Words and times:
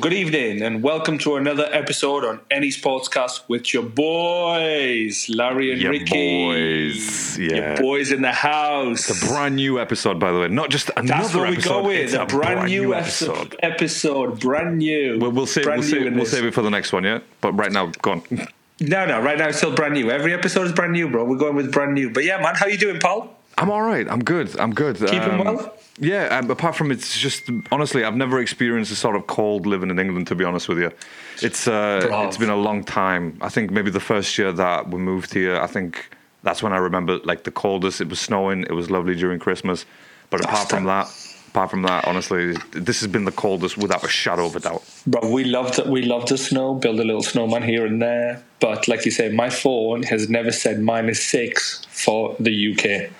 good 0.00 0.12
evening, 0.12 0.60
and 0.60 0.82
welcome 0.82 1.16
to 1.16 1.36
another 1.36 1.66
episode 1.72 2.22
on 2.22 2.38
NESportscast 2.50 3.48
with 3.48 3.72
your 3.72 3.82
boys, 3.82 5.26
Larry 5.30 5.72
and 5.72 5.80
Your 5.80 5.92
Ricky. 5.92 6.44
boys, 6.44 7.38
yeah. 7.38 7.54
Your 7.54 7.76
boys 7.78 8.12
in 8.12 8.20
the 8.20 8.32
house. 8.32 9.08
It's 9.08 9.22
a 9.22 9.26
brand 9.26 9.56
new 9.56 9.80
episode, 9.80 10.20
by 10.20 10.32
the 10.32 10.40
way. 10.40 10.48
Not 10.48 10.68
just 10.68 10.90
another 10.96 11.22
That's 11.22 11.34
what 11.34 11.50
we 11.50 11.56
go 11.56 11.82
with. 11.82 11.96
It's 11.96 12.12
A, 12.12 12.26
brand, 12.26 12.66
new 12.66 12.92
episode. 12.92 13.56
episode. 13.62 14.38
Brand 14.40 14.78
new. 14.78 15.18
We'll, 15.18 15.30
we'll, 15.30 15.46
save, 15.46 15.64
brand 15.64 15.80
we'll, 15.80 15.90
save, 15.90 16.14
we'll 16.14 16.26
save 16.26 16.44
it 16.44 16.52
for 16.52 16.62
the 16.62 16.70
next 16.70 16.92
one, 16.92 17.04
yeah? 17.04 17.20
But 17.40 17.52
right 17.52 17.72
now, 17.72 17.86
go 18.02 18.12
on. 18.12 18.22
No, 18.80 19.06
no, 19.06 19.22
right 19.22 19.38
now 19.38 19.48
it's 19.48 19.58
still 19.58 19.74
brand 19.74 19.94
new. 19.94 20.10
Every 20.10 20.34
episode 20.34 20.66
is 20.66 20.72
brand 20.72 20.92
new, 20.92 21.08
bro. 21.08 21.24
We're 21.24 21.38
going 21.38 21.56
with 21.56 21.72
brand 21.72 21.94
new. 21.94 22.10
But 22.10 22.24
yeah, 22.24 22.38
man, 22.42 22.54
how 22.54 22.66
you 22.66 22.76
doing, 22.76 23.00
Paul? 23.00 23.34
I'm 23.56 23.70
all 23.70 23.82
right. 23.82 24.06
I'm 24.10 24.22
good. 24.22 24.58
I'm 24.60 24.74
good. 24.74 24.98
Keeping 24.98 25.22
um, 25.22 25.38
well? 25.38 25.78
Yeah, 25.98 26.38
um, 26.38 26.50
apart 26.50 26.76
from 26.76 26.90
it's 26.90 27.18
just, 27.18 27.50
honestly, 27.72 28.04
I've 28.04 28.16
never 28.16 28.40
experienced 28.40 28.92
a 28.92 28.96
sort 28.96 29.16
of 29.16 29.26
cold 29.26 29.66
living 29.66 29.90
in 29.90 29.98
England, 29.98 30.26
to 30.26 30.34
be 30.34 30.44
honest 30.44 30.68
with 30.68 30.78
you. 30.78 30.90
It's 31.40 31.66
uh, 31.66 32.06
It's 32.26 32.36
been 32.36 32.50
a 32.50 32.56
long 32.56 32.84
time. 32.84 33.38
I 33.40 33.48
think 33.48 33.70
maybe 33.70 33.90
the 33.90 34.00
first 34.00 34.36
year 34.36 34.52
that 34.52 34.90
we 34.90 34.98
moved 34.98 35.32
here, 35.32 35.58
I 35.58 35.66
think 35.66 36.10
that's 36.42 36.62
when 36.62 36.72
I 36.72 36.76
remember 36.76 37.18
like 37.24 37.44
the 37.44 37.50
coldest. 37.50 38.00
It 38.00 38.08
was 38.08 38.20
snowing. 38.20 38.62
It 38.62 38.72
was 38.72 38.90
lovely 38.90 39.14
during 39.14 39.38
Christmas. 39.38 39.86
But 40.30 40.44
apart 40.44 40.68
from 40.68 40.84
that, 40.84 41.06
apart 41.48 41.70
from 41.70 41.82
that, 41.82 42.06
honestly, 42.06 42.56
this 42.72 43.00
has 43.00 43.08
been 43.08 43.24
the 43.24 43.32
coldest 43.32 43.78
without 43.78 44.04
a 44.04 44.08
shadow 44.08 44.46
of 44.46 44.56
a 44.56 44.60
doubt. 44.60 44.82
Bro, 45.06 45.30
we 45.30 45.44
loved 45.44 45.80
we 45.88 46.02
loved 46.02 46.28
the 46.28 46.38
snow, 46.38 46.74
build 46.74 47.00
a 47.00 47.04
little 47.04 47.22
snowman 47.22 47.62
here 47.62 47.86
and 47.86 48.02
there. 48.02 48.42
But 48.60 48.88
like 48.88 49.04
you 49.04 49.10
say, 49.10 49.30
my 49.30 49.50
phone 49.50 50.02
has 50.04 50.28
never 50.28 50.52
said 50.52 50.80
minus 50.80 51.22
six 51.22 51.86
for 51.90 52.36
the 52.38 52.72
UK. 52.72 53.10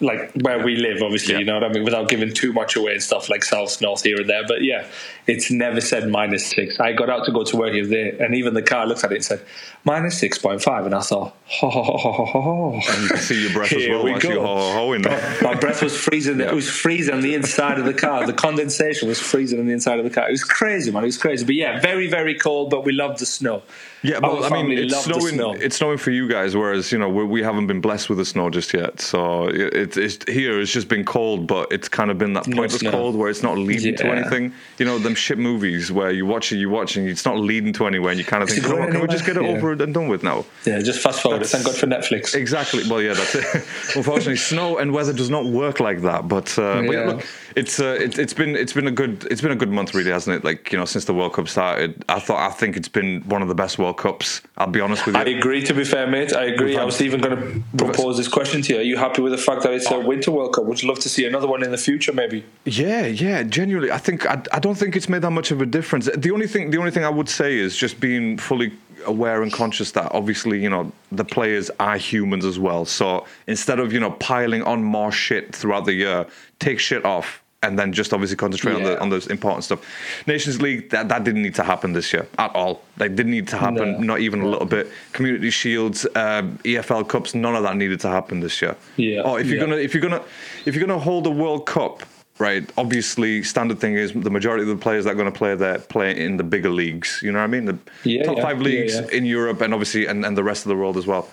Like 0.00 0.32
where 0.42 0.62
we 0.64 0.76
live, 0.76 1.02
obviously, 1.02 1.34
Yeah. 1.34 1.38
you 1.40 1.44
know 1.44 1.54
what 1.54 1.64
I 1.64 1.68
mean, 1.68 1.84
without 1.84 2.08
giving 2.08 2.32
too 2.32 2.52
much 2.52 2.74
away 2.76 2.92
and 2.92 3.02
stuff 3.02 3.28
like 3.28 3.44
south, 3.44 3.80
north 3.80 4.02
here 4.02 4.20
and 4.20 4.28
there. 4.28 4.42
But 4.46 4.62
yeah, 4.62 4.86
it's 5.26 5.50
never 5.50 5.80
said 5.80 6.08
minus 6.08 6.46
six. 6.46 6.78
I 6.80 6.92
got 6.92 7.08
out 7.08 7.24
to 7.26 7.32
go 7.32 7.44
to 7.44 7.56
work 7.56 7.72
here 7.72 7.86
there, 7.86 8.22
and 8.22 8.34
even 8.34 8.54
the 8.54 8.62
car 8.62 8.86
looked 8.86 9.04
at 9.04 9.12
it 9.12 9.16
and 9.16 9.24
said 9.24 9.40
minus 9.84 10.18
six 10.18 10.36
point 10.38 10.62
five, 10.62 10.84
and 10.86 10.94
I 10.94 11.00
thought, 11.00 11.34
ho 11.46 11.70
ho 11.70 11.82
ho 11.82 11.96
ho 11.98 12.12
ho 12.12 12.24
ho. 12.24 12.40
ho. 12.42 12.80
And 12.94 13.02
you 13.02 13.08
can 13.08 13.16
see 13.18 13.42
your 13.42 13.52
breath 13.52 13.72
as 13.72 13.88
well 13.88 14.04
we 14.04 14.10
whilst 14.12 14.26
go. 14.26 14.32
you're 14.32 14.42
ho-ho-hoing 14.46 15.02
there. 15.02 15.38
My 15.42 15.54
breath 15.54 15.82
was 15.82 15.96
freezing. 15.96 16.40
It 16.40 16.52
was 16.52 16.68
freezing 16.68 17.14
on 17.14 17.20
the 17.22 17.34
inside 17.34 17.78
of 17.78 17.84
the 17.86 17.94
car. 17.94 18.26
The 18.26 18.32
condensation 18.32 19.08
was 19.08 19.20
freezing 19.20 19.58
on 19.60 19.66
the 19.66 19.72
inside 19.72 19.98
of 19.98 20.04
the 20.04 20.10
car. 20.10 20.28
It 20.28 20.32
was 20.32 20.44
crazy, 20.44 20.90
man. 20.90 21.02
It 21.02 21.06
was 21.06 21.18
crazy. 21.18 21.44
But 21.44 21.54
yeah, 21.54 21.80
very, 21.80 22.08
very 22.08 22.34
cold. 22.34 22.70
But 22.70 22.84
we 22.84 22.92
loved 22.92 23.18
the 23.20 23.26
snow. 23.26 23.62
Yeah, 24.02 24.20
but 24.20 24.52
I 24.52 24.62
mean, 24.62 24.76
it's 24.76 25.04
snowing. 25.04 25.34
snow. 25.34 25.52
It's 25.54 25.76
snowing 25.76 25.96
for 25.96 26.10
you 26.10 26.28
guys, 26.28 26.54
whereas 26.54 26.92
you 26.92 26.98
know 26.98 27.08
we, 27.08 27.24
we 27.24 27.42
haven't 27.42 27.66
been 27.68 27.80
blessed 27.80 28.10
with 28.10 28.18
the 28.18 28.26
snow 28.26 28.50
just 28.50 28.74
yet. 28.74 29.00
So 29.00 29.48
it, 29.48 29.96
it's 29.96 30.18
here. 30.30 30.60
It's 30.60 30.70
just 30.70 30.88
been 30.88 31.06
cold, 31.06 31.46
but 31.46 31.72
it's 31.72 31.88
kind 31.88 32.10
of 32.10 32.18
been 32.18 32.34
that 32.34 32.46
No 32.46 32.56
pointless 32.56 32.80
snow. 32.80 32.90
cold 32.90 33.14
where 33.16 33.30
it's 33.30 33.42
not 33.42 33.56
leading 33.56 33.96
to 33.96 34.06
anything. 34.08 34.52
You 34.78 34.84
know, 34.84 34.98
them 35.14 35.20
shit 35.20 35.38
movies 35.38 35.90
where 35.92 36.10
you 36.10 36.26
watch 36.26 36.52
it, 36.52 36.56
you 36.56 36.68
watch, 36.70 36.96
and 36.96 37.08
it's 37.08 37.24
not 37.24 37.38
leading 37.38 37.72
to 37.74 37.86
anywhere, 37.86 38.10
and 38.10 38.18
you 38.18 38.24
kind 38.24 38.42
of 38.42 38.48
think, 38.48 38.64
it 38.64 38.66
"Come 38.66 38.76
going 38.76 38.86
on, 38.86 38.92
can 38.92 39.00
we 39.00 39.08
just 39.08 39.24
get 39.24 39.36
it 39.36 39.40
anywhere? 39.40 39.58
over 39.58 39.82
and 39.82 39.94
done 39.94 40.08
with 40.08 40.22
now?" 40.22 40.44
Yeah, 40.64 40.80
just 40.82 41.00
fast 41.00 41.20
forward. 41.22 41.38
That's- 41.40 41.52
Thank 41.52 41.64
God 41.66 41.76
for 41.76 41.86
Netflix. 41.86 42.34
Exactly. 42.34 42.82
Well, 42.88 43.00
yeah, 43.00 43.14
that's 43.14 43.34
it. 43.34 43.44
Unfortunately, 43.96 44.36
snow 44.36 44.78
and 44.78 44.92
weather 44.92 45.12
does 45.12 45.30
not 45.30 45.44
work 45.46 45.80
like 45.80 46.02
that. 46.02 46.26
But, 46.28 46.58
uh, 46.58 46.82
but 46.82 46.84
yeah, 46.84 46.90
Yeah. 46.92 47.06
look, 47.12 47.26
it's 47.56 47.78
uh, 47.80 47.96
it, 48.00 48.18
it's 48.18 48.34
been 48.34 48.56
it's 48.56 48.72
been 48.72 48.86
a 48.88 48.90
good 48.90 49.26
it's 49.30 49.40
been 49.40 49.52
a 49.52 49.56
good 49.56 49.70
month, 49.70 49.94
really, 49.94 50.10
hasn't 50.10 50.36
it? 50.36 50.44
Like 50.44 50.72
you 50.72 50.78
know, 50.78 50.84
since 50.84 51.04
the 51.04 51.14
World 51.14 51.34
Cup 51.34 51.48
started, 51.48 52.04
I 52.08 52.18
thought 52.18 52.38
I 52.38 52.52
think 52.52 52.76
it's 52.76 52.88
been 52.88 53.22
one 53.28 53.42
of 53.42 53.48
the 53.48 53.54
best 53.54 53.78
World 53.78 53.98
Cups. 53.98 54.42
I'll 54.58 54.66
be 54.66 54.80
honest 54.80 55.06
with 55.06 55.14
you. 55.14 55.20
I 55.20 55.24
agree. 55.26 55.62
To 55.64 55.74
be 55.74 55.84
fair, 55.84 56.06
mate, 56.06 56.32
I 56.34 56.44
agree. 56.46 56.70
We've 56.72 56.78
I 56.78 56.84
was 56.84 57.00
even 57.00 57.20
going 57.20 57.36
to 57.36 57.62
propose 57.76 58.16
this 58.16 58.28
question 58.28 58.62
to 58.62 58.72
you. 58.74 58.78
Are 58.80 58.82
you 58.82 58.96
happy 58.96 59.22
with 59.22 59.32
the 59.32 59.38
fact 59.38 59.62
that 59.62 59.72
it's 59.72 59.90
a 59.90 59.98
Winter 60.00 60.30
World 60.32 60.54
Cup? 60.54 60.64
Would 60.64 60.82
you 60.82 60.88
love 60.88 60.98
to 61.00 61.08
see 61.08 61.24
another 61.26 61.46
one 61.46 61.62
in 61.62 61.70
the 61.70 61.78
future, 61.78 62.12
maybe? 62.12 62.44
Yeah, 62.64 63.06
yeah, 63.06 63.42
genuinely. 63.44 63.90
I 63.92 63.98
think 63.98 64.26
I, 64.26 64.42
I 64.52 64.58
don't 64.58 64.74
think 64.76 64.96
it's 64.96 65.03
made 65.08 65.22
that 65.22 65.30
much 65.30 65.50
of 65.50 65.60
a 65.62 65.66
difference. 65.66 66.08
The 66.16 66.30
only 66.30 66.46
thing 66.46 66.70
the 66.70 66.78
only 66.78 66.90
thing 66.90 67.04
I 67.04 67.10
would 67.10 67.28
say 67.28 67.56
is 67.56 67.76
just 67.76 68.00
being 68.00 68.38
fully 68.38 68.72
aware 69.06 69.42
and 69.42 69.52
conscious 69.52 69.90
that 69.92 70.10
obviously, 70.12 70.62
you 70.62 70.70
know, 70.70 70.90
the 71.12 71.24
players 71.24 71.70
are 71.78 71.96
humans 71.96 72.44
as 72.44 72.58
well. 72.58 72.84
So 72.86 73.26
instead 73.46 73.78
of, 73.78 73.92
you 73.92 74.00
know, 74.00 74.12
piling 74.12 74.62
on 74.62 74.82
more 74.82 75.12
shit 75.12 75.54
throughout 75.54 75.84
the 75.84 75.92
year, 75.92 76.26
take 76.58 76.78
shit 76.78 77.04
off 77.04 77.42
and 77.62 77.78
then 77.78 77.92
just 77.92 78.12
obviously 78.12 78.36
concentrate 78.36 78.74
on 78.74 78.80
Yeah. 78.80 78.88
the 78.90 79.00
on 79.00 79.08
the 79.10 79.26
important 79.30 79.64
stuff. 79.64 79.80
Nations 80.26 80.60
League, 80.60 80.90
that, 80.90 81.08
that 81.08 81.24
didn't 81.24 81.42
need 81.42 81.54
to 81.56 81.62
happen 81.62 81.92
this 81.94 82.12
year 82.12 82.26
at 82.38 82.54
all. 82.54 82.82
That 82.98 83.16
didn't 83.16 83.32
need 83.32 83.48
to 83.48 83.56
happen, 83.56 83.92
No. 83.92 83.98
not 83.98 84.20
even 84.20 84.40
a 84.42 84.46
little 84.48 84.66
bit. 84.66 84.90
Community 85.12 85.50
Shields, 85.50 86.06
um, 86.14 86.58
EFL 86.64 87.04
Cups, 87.08 87.34
none 87.34 87.54
of 87.54 87.62
that 87.62 87.76
needed 87.76 88.00
to 88.00 88.08
happen 88.08 88.40
this 88.40 88.60
year. 88.62 88.76
Yeah, 88.96 89.22
Or 89.22 89.40
if 89.40 89.46
you're 89.46 89.56
yeah. 89.56 89.64
gonna 89.64 89.76
if 89.76 89.94
you're 89.94 90.02
gonna 90.02 90.22
if 90.66 90.74
you're 90.74 90.86
gonna 90.86 90.98
hold 91.00 91.26
a 91.26 91.30
World 91.30 91.64
Cup, 91.66 92.02
right? 92.38 92.68
Obviously, 92.76 93.42
standard 93.42 93.78
thing 93.78 93.94
is 93.94 94.12
the 94.12 94.30
majority 94.30 94.62
of 94.62 94.68
the 94.68 94.76
players 94.76 95.04
that 95.04 95.12
are 95.12 95.14
going 95.14 95.32
to 95.32 95.38
play 95.38 95.54
there 95.54 95.78
play 95.78 96.18
in 96.18 96.36
the 96.36 96.44
bigger 96.44 96.70
leagues. 96.70 97.20
You 97.22 97.32
know 97.32 97.38
what 97.38 97.44
I 97.44 97.48
mean? 97.48 97.64
The 97.66 97.78
Yeah, 98.04 98.24
top 98.24 98.36
yeah, 98.36 98.42
five 98.42 98.60
leagues 98.60 98.94
yeah. 98.94 99.06
in 99.12 99.24
Europe 99.24 99.60
and 99.60 99.72
obviously 99.72 100.06
and, 100.06 100.24
and 100.24 100.36
the 100.36 100.44
rest 100.44 100.64
of 100.64 100.68
the 100.70 100.76
world 100.76 100.96
as 100.96 101.06
well. 101.06 101.28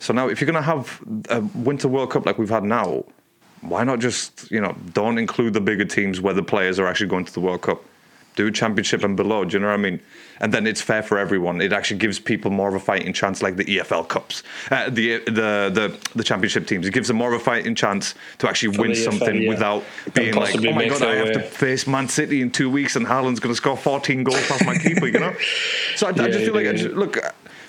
So 0.00 0.12
now, 0.12 0.28
if 0.28 0.40
you're 0.40 0.50
going 0.50 0.62
to 0.62 0.70
have 0.74 1.00
a 1.28 1.40
Winter 1.40 1.88
World 1.88 2.10
Cup 2.10 2.24
like 2.24 2.38
we've 2.38 2.48
had 2.50 2.62
now, 2.62 3.04
why 3.62 3.82
not 3.82 3.98
just 3.98 4.48
you 4.50 4.60
know 4.60 4.76
don't 4.92 5.18
include 5.18 5.54
the 5.54 5.60
bigger 5.60 5.84
teams 5.84 6.20
where 6.20 6.34
the 6.34 6.42
players 6.42 6.78
are 6.78 6.86
actually 6.86 7.08
going 7.08 7.24
to 7.24 7.32
the 7.32 7.40
World 7.40 7.62
Cup? 7.62 7.82
Do 8.38 8.52
championship 8.52 9.02
and 9.02 9.16
below. 9.16 9.44
Do 9.44 9.54
you 9.54 9.58
know 9.58 9.66
what 9.66 9.72
I 9.72 9.78
mean? 9.78 9.98
And 10.38 10.54
then 10.54 10.64
it's 10.64 10.80
fair 10.80 11.02
for 11.02 11.18
everyone. 11.18 11.60
It 11.60 11.72
actually 11.72 11.98
gives 11.98 12.20
people 12.20 12.52
more 12.52 12.68
of 12.68 12.74
a 12.76 12.78
fighting 12.78 13.12
chance, 13.12 13.42
like 13.42 13.56
the 13.56 13.64
EFL 13.64 14.06
Cups, 14.06 14.44
uh, 14.70 14.88
the 14.90 15.18
the 15.24 15.72
the 15.74 15.98
the 16.14 16.22
championship 16.22 16.68
teams. 16.68 16.86
It 16.86 16.92
gives 16.92 17.08
them 17.08 17.16
more 17.16 17.34
of 17.34 17.40
a 17.40 17.44
fighting 17.44 17.74
chance 17.74 18.14
to 18.38 18.48
actually 18.48 18.78
win 18.78 18.92
EFL, 18.92 19.04
something 19.04 19.42
yeah. 19.42 19.48
without 19.48 19.82
being 20.14 20.36
like, 20.36 20.54
oh 20.56 20.72
my 20.72 20.86
god, 20.86 21.02
I 21.02 21.16
have 21.16 21.32
to 21.32 21.42
face 21.42 21.88
Man 21.88 22.06
City 22.06 22.40
in 22.40 22.52
two 22.52 22.70
weeks, 22.70 22.94
and 22.94 23.04
Haaland's 23.04 23.40
going 23.40 23.52
to 23.52 23.56
score 23.56 23.76
14 23.76 24.22
goals 24.22 24.46
past 24.46 24.64
my 24.64 24.78
keeper. 24.78 25.08
You 25.08 25.18
know? 25.18 25.34
So 25.96 26.06
I, 26.06 26.10
I 26.10 26.12
just 26.30 26.44
feel 26.44 26.54
like 26.54 26.68
I 26.68 26.74
just, 26.74 26.94
look. 26.94 27.18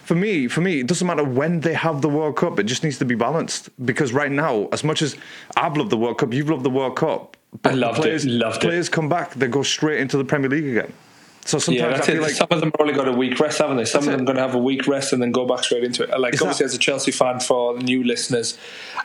For 0.04 0.14
me, 0.16 0.48
for 0.48 0.62
me, 0.62 0.82
it 0.82 0.88
doesn't 0.88 1.06
matter 1.06 1.24
when 1.24 1.62
they 1.62 1.74
have 1.74 2.02
the 2.02 2.10
World 2.10 2.36
Cup. 2.36 2.60
It 2.60 2.64
just 2.64 2.84
needs 2.84 3.00
to 3.00 3.06
be 3.06 3.14
balanced. 3.16 3.70
Because 3.84 4.12
right 4.12 4.32
now, 4.32 4.68
as 4.72 4.84
much 4.84 5.02
as 5.04 5.16
I've 5.56 5.78
loved 5.78 5.90
the 5.90 5.98
World 5.98 6.20
Cup, 6.20 6.34
you've 6.34 6.50
loved 6.50 6.64
the 6.64 6.70
World 6.70 6.96
Cup. 6.96 7.38
But 7.62 7.72
I 7.72 7.76
loved 7.76 7.98
the 8.04 8.14
it, 8.14 8.22
players, 8.62 8.88
it. 8.88 8.92
come 8.92 9.10
back, 9.10 9.34
they 9.34 9.48
go 9.48 9.64
straight 9.64 10.00
into 10.00 10.18
the 10.18 10.24
Premier 10.26 10.50
League 10.50 10.68
again. 10.68 10.94
So 11.46 11.58
sometimes 11.58 11.92
Yeah, 11.98 11.98
I 11.98 12.02
feel 12.06 12.18
it. 12.18 12.22
like 12.22 12.32
Some 12.34 12.48
of 12.52 12.60
them 12.60 12.70
have 12.72 12.80
only 12.82 12.94
got 12.94 13.08
a 13.08 13.12
week 13.12 13.40
rest, 13.40 13.58
haven't 13.58 13.78
they? 13.78 13.86
Some 13.86 14.02
of 14.04 14.12
them 14.12 14.22
it. 14.22 14.26
going 14.26 14.36
to 14.36 14.42
have 14.42 14.54
a 14.54 14.60
week 14.60 14.86
rest 14.88 15.14
and 15.14 15.22
then 15.22 15.32
go 15.32 15.48
back 15.48 15.64
straight 15.64 15.84
into 15.84 16.04
it. 16.04 16.20
Like 16.20 16.36
Is 16.36 16.42
obviously, 16.42 16.66
that- 16.66 16.72
as 16.72 16.76
a 16.76 16.80
Chelsea 16.80 17.12
fan, 17.12 17.40
for 17.40 17.76
new 17.80 18.04
listeners, 18.04 18.56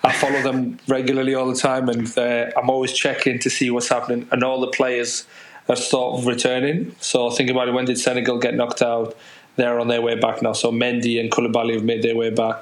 I 0.03 0.13
follow 0.13 0.43
them 0.43 0.79
regularly 0.87 1.35
all 1.35 1.47
the 1.49 1.57
time, 1.59 1.89
and 1.89 2.07
uh, 2.19 2.51
I'm 2.57 2.69
always 2.69 2.93
checking 2.93 3.39
to 3.39 3.49
see 3.51 3.71
what's 3.71 3.89
happening. 3.89 4.29
And 4.31 4.45
all 4.45 4.61
the 4.61 4.67
players 4.69 5.27
are 5.71 5.77
sort 5.77 6.19
of 6.21 6.27
returning. 6.27 6.95
So 7.01 7.31
think 7.31 7.49
about 7.49 7.69
it. 7.69 7.73
When 7.73 7.87
did 7.87 7.99
Senegal 7.99 8.39
get 8.39 8.55
knocked 8.55 8.83
out? 8.83 9.17
They're 9.57 9.81
on 9.81 9.89
their 9.89 10.03
way 10.03 10.17
back 10.17 10.43
now. 10.43 10.53
So 10.53 10.71
Mendy 10.71 11.19
and 11.19 11.31
Koulibaly 11.31 11.75
have 11.75 11.85
made 11.85 12.03
their 12.03 12.17
way 12.17 12.29
back. 12.29 12.57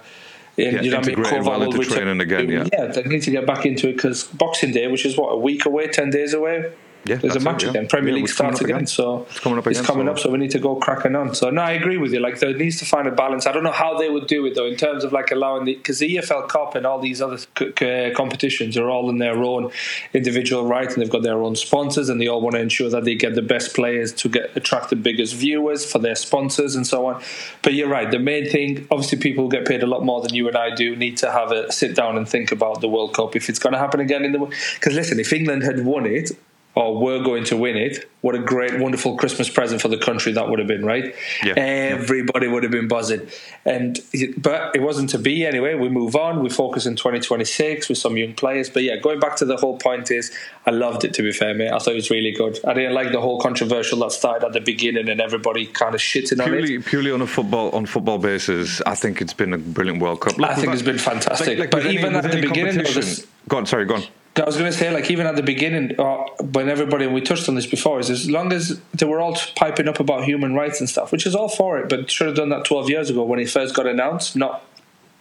Yeah, 0.57 0.83
you 0.83 0.91
know 0.91 0.99
what 0.99 1.05
I 1.05 1.09
mean? 1.09 1.19
integrating 1.19 1.45
well 1.47 1.63
into 1.63 1.85
training 1.85 2.21
again, 2.21 2.49
yeah. 2.49 2.69
yeah, 2.73 2.87
they 2.87 3.03
need 3.05 3.23
to 3.23 3.31
get 3.31 3.47
back 3.47 3.65
into 3.65 3.89
it 3.89 3.95
because 3.95 4.25
Boxing 4.25 4.73
Day, 4.73 4.87
which 4.89 5.07
is 5.07 5.17
what 5.17 5.31
a 5.31 5.37
week 5.37 5.65
away, 5.65 5.89
ten 5.89 6.11
days 6.11 6.35
away. 6.35 6.73
Yeah, 7.05 7.17
there's 7.17 7.35
a 7.35 7.39
it, 7.39 7.43
match 7.43 7.65
yeah. 7.65 7.71
again. 7.71 7.89
Premier 7.89 8.11
Yeah, 8.11 8.15
League 8.21 8.29
starts 8.29 8.61
again, 8.61 8.77
again. 8.77 8.87
so 8.87 9.27
It's 9.29 9.41
coming 9.41 9.59
up 9.59 9.67
It's 9.67 9.81
coming 9.81 10.07
so- 10.07 10.13
up, 10.13 10.19
so 10.21 10.31
we 10.31 10.39
need 10.39 10.53
to 10.53 10.59
go 10.61 10.77
cracking 10.77 11.17
on. 11.17 11.35
So 11.35 11.51
no, 11.51 11.63
I 11.63 11.73
agree 11.73 11.99
with 11.99 12.13
you. 12.13 12.21
Like 12.21 12.39
there 12.39 12.57
needs 12.57 12.79
to 12.79 12.85
find 12.85 13.09
a 13.09 13.11
balance. 13.11 13.47
I 13.47 13.53
don't 13.53 13.65
know 13.65 13.73
how 13.73 13.99
they 13.99 14.09
would 14.09 14.27
do 14.29 14.47
it 14.47 14.55
though, 14.55 14.67
in 14.67 14.77
terms 14.77 15.03
of 15.03 15.13
like 15.13 15.31
allowing 15.33 15.65
the 15.65 15.75
because 15.75 15.99
the 15.99 16.17
EFL 16.17 16.49
Cup 16.49 16.75
and 16.77 16.87
all 16.87 17.01
these 17.01 17.21
other 17.21 17.39
c- 17.39 17.73
c- 17.79 18.13
competitions 18.15 18.77
are 18.77 18.89
all 18.89 19.11
in 19.11 19.19
their 19.19 19.43
own 19.43 19.71
individual 20.15 20.65
right, 20.67 20.89
and 20.89 21.03
they've 21.03 21.11
got 21.11 21.23
their 21.23 21.43
own 21.43 21.57
sponsors, 21.57 22.09
and 22.09 22.21
they 22.21 22.29
all 22.29 22.41
want 22.41 22.55
to 22.55 22.61
ensure 22.61 22.89
that 22.91 23.05
they 23.05 23.15
get 23.15 23.35
the 23.35 23.43
best 23.43 23.75
players 23.75 24.13
to 24.13 24.29
get 24.29 24.57
attract 24.57 24.91
the 24.91 24.97
biggest 24.97 25.35
viewers 25.35 25.91
for 25.91 25.99
their 25.99 26.15
sponsors 26.15 26.77
and 26.77 26.87
so 26.87 27.07
on. 27.07 27.23
But 27.63 27.75
you're 27.75 27.89
right. 27.89 28.11
The 28.11 28.19
main 28.19 28.49
thing, 28.49 28.87
obviously, 28.91 29.19
people 29.19 29.45
who 29.45 29.51
get 29.51 29.67
paid 29.67 29.83
a 29.83 29.87
lot 29.87 30.05
more 30.05 30.21
than 30.23 30.35
you 30.35 30.47
and 30.49 30.57
I 30.57 30.75
do 30.75 30.95
need 30.95 31.17
to 31.19 31.31
have 31.33 31.51
a 31.53 31.73
sit 31.73 31.97
down 31.97 32.17
and 32.17 32.29
think 32.29 32.53
about 32.53 32.81
the 32.81 32.89
World 32.89 33.15
Cup 33.15 33.35
if 33.37 33.49
it's 33.49 33.59
going 33.59 33.73
to 33.73 33.79
happen 33.79 34.01
again 34.01 34.25
in 34.25 34.33
the 34.33 34.39
because 34.75 34.95
listen, 34.95 35.19
if 35.19 35.33
England 35.33 35.63
had 35.65 35.85
won 35.85 36.07
it 36.07 36.31
or 36.75 36.99
we're 36.99 37.23
going 37.23 37.45
to 37.45 37.57
win 37.57 37.77
it, 37.77 38.09
what 38.23 38.37
a 38.37 38.39
great, 38.39 38.81
wonderful 38.81 39.17
Christmas 39.17 39.51
present 39.51 39.83
for 39.83 39.89
the 39.89 39.99
country 39.99 40.33
that 40.33 40.49
would 40.49 40.61
have 40.61 40.69
been, 40.69 40.85
right? 40.85 41.15
Yeah. 41.45 41.55
Everybody 41.57 42.47
would 42.47 42.63
have 42.63 42.71
been 42.71 42.87
buzzing. 42.87 43.29
And 43.65 43.99
but 44.39 44.75
it 44.75 44.81
wasn't 44.81 45.11
to 45.11 45.19
be 45.19 45.45
anyway. 45.45 45.75
We 45.75 45.89
move 45.89 46.15
on. 46.15 46.41
We 46.41 46.49
focus 46.49 46.87
in 46.87 46.95
2026 46.95 47.89
with 47.89 47.99
some 47.99 48.17
young 48.17 48.35
players. 48.35 48.71
But 48.71 48.85
yeah, 48.85 48.97
going 48.97 49.19
back 49.19 49.37
to 49.37 49.45
the 49.45 49.57
whole 49.57 49.77
point 49.77 50.13
is, 50.13 50.33
I 50.67 50.71
loved 50.71 51.05
it. 51.05 51.15
To 51.15 51.23
be 51.23 51.33
fair, 51.33 51.53
mate, 51.53 51.73
I 51.73 51.79
thought 51.79 51.93
it 51.93 51.97
was 51.97 52.11
really 52.11 52.31
good. 52.31 52.61
I 52.65 52.75
didn't 52.75 52.95
like 52.95 53.11
the 53.11 53.21
whole 53.21 53.41
controversial 53.41 53.99
that 54.01 54.13
started 54.13 54.47
at 54.47 54.53
the 54.53 54.61
beginning 54.61 55.09
and 55.09 55.21
everybody 55.21 55.67
kind 55.67 55.95
of 55.95 56.01
shitting 56.01 56.41
on 56.41 56.55
it. 56.55 56.87
purely 56.87 57.11
on 57.11 57.23
a 57.23 57.27
football 57.27 57.71
on 57.71 57.87
football 57.87 58.19
basis, 58.19 58.81
I 58.83 58.95
think 58.95 59.21
it's 59.21 59.35
been 59.35 59.53
a 59.53 59.59
brilliant 59.59 60.01
World 60.01 60.21
Cup. 60.21 60.41
I 60.41 60.55
think 60.55 60.69
we've 60.69 60.75
it's 60.75 60.83
been 60.83 60.99
fantastic. 60.99 61.59
Like, 61.59 61.59
like 61.59 61.71
but 61.71 61.87
even 61.87 62.15
at 62.15 62.31
the 62.31 62.41
beginning, 62.41 62.79
this, 62.79 63.27
go 63.49 63.57
on. 63.59 63.67
Sorry, 63.67 63.85
go 63.85 63.97
on. 63.97 64.05
I 64.35 64.45
was 64.45 64.57
going 64.57 64.71
to 64.71 64.77
say, 64.77 64.91
like, 64.91 65.11
even 65.11 65.27
at 65.27 65.37
the 65.37 65.43
beginning, 65.43 66.01
uh, 66.01 66.25
when 66.41 66.71
everybody, 66.71 67.05
and 67.05 67.13
we 67.15 67.21
touched 67.21 67.51
on 67.51 67.55
this 67.55 67.67
before, 67.67 68.01
is 68.01 68.09
as 68.09 68.31
long 68.31 68.51
as 68.53 68.81
they 68.95 69.05
were 69.05 69.21
all 69.21 69.37
piping 69.57 69.89
up 69.89 70.01
about 70.01 70.25
human 70.25 70.55
rights 70.55 70.81
and 70.81 70.89
stuff, 70.89 71.13
which 71.13 71.27
is 71.27 71.35
all 71.35 71.51
for 71.51 71.79
it, 71.79 71.91
but 71.91 72.11
should 72.11 72.29
have 72.29 72.37
done 72.37 72.49
that 72.49 72.65
12 72.65 72.89
years 72.89 73.11
ago 73.11 73.25
when 73.25 73.39
it 73.39 73.51
first 73.51 73.75
got 73.75 73.87
announced, 73.87 74.35
not 74.35 74.65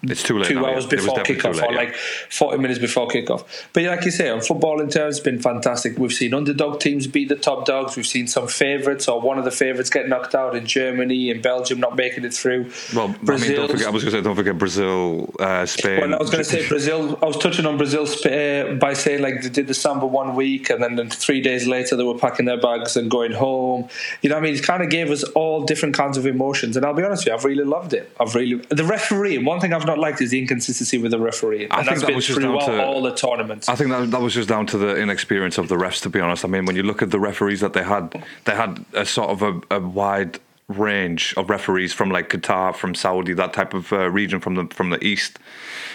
It's 0.03 0.23
too 0.23 0.39
late. 0.39 0.47
two 0.47 0.55
now, 0.55 0.67
hours 0.67 0.85
yeah. 0.85 0.89
Before 0.89 1.17
kickoff, 1.19 1.55
late, 1.55 1.63
or 1.63 1.71
yeah. 1.73 1.77
like 1.77 1.95
forty 1.95 2.57
minutes 2.57 2.79
before 2.79 3.07
kickoff. 3.07 3.45
But 3.73 3.83
like 3.83 4.03
you 4.05 4.11
say, 4.11 4.29
on 4.29 4.41
football 4.41 4.81
in 4.81 4.89
terms, 4.89 5.17
it's 5.17 5.23
been 5.23 5.39
fantastic. 5.39 5.97
We've 5.97 6.11
seen 6.11 6.33
underdog 6.33 6.79
teams 6.79 7.07
beat 7.07 7.29
the 7.29 7.35
top 7.35 7.65
dogs. 7.65 7.95
We've 7.95 8.07
seen 8.07 8.27
some 8.27 8.47
favourites 8.47 9.07
or 9.07 9.21
one 9.21 9.37
of 9.37 9.45
the 9.45 9.51
favourites 9.51 9.89
get 9.89 10.09
knocked 10.09 10.33
out 10.33 10.55
in 10.55 10.65
Germany 10.65 11.29
and 11.29 11.41
Belgium 11.41 11.79
not 11.79 11.95
making 11.95 12.25
it 12.25 12.33
through. 12.33 12.71
Well, 12.95 13.15
I 13.27 13.37
mean, 13.37 13.55
don't 13.55 13.69
forget. 13.69 13.87
I 13.87 13.91
was 13.91 14.03
going 14.03 14.11
to 14.11 14.11
say, 14.11 14.21
don't 14.21 14.35
forget 14.35 14.57
Brazil, 14.57 15.33
uh, 15.39 15.65
Spain. 15.65 16.01
Well, 16.01 16.15
I 16.15 16.17
was 16.17 16.31
going 16.31 16.43
to 16.43 16.49
say 16.49 16.67
Brazil. 16.67 17.19
I 17.21 17.25
was 17.25 17.37
touching 17.37 17.65
on 17.65 17.77
Brazil 17.77 18.07
uh, 18.25 18.73
by 18.75 18.93
saying 18.93 19.21
like 19.21 19.43
they 19.43 19.49
did 19.49 19.67
the 19.67 19.73
samba 19.73 20.07
one 20.07 20.35
week, 20.35 20.69
and 20.69 20.83
then 20.83 21.09
three 21.09 21.41
days 21.41 21.67
later 21.67 21.95
they 21.95 22.03
were 22.03 22.17
packing 22.17 22.45
their 22.45 22.59
bags 22.59 22.97
and 22.97 23.11
going 23.11 23.33
home. 23.33 23.87
You 24.21 24.29
know, 24.29 24.35
what 24.35 24.43
I 24.43 24.43
mean, 24.45 24.55
it 24.55 24.63
kind 24.63 24.81
of 24.81 24.89
gave 24.89 25.11
us 25.11 25.23
all 25.35 25.63
different 25.63 25.95
kinds 25.95 26.17
of 26.17 26.25
emotions, 26.25 26.75
and 26.75 26.85
I'll 26.85 26.93
be 26.93 27.03
honest 27.03 27.25
with 27.25 27.27
you, 27.27 27.33
I've 27.35 27.45
really 27.45 27.63
loved 27.63 27.93
it. 27.93 28.11
I've 28.19 28.33
really 28.33 28.55
the 28.69 28.83
referee. 28.83 29.37
One 29.37 29.59
thing 29.59 29.73
I've 29.73 29.85
not 29.85 29.90
liked 29.97 30.21
is 30.21 30.31
the 30.31 30.39
inconsistency 30.39 30.97
with 30.97 31.11
the 31.11 31.19
referee, 31.19 31.63
and 31.65 31.73
I 31.73 31.77
think 31.77 31.87
that's 31.87 32.01
that 32.01 32.07
been 32.07 32.15
was 32.15 32.27
just 32.27 32.41
down 32.41 32.59
to- 32.59 32.83
all 32.83 33.01
the 33.01 33.13
tournaments. 33.13 33.69
I 33.69 33.75
think 33.75 33.89
that 33.91 34.11
that 34.11 34.21
was 34.21 34.33
just 34.33 34.49
down 34.49 34.65
to 34.67 34.77
the 34.77 34.95
inexperience 34.95 35.57
of 35.57 35.67
the 35.67 35.75
refs. 35.75 36.01
To 36.01 36.09
be 36.09 36.19
honest, 36.19 36.45
I 36.45 36.47
mean, 36.47 36.65
when 36.65 36.75
you 36.75 36.83
look 36.83 37.01
at 37.01 37.11
the 37.11 37.19
referees 37.19 37.59
that 37.61 37.73
they 37.73 37.83
had, 37.83 38.23
they 38.45 38.55
had 38.55 38.83
a 38.93 39.05
sort 39.05 39.29
of 39.29 39.41
a, 39.41 39.75
a 39.75 39.79
wide 39.79 40.39
range 40.67 41.33
of 41.37 41.49
referees 41.49 41.93
from 41.93 42.09
like 42.09 42.29
Qatar, 42.29 42.75
from 42.75 42.95
Saudi, 42.95 43.33
that 43.33 43.53
type 43.53 43.73
of 43.73 43.91
uh, 43.91 44.09
region 44.09 44.39
from 44.39 44.55
the 44.55 44.65
from 44.73 44.89
the 44.89 45.03
east, 45.03 45.39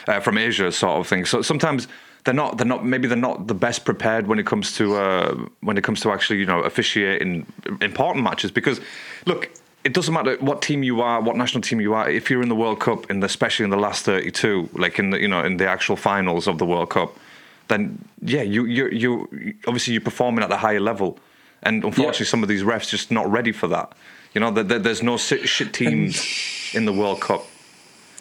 uh, 0.08 0.20
from 0.20 0.38
Asia, 0.38 0.70
sort 0.72 1.00
of 1.00 1.06
thing. 1.06 1.24
So 1.24 1.42
sometimes 1.42 1.88
they're 2.24 2.34
not 2.34 2.58
they're 2.58 2.66
not 2.66 2.84
maybe 2.84 3.08
they're 3.08 3.16
not 3.16 3.46
the 3.46 3.54
best 3.54 3.84
prepared 3.84 4.26
when 4.26 4.38
it 4.38 4.46
comes 4.46 4.76
to 4.76 4.96
uh, 4.96 5.34
when 5.60 5.78
it 5.78 5.84
comes 5.84 6.00
to 6.00 6.10
actually 6.10 6.40
you 6.40 6.46
know 6.46 6.60
officiating 6.60 7.46
important 7.80 8.24
matches 8.24 8.50
because 8.50 8.80
look. 9.24 9.50
It 9.86 9.92
doesn't 9.94 10.12
matter 10.12 10.36
what 10.40 10.62
team 10.62 10.82
you 10.82 11.00
are, 11.00 11.20
what 11.20 11.36
national 11.36 11.62
team 11.62 11.80
you 11.80 11.94
are. 11.94 12.10
If 12.10 12.28
you're 12.28 12.42
in 12.42 12.48
the 12.48 12.56
World 12.56 12.80
Cup, 12.80 13.08
in 13.08 13.20
the, 13.20 13.26
especially 13.26 13.62
in 13.64 13.70
the 13.70 13.76
last 13.76 14.04
32, 14.04 14.70
like 14.72 14.98
in 14.98 15.10
the 15.10 15.20
you 15.20 15.28
know 15.28 15.42
in 15.44 15.58
the 15.58 15.68
actual 15.68 15.94
finals 15.94 16.48
of 16.48 16.58
the 16.58 16.66
World 16.66 16.90
Cup, 16.90 17.16
then 17.68 18.04
yeah, 18.20 18.42
you 18.42 18.64
you 18.64 18.88
you 18.88 19.10
obviously 19.68 19.92
you're 19.94 20.00
performing 20.12 20.42
at 20.42 20.50
the 20.50 20.56
higher 20.56 20.80
level, 20.80 21.18
and 21.62 21.84
unfortunately, 21.84 22.26
Yeah. 22.26 22.30
some 22.34 22.42
of 22.42 22.48
these 22.48 22.64
refs 22.64 22.88
just 22.90 23.12
not 23.12 23.30
ready 23.30 23.52
for 23.52 23.68
that. 23.68 23.92
You 24.34 24.40
know, 24.40 24.50
there, 24.50 24.64
there- 24.64 24.80
there's 24.80 25.04
no 25.04 25.16
shit 25.18 25.72
teams 25.72 26.20
in 26.74 26.84
the 26.84 26.92
World 26.92 27.20
Cup 27.20 27.42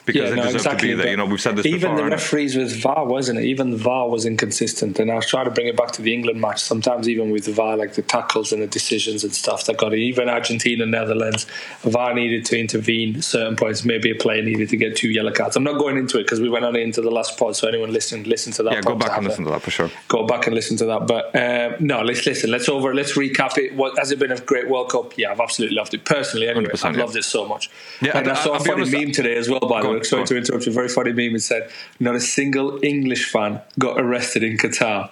because 0.05 0.29
they 0.29 0.35
no, 0.35 0.43
deserve 0.43 0.55
exactly, 0.55 0.89
to 0.89 0.95
be 0.95 1.01
there. 1.01 1.11
You 1.11 1.17
know, 1.17 1.25
we've 1.25 1.41
said 1.41 1.55
this 1.55 1.65
even 1.65 1.91
before. 1.91 1.95
the 1.97 2.11
referees 2.11 2.55
with 2.55 2.81
VAR, 2.81 3.05
wasn't 3.05 3.39
it? 3.39 3.45
Even 3.45 3.75
VAR 3.75 4.07
was 4.07 4.25
inconsistent. 4.25 4.99
And 4.99 5.11
I 5.11 5.15
was 5.15 5.25
trying 5.25 5.45
to 5.45 5.51
bring 5.51 5.67
it 5.67 5.75
back 5.75 5.91
to 5.93 6.01
the 6.01 6.13
England 6.13 6.39
match. 6.39 6.61
Sometimes 6.61 7.09
even 7.09 7.31
with 7.31 7.47
VAR, 7.47 7.75
like 7.75 7.93
the 7.93 8.03
tackles 8.03 8.51
and 8.51 8.61
the 8.61 8.67
decisions 8.67 9.23
and 9.23 9.33
stuff 9.33 9.65
that 9.65 9.77
got 9.77 9.93
it. 9.93 9.99
Even 9.99 10.29
Argentina, 10.29 10.85
Netherlands, 10.85 11.47
VAR 11.81 12.13
needed 12.13 12.45
to 12.45 12.59
intervene 12.59 13.17
at 13.17 13.23
certain 13.23 13.55
points. 13.55 13.83
Maybe 13.83 14.11
a 14.11 14.15
player 14.15 14.43
needed 14.43 14.69
to 14.69 14.77
get 14.77 14.95
two 14.95 15.09
yellow 15.09 15.31
cards. 15.31 15.55
I'm 15.55 15.63
not 15.63 15.79
going 15.79 15.97
into 15.97 16.19
it 16.19 16.23
because 16.23 16.39
we 16.39 16.49
went 16.49 16.65
on 16.65 16.75
into 16.75 17.01
the 17.01 17.11
last 17.11 17.37
pod. 17.39 17.55
So 17.55 17.67
anyone 17.67 17.91
listening, 17.91 18.23
listen 18.23 18.53
to 18.53 18.63
that. 18.63 18.73
yeah, 18.73 18.81
go 18.81 18.95
back 18.95 19.17
and 19.17 19.25
listen 19.25 19.43
it. 19.43 19.45
to 19.45 19.51
that 19.51 19.61
for 19.61 19.71
sure. 19.71 19.89
Go 20.07 20.27
back 20.27 20.45
and 20.45 20.55
listen 20.55 20.77
to 20.77 20.85
that. 20.85 21.07
But 21.07 21.35
um, 21.35 21.85
no, 21.85 22.01
let's 22.01 22.25
listen. 22.25 22.51
Let's 22.51 22.69
over. 22.69 22.93
Let's 22.93 23.17
recap 23.17 23.57
it. 23.57 23.75
What 23.75 23.97
has 23.97 24.11
it 24.11 24.19
been 24.19 24.31
a 24.31 24.39
great 24.39 24.69
World 24.69 24.91
Cup? 24.91 25.17
Yeah, 25.17 25.31
I've 25.31 25.39
absolutely 25.39 25.75
loved 25.75 25.93
it 25.95 26.05
personally. 26.05 26.47
Anyway, 26.47 26.69
I've 26.83 26.95
yeah. 26.95 27.01
loved 27.01 27.15
it 27.15 27.23
so 27.23 27.47
much. 27.47 27.71
Yeah, 28.01 28.17
and 28.17 28.27
I, 28.27 28.31
I- 28.31 28.43
saw 28.43 28.55
a 28.55 28.59
funny 28.59 28.83
honest, 28.83 28.91
meme 28.91 29.11
today 29.11 29.35
as 29.35 29.49
well. 29.49 29.59
By 29.61 29.81
the 29.81 29.89
way, 29.89 29.94
on, 29.97 30.03
sorry 30.03 30.25
to 30.25 30.37
interrupt 30.37 30.65
you. 30.65 30.71
Very 30.71 30.89
funny 30.89 31.11
meme. 31.13 31.35
It 31.35 31.41
said, 31.41 31.69
"Not 31.99 32.15
a 32.15 32.19
single 32.19 32.79
English 32.83 33.29
fan 33.31 33.61
got 33.79 33.99
arrested 33.99 34.43
in 34.43 34.57
Qatar." 34.57 35.09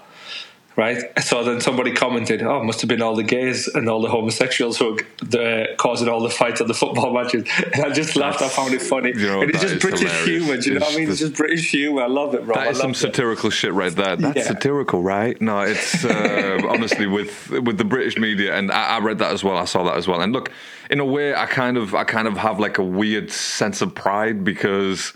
Right, 0.76 1.04
so 1.22 1.44
then 1.44 1.62
somebody 1.62 1.92
commented, 1.94 2.42
"Oh, 2.42 2.60
it 2.60 2.64
must 2.64 2.82
have 2.82 2.88
been 2.88 3.04
all 3.04 3.16
the 3.16 3.22
gays 3.22 3.68
and 3.68 3.88
all 3.88 4.02
the 4.02 4.10
homosexuals 4.10 4.80
who 4.80 4.94
were 4.94 4.98
the, 5.24 5.68
causing 5.78 6.08
all 6.10 6.20
the 6.20 6.32
fights 6.32 6.62
at 6.62 6.68
the 6.68 6.74
football 6.74 7.14
matches." 7.14 7.44
And 7.74 7.86
I 7.86 7.92
just 7.92 8.16
laughed. 8.16 8.42
I 8.42 8.50
found 8.50 8.74
it 8.74 8.82
funny. 8.82 9.10
You 9.16 9.28
know, 9.28 9.42
and 9.44 9.52
it's 9.52 9.62
just 9.62 9.80
British 9.80 10.00
hilarious. 10.02 10.26
humour. 10.46 10.58
Do 10.62 10.70
you 10.74 10.80
know 10.80 10.86
what 10.86 10.86
I 10.86 10.90
It's 10.90 10.98
mean? 10.98 11.10
It's 11.12 11.20
just 11.20 11.36
British 11.36 11.70
humour. 11.70 12.02
I 12.02 12.08
love 12.08 12.34
it, 12.34 12.44
bro. 12.44 12.56
That 12.56 12.68
I 12.68 12.70
is 12.72 12.80
some 12.80 12.90
it. 12.92 12.96
satirical 12.98 13.52
shit 13.52 13.72
right 13.72 13.96
there. 13.96 14.16
That's 14.16 14.36
Yeah. 14.36 14.44
satirical, 14.46 15.04
right? 15.04 15.40
No, 15.40 15.60
it's 15.62 16.04
uh, 16.06 16.60
honestly 16.68 17.06
with 17.06 17.52
with 17.52 17.78
the 17.78 17.86
British 17.86 18.18
media, 18.18 18.56
and 18.58 18.72
I, 18.72 18.96
I 18.96 19.00
read 19.00 19.20
that 19.20 19.32
as 19.32 19.44
well. 19.44 19.58
I 19.58 19.66
saw 19.66 19.84
that 19.84 19.96
as 19.98 20.08
well. 20.08 20.22
And 20.22 20.34
look, 20.34 20.50
in 20.90 21.00
a 21.00 21.06
way, 21.06 21.36
I 21.36 21.46
kind 21.46 21.78
of 21.78 21.94
I 21.94 22.04
kind 22.04 22.28
of 22.28 22.38
have 22.38 22.60
like 22.60 22.80
a 22.80 22.84
weird 22.84 23.32
sense 23.32 23.84
of 23.84 23.94
pride 23.94 24.44
because 24.44 25.14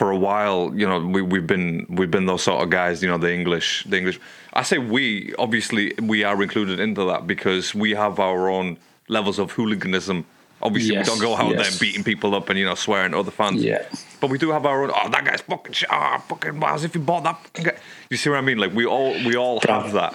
for 0.00 0.10
a 0.10 0.16
while, 0.16 0.72
you 0.74 0.88
know, 0.88 0.98
we, 0.98 1.20
we've 1.20 1.46
been 1.46 1.84
we've 1.90 2.10
been 2.10 2.24
those 2.24 2.42
sort 2.42 2.62
of 2.62 2.70
guys. 2.70 3.02
You 3.02 3.10
know, 3.10 3.18
the 3.18 3.30
English, 3.30 3.84
the 3.84 3.98
English. 3.98 4.18
I 4.54 4.62
say 4.62 4.78
we. 4.78 5.34
Obviously, 5.38 5.92
we 6.00 6.24
are 6.24 6.42
included 6.42 6.80
into 6.80 7.04
that 7.04 7.26
because 7.26 7.74
we 7.74 7.90
have 7.90 8.18
our 8.18 8.48
own 8.48 8.78
levels 9.08 9.38
of 9.38 9.52
hooliganism. 9.52 10.24
Obviously, 10.62 10.94
Yes, 10.94 11.06
we 11.06 11.10
don't 11.10 11.20
go 11.20 11.36
out 11.36 11.50
yes. 11.50 11.68
there 11.68 11.78
beating 11.78 12.02
people 12.02 12.34
up 12.34 12.48
and 12.48 12.58
you 12.58 12.64
know 12.64 12.74
swearing 12.74 13.12
at 13.12 13.18
other 13.18 13.30
fans. 13.30 13.62
Yeah. 13.62 13.84
But 14.22 14.30
we 14.30 14.38
do 14.38 14.52
have 14.52 14.64
our 14.64 14.84
own. 14.84 14.90
Oh, 14.90 15.10
that 15.10 15.22
guy's 15.26 15.42
fucking 15.42 15.74
shit. 15.74 15.90
Oh, 15.92 16.16
fucking. 16.28 16.62
As 16.64 16.82
if 16.82 16.94
you 16.94 17.02
bought 17.02 17.24
that. 17.24 17.78
You 18.08 18.16
see 18.16 18.30
what 18.30 18.38
I 18.38 18.40
mean? 18.40 18.56
Like 18.56 18.72
we 18.72 18.86
all 18.86 19.12
we 19.28 19.36
all 19.36 19.60
have 19.68 19.92
that. 19.92 20.14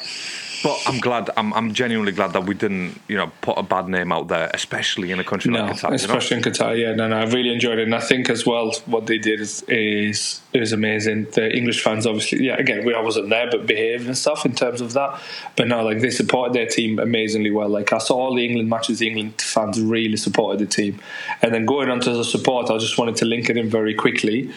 But 0.65 0.81
I'm 0.87 0.97
glad. 0.97 1.29
I'm 1.37 1.53
I'm 1.53 1.75
genuinely 1.75 2.11
glad 2.11 2.33
that 2.33 2.43
we 2.45 2.55
didn't 2.55 2.99
you 3.07 3.15
know 3.17 3.31
put 3.41 3.55
a 3.55 3.61
bad 3.61 3.87
name 3.87 4.11
out 4.11 4.29
there, 4.29 4.49
especially 4.51 5.11
in 5.11 5.19
a 5.19 5.23
country 5.23 5.51
No, 5.51 5.65
like 5.65 5.75
Qatar. 5.75 5.83
you 5.83 5.89
know? 5.89 5.95
especially 5.95 6.37
in 6.37 6.43
Qatar. 6.43 6.75
Yeah, 6.75 6.95
no, 6.95 7.07
no, 7.07 7.17
I 7.19 7.25
really 7.25 7.53
enjoyed 7.53 7.77
it, 7.77 7.83
and 7.83 7.93
I 7.93 7.99
think 7.99 8.31
as 8.31 8.47
well 8.47 8.71
what 8.87 9.05
they 9.05 9.19
did 9.19 9.39
is 9.41 9.61
is 9.67 10.41
is 10.53 10.73
amazing. 10.73 11.27
The 11.33 11.55
English 11.55 11.83
fans, 11.83 12.07
obviously, 12.07 12.45
yeah, 12.47 12.55
again, 12.57 12.83
we 12.83 12.95
I 12.95 12.99
wasn't 13.01 13.29
there, 13.29 13.47
but 13.47 13.67
behaved 13.67 14.07
and 14.07 14.17
stuff 14.17 14.43
in 14.43 14.55
terms 14.55 14.81
of 14.81 14.93
that. 14.93 15.21
But 15.55 15.67
no, 15.67 15.83
like 15.83 15.99
they 15.99 16.09
supported 16.09 16.53
their 16.55 16.65
team 16.65 16.97
amazingly 16.97 17.51
well. 17.51 17.69
Like 17.69 17.93
I 17.93 17.99
saw 17.99 18.15
all 18.15 18.33
the 18.33 18.43
England 18.43 18.67
matches, 18.67 18.97
the 18.97 19.07
England 19.07 19.39
fans 19.39 19.79
really 19.79 20.17
supported 20.17 20.57
the 20.67 20.71
team, 20.71 20.99
and 21.43 21.53
then 21.53 21.67
going 21.67 21.91
on 21.91 21.99
to 21.99 22.09
the 22.11 22.23
support, 22.23 22.71
I 22.71 22.79
just 22.79 22.97
wanted 22.97 23.17
to 23.17 23.25
link 23.25 23.51
it 23.51 23.57
in 23.57 23.69
very 23.69 23.93
quickly. 23.93 24.49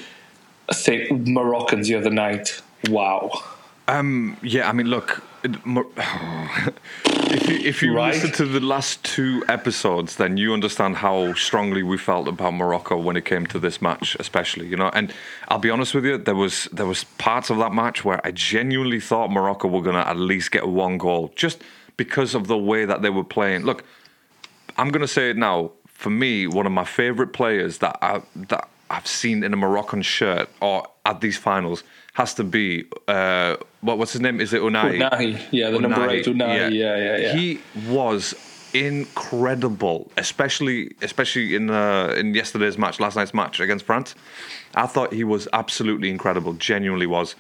I 0.71 0.75
think 0.75 1.27
Moroccans 1.29 1.87
the 1.89 1.97
other 1.97 2.09
night. 2.11 2.63
Wow. 2.89 3.31
Um, 3.89 4.39
yeah, 4.43 4.69
I 4.69 4.73
mean, 4.73 4.87
look, 4.87 5.23
if 5.45 7.49
you, 7.49 7.57
if 7.59 7.83
you 7.83 7.95
Right. 7.95 8.15
listen 8.15 8.33
to 8.33 8.47
the 8.47 8.61
last 8.61 9.05
two 9.05 9.45
episodes, 9.49 10.17
then 10.17 10.37
you 10.37 10.53
understand 10.53 10.97
how 10.97 11.35
strongly 11.35 11.83
we 11.83 11.99
felt 11.99 12.29
about 12.29 12.55
Morocco 12.55 12.97
when 12.97 13.17
it 13.17 13.25
came 13.25 13.47
to 13.47 13.59
this 13.59 13.81
match, 13.81 14.17
especially. 14.19 14.67
You 14.67 14.77
know, 14.77 14.91
and 14.93 15.13
I'll 15.49 15.59
be 15.59 15.71
honest 15.71 15.95
with 15.95 16.05
you, 16.05 16.19
there 16.19 16.35
was 16.35 16.69
there 16.73 16.87
was 16.87 17.05
parts 17.19 17.51
of 17.51 17.59
that 17.59 17.73
match 17.73 18.05
where 18.05 18.25
I 18.27 18.31
genuinely 18.33 19.01
thought 19.01 19.31
Morocco 19.31 19.69
were 19.69 19.83
gonna 19.83 20.01
at 20.01 20.17
least 20.17 20.51
get 20.51 20.67
one 20.69 20.99
goal, 20.99 21.33
just 21.37 21.63
because 21.97 22.35
of 22.35 22.47
the 22.47 22.59
way 22.59 22.85
that 22.85 23.03
they 23.03 23.11
were 23.11 23.25
playing. 23.25 23.63
Look, 23.65 23.85
I'm 24.77 24.91
gonna 24.91 25.09
say 25.09 25.31
it 25.31 25.37
now. 25.37 25.73
For 25.87 26.11
me, 26.11 26.47
one 26.47 26.67
of 26.67 26.73
my 26.73 26.85
favorite 26.85 27.33
players 27.33 27.79
that 27.79 27.99
I 28.03 28.23
that 28.49 28.69
I've 28.91 29.07
seen 29.07 29.43
in 29.45 29.53
a 29.53 29.57
Moroccan 29.57 30.03
shirt 30.03 30.49
or 30.61 30.87
at 31.05 31.21
these 31.21 31.37
finals 31.37 31.85
has 32.15 32.35
to 32.35 32.45
be 32.45 32.87
uh, 33.07 33.57
what 33.81 33.99
what's 33.99 34.13
his 34.13 34.21
name? 34.21 34.41
Is 34.41 34.53
it 34.53 34.63
Ounahi? 34.63 34.99
Ounahi, 34.99 35.47
yeah, 35.51 35.71
the 35.71 35.79
number 35.79 36.09
eight, 36.11 36.27
Ounahi, 36.27 36.73
yeah, 36.73 36.97
yeah, 36.97 37.17
yeah. 37.17 37.33
He 37.35 37.61
was 37.89 38.35
incredible, 38.75 40.11
especially 40.17 40.95
especially 41.03 41.55
in 41.55 41.71
uh, 41.71 42.15
in 42.17 42.35
yesterday's 42.35 42.77
match, 42.79 43.01
last 43.01 43.17
night's 43.17 43.35
match 43.35 43.61
against 43.61 43.85
France. 43.85 44.15
I 44.75 44.87
thought 44.87 45.13
he 45.13 45.25
was 45.25 45.49
absolutely 45.53 46.11
incredible. 46.11 46.55
Genuinely 46.55 47.07
was. 47.07 47.35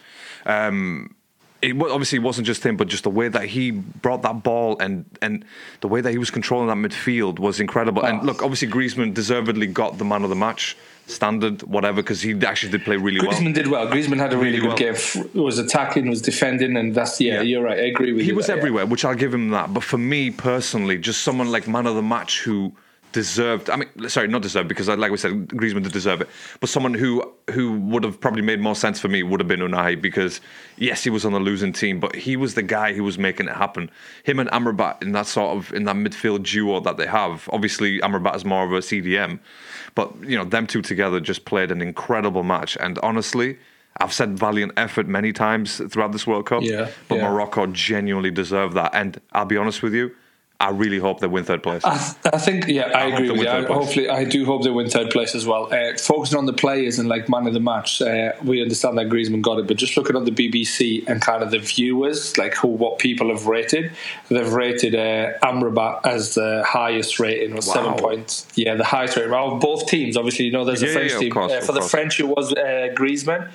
Um, 0.46 1.14
it 1.60 1.74
obviously 1.80 2.18
wasn't 2.20 2.46
just 2.46 2.64
him, 2.64 2.76
but 2.76 2.86
just 2.88 3.02
the 3.04 3.10
way 3.10 3.28
that 3.28 3.44
he 3.46 3.70
brought 3.72 4.22
that 4.22 4.42
ball 4.42 4.76
and 4.80 5.04
and 5.20 5.44
the 5.80 5.88
way 5.88 6.00
that 6.00 6.10
he 6.12 6.18
was 6.18 6.30
controlling 6.30 6.68
that 6.68 6.76
midfield 6.76 7.38
was 7.38 7.58
incredible. 7.60 8.04
And 8.04 8.20
Oh. 8.20 8.24
look, 8.24 8.42
obviously 8.42 8.68
Griezmann 8.68 9.12
deservedly 9.14 9.66
got 9.66 9.98
the 9.98 10.04
man 10.04 10.22
of 10.22 10.30
the 10.30 10.36
match, 10.36 10.76
standard, 11.06 11.62
whatever, 11.64 11.96
because 12.02 12.20
he 12.22 12.32
actually 12.46 12.70
did 12.70 12.84
play 12.84 12.96
really 12.96 13.18
well. 13.20 13.30
Griezmann 13.36 13.54
did 13.54 13.66
well. 13.66 13.86
Griezmann 13.88 14.18
had 14.18 14.32
a 14.32 14.36
really, 14.38 14.60
Really 14.60 14.76
good 14.76 14.94
game. 15.14 15.42
Was 15.42 15.58
attacking, 15.58 16.08
was 16.08 16.22
defending, 16.22 16.76
and 16.76 16.94
that's 16.94 17.20
yeah. 17.20 17.34
Yeah. 17.36 17.40
You're 17.42 17.62
right. 17.62 17.78
I 17.78 17.82
agree 17.86 18.12
with 18.12 18.22
he 18.22 18.28
you. 18.28 18.36
was 18.36 18.46
there, 18.46 18.56
yeah. 18.56 18.60
everywhere, 18.60 18.86
which 18.86 19.04
I'll 19.04 19.14
give 19.16 19.34
him 19.34 19.50
that. 19.50 19.74
But 19.74 19.82
for 19.82 19.98
me 19.98 20.30
personally, 20.30 20.96
just 20.98 21.22
someone 21.22 21.50
like 21.50 21.66
man 21.66 21.86
of 21.86 21.96
the 21.96 22.02
match 22.02 22.42
who 22.42 22.72
deserved. 23.18 23.68
I 23.68 23.76
mean, 23.76 24.08
sorry, 24.08 24.28
not 24.28 24.42
deserved 24.42 24.68
because, 24.68 24.86
like 24.88 25.10
we 25.10 25.16
said, 25.16 25.32
Griezmann 25.48 25.82
did 25.82 25.92
deserve 25.92 26.20
it. 26.20 26.28
But 26.60 26.68
someone 26.68 26.94
who 26.94 27.10
who 27.50 27.72
would 27.80 28.04
have 28.04 28.20
probably 28.20 28.42
made 28.42 28.60
more 28.60 28.76
sense 28.76 29.00
for 29.00 29.08
me 29.08 29.24
would 29.24 29.40
have 29.40 29.48
been 29.48 29.58
Ounahi 29.60 30.00
because 30.00 30.40
yes, 30.76 31.02
he 31.02 31.10
was 31.10 31.24
on 31.24 31.32
the 31.32 31.40
losing 31.40 31.72
team, 31.72 31.98
but 31.98 32.14
he 32.14 32.36
was 32.36 32.54
the 32.54 32.62
guy 32.62 32.92
who 32.92 33.02
was 33.02 33.18
making 33.18 33.48
it 33.48 33.56
happen. 33.56 33.90
Him 34.22 34.38
and 34.38 34.48
Amrabat 34.50 35.02
in 35.02 35.10
that 35.12 35.26
sort 35.26 35.56
of 35.56 35.72
in 35.72 35.82
that 35.84 35.96
midfield 35.96 36.44
duo 36.44 36.78
that 36.80 36.96
they 36.96 37.06
have. 37.06 37.48
Obviously, 37.52 37.98
Amrabat 38.00 38.36
is 38.36 38.44
more 38.44 38.64
of 38.64 38.72
a 38.72 38.78
CDM, 38.78 39.40
but 39.96 40.08
you 40.22 40.36
know 40.38 40.44
them 40.44 40.68
two 40.68 40.82
together 40.82 41.18
just 41.18 41.44
played 41.44 41.72
an 41.72 41.82
incredible 41.82 42.44
match. 42.44 42.76
And 42.80 42.98
honestly. 43.00 43.58
I've 44.00 44.12
said 44.12 44.38
valiant 44.38 44.74
effort 44.76 45.08
many 45.08 45.32
times 45.32 45.82
throughout 45.90 46.12
this 46.12 46.24
World 46.24 46.46
Cup, 46.46 46.62
Yeah, 46.62 46.88
but 47.08 47.16
yeah. 47.16 47.28
Morocco 47.28 47.66
genuinely 47.66 48.30
deserve 48.30 48.74
that. 48.74 48.94
And 48.94 49.20
I'll 49.32 49.44
be 49.44 49.56
honest 49.56 49.82
with 49.82 49.92
you, 49.92 50.14
I 50.60 50.70
really 50.70 50.98
hope 50.98 51.20
they 51.20 51.28
win 51.28 51.44
third 51.44 51.62
place. 51.62 51.84
I, 51.84 52.14
I 52.32 52.38
think, 52.38 52.66
yeah, 52.66 52.86
I, 52.92 53.02
I 53.02 53.04
agree 53.10 53.30
with 53.30 53.42
you. 53.42 53.48
I, 53.48 53.62
hopefully, 53.64 54.08
I 54.08 54.24
do 54.24 54.44
hope 54.44 54.64
they 54.64 54.70
win 54.70 54.90
third 54.90 55.10
place 55.10 55.36
as 55.36 55.46
well. 55.46 55.72
Uh, 55.72 55.96
focusing 55.96 56.36
on 56.36 56.46
the 56.46 56.52
players 56.52 56.98
and 56.98 57.08
like 57.08 57.28
man 57.28 57.46
of 57.46 57.54
the 57.54 57.60
match, 57.60 58.02
uh, 58.02 58.32
we 58.42 58.60
understand 58.60 58.98
that 58.98 59.08
Griezmann 59.08 59.40
got 59.40 59.60
it, 59.60 59.68
but 59.68 59.76
just 59.76 59.96
looking 59.96 60.16
at 60.16 60.24
the 60.24 60.32
BBC 60.32 61.06
and 61.06 61.22
kind 61.22 61.44
of 61.44 61.52
the 61.52 61.60
viewers, 61.60 62.36
like 62.38 62.54
who 62.56 62.66
what 62.66 62.98
people 62.98 63.28
have 63.28 63.46
rated, 63.46 63.92
they've 64.30 64.52
rated 64.52 64.96
uh, 64.96 65.38
Amrabat 65.44 66.04
as 66.04 66.34
the 66.34 66.64
highest 66.66 67.20
rating, 67.20 67.54
with 67.54 67.64
Wow. 67.68 67.74
seven 67.74 67.94
points. 67.94 68.44
Yeah, 68.56 68.74
the 68.74 68.82
highest 68.84 69.16
rating. 69.16 69.30
Well, 69.30 69.58
both 69.58 69.86
teams, 69.86 70.16
obviously, 70.16 70.46
you 70.46 70.50
know, 70.52 70.64
there's 70.64 70.82
Yeah, 70.82 70.88
a 70.88 70.92
French 70.92 71.12
yeah, 71.12 71.18
team. 71.20 71.30
course, 71.30 71.52
uh, 71.52 71.60
for 71.60 71.70
the. 71.72 71.82
French, 71.82 72.18
it 72.18 72.26
was 72.26 72.52
uh, 72.52 72.88
Griezmann. 72.96 73.48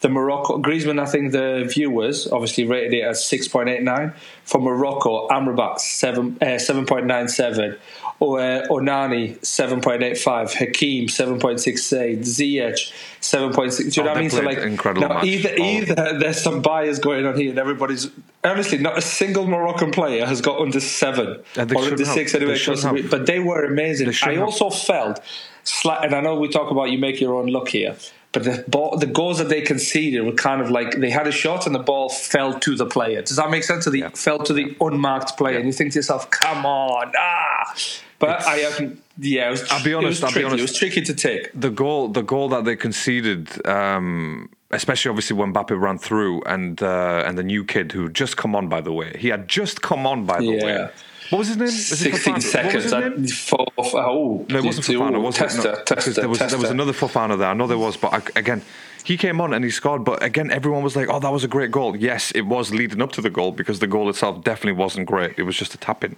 The 0.00 0.08
Morocco 0.08 0.58
Griezmann, 0.58 0.98
I 0.98 1.04
think 1.06 1.32
the 1.32 1.68
viewers 1.70 2.26
obviously 2.32 2.64
rated 2.64 2.94
it 2.94 3.02
as 3.02 3.22
six 3.24 3.46
point 3.48 3.68
eight 3.68 3.82
nine. 3.82 4.14
For 4.44 4.58
Morocco, 4.60 5.28
Amrabat 5.28 5.78
seven 5.78 6.38
uh, 6.40 6.58
seven 6.58 6.86
point 6.86 7.06
nine 7.06 7.28
seven. 7.28 7.76
Or 8.18 8.38
uh, 8.38 8.66
Ounahi 8.68 9.42
seven 9.44 9.80
point 9.80 10.02
eight 10.02 10.18
five, 10.18 10.52
Hakim 10.52 11.08
seven 11.08 11.38
point 11.38 11.58
six 11.60 11.90
eight, 11.92 12.20
Ziyech 12.20 12.92
seven 13.20 13.52
point 13.52 13.72
six. 13.72 13.94
Do 13.94 14.00
you 14.00 14.02
Oh, 14.02 14.04
know 14.06 14.12
what 14.12 14.18
I 14.18 14.20
mean? 14.20 14.30
So 14.30 14.40
like, 14.42 14.58
incredible 14.58 15.08
now 15.08 15.22
either 15.22 15.50
Oh. 15.58 15.62
either 15.62 16.18
there's 16.18 16.40
some 16.42 16.60
bias 16.62 16.98
going 16.98 17.24
on 17.26 17.36
here, 17.38 17.50
and 17.50 17.58
everybody's 17.58 18.10
honestly 18.44 18.76
not 18.78 18.98
a 18.98 19.02
single 19.02 19.46
Moroccan 19.46 19.90
player 19.90 20.26
has 20.26 20.40
got 20.42 20.60
under 20.60 20.80
seven 20.80 21.42
And 21.56 21.74
or 21.74 21.82
under 21.82 22.04
six 22.04 22.34
anyway. 22.34 22.56
shouldn't 22.56 22.80
because 22.82 22.92
we- 22.92 23.02
have. 23.02 23.10
But 23.10 23.26
they 23.26 23.38
were 23.38 23.64
amazing. 23.64 24.08
They 24.10 24.16
I 24.30 24.34
have. 24.34 24.42
also 24.44 24.68
felt, 24.70 25.20
slight, 25.64 26.04
and 26.04 26.14
I 26.14 26.20
know 26.20 26.36
we 26.36 26.48
talk 26.48 26.70
about 26.70 26.90
you 26.90 26.98
make 26.98 27.20
your 27.22 27.34
own 27.36 27.46
luck 27.46 27.68
here, 27.68 27.96
but 28.32 28.44
the 28.44 28.64
ball, 28.68 28.96
the 28.96 29.06
goals 29.06 29.38
that 29.38 29.48
they 29.48 29.60
conceded 29.60 30.24
were 30.24 30.32
kind 30.32 30.60
of 30.60 30.70
like 30.70 30.96
they 31.00 31.10
had 31.10 31.26
a 31.26 31.32
shot 31.32 31.66
and 31.66 31.74
the 31.74 31.80
ball 31.80 32.08
fell 32.08 32.58
to 32.60 32.76
the 32.76 32.86
player. 32.86 33.22
Does 33.22 33.36
that 33.36 33.50
make 33.50 33.64
sense? 33.64 33.84
To 33.84 33.90
the 33.90 34.04
fell 34.14 34.38
to 34.40 34.52
the 34.52 34.76
unmarked 34.80 35.36
player, 35.36 35.56
and 35.58 35.66
you 35.66 35.72
think 35.72 35.92
to 35.92 35.98
yourself, 35.98 36.30
"Come 36.30 36.64
on, 36.64 37.12
ah!" 37.18 37.74
But 38.20 38.46
I 38.46 38.56
haven't. 38.58 39.02
Yeah, 39.18 39.48
it 39.48 39.50
was, 39.50 39.70
I'll 39.70 39.82
be 39.84 39.94
honest, 39.94 40.22
It 40.22 40.24
was 40.26 40.34
I'll 40.36 40.40
be 40.40 40.44
honest. 40.44 40.58
It 40.60 40.62
was 40.62 40.76
tricky 40.78 41.02
to 41.02 41.14
take. 41.14 41.50
the 41.54 41.70
goal 41.70 42.08
the 42.08 42.22
goal 42.22 42.48
that 42.50 42.64
they 42.64 42.76
conceded 42.76 43.48
um 43.66 44.48
especially 44.72 45.08
obviously 45.10 45.36
when 45.36 45.52
Mbappe 45.52 45.78
ran 45.78 45.98
through 45.98 46.42
and 46.44 46.80
uh, 46.82 47.24
and 47.26 47.36
the 47.36 47.42
new 47.42 47.64
kid 47.64 47.90
who 47.92 48.08
just 48.08 48.36
come 48.36 48.54
on 48.54 48.68
by 48.68 48.80
the 48.80 48.92
way 48.92 49.16
he 49.18 49.28
had 49.28 49.48
just 49.48 49.82
come 49.82 50.06
on 50.06 50.24
by 50.26 50.38
the 50.38 50.44
Yeah. 50.44 50.64
way 50.64 50.88
what 51.30 51.38
was 51.38 51.48
his 51.48 51.56
name 51.56 51.68
Sixteen 51.68 52.34
Fofana? 52.34 52.42
Seconds. 52.42 52.84
his 52.84 52.92
name? 52.92 53.26
For, 53.26 53.60
uh, 53.78 53.82
oh, 54.06 54.46
No, 54.48 54.58
it 54.58 54.64
wasn't 54.64 54.86
Fofana, 54.86 55.20
was 55.22 55.36
it? 55.36 55.38
Tester, 55.38 55.62
No, 55.72 55.74
Tester, 55.84 56.12
there 56.12 56.28
was 56.28 56.38
Tester. 56.38 56.56
there 56.56 56.62
was 56.62 56.70
another 56.70 56.92
Fofana 56.92 57.38
there. 57.38 57.48
I 57.48 57.54
know 57.54 57.66
there 57.66 57.78
was, 57.78 57.96
but 57.96 58.12
I, 58.12 58.22
again, 58.38 58.62
he 59.04 59.16
came 59.16 59.40
on 59.40 59.54
and 59.54 59.64
he 59.64 59.70
scored. 59.70 60.04
But 60.04 60.22
again, 60.22 60.50
everyone 60.50 60.82
was 60.82 60.94
like, 60.96 61.08
"Oh, 61.08 61.18
that 61.20 61.32
was 61.32 61.42
a 61.44 61.48
great 61.48 61.70
goal." 61.70 61.96
Yes, 61.96 62.30
it 62.32 62.42
was 62.42 62.72
leading 62.74 63.00
up 63.00 63.12
to 63.12 63.20
the 63.20 63.30
goal 63.30 63.52
because 63.52 63.78
the 63.78 63.86
goal 63.86 64.08
itself 64.10 64.44
definitely 64.44 64.78
wasn't 64.78 65.06
great. 65.06 65.38
It 65.38 65.44
was 65.44 65.56
just 65.56 65.74
a 65.74 65.78
tap 65.78 66.04
in. 66.04 66.16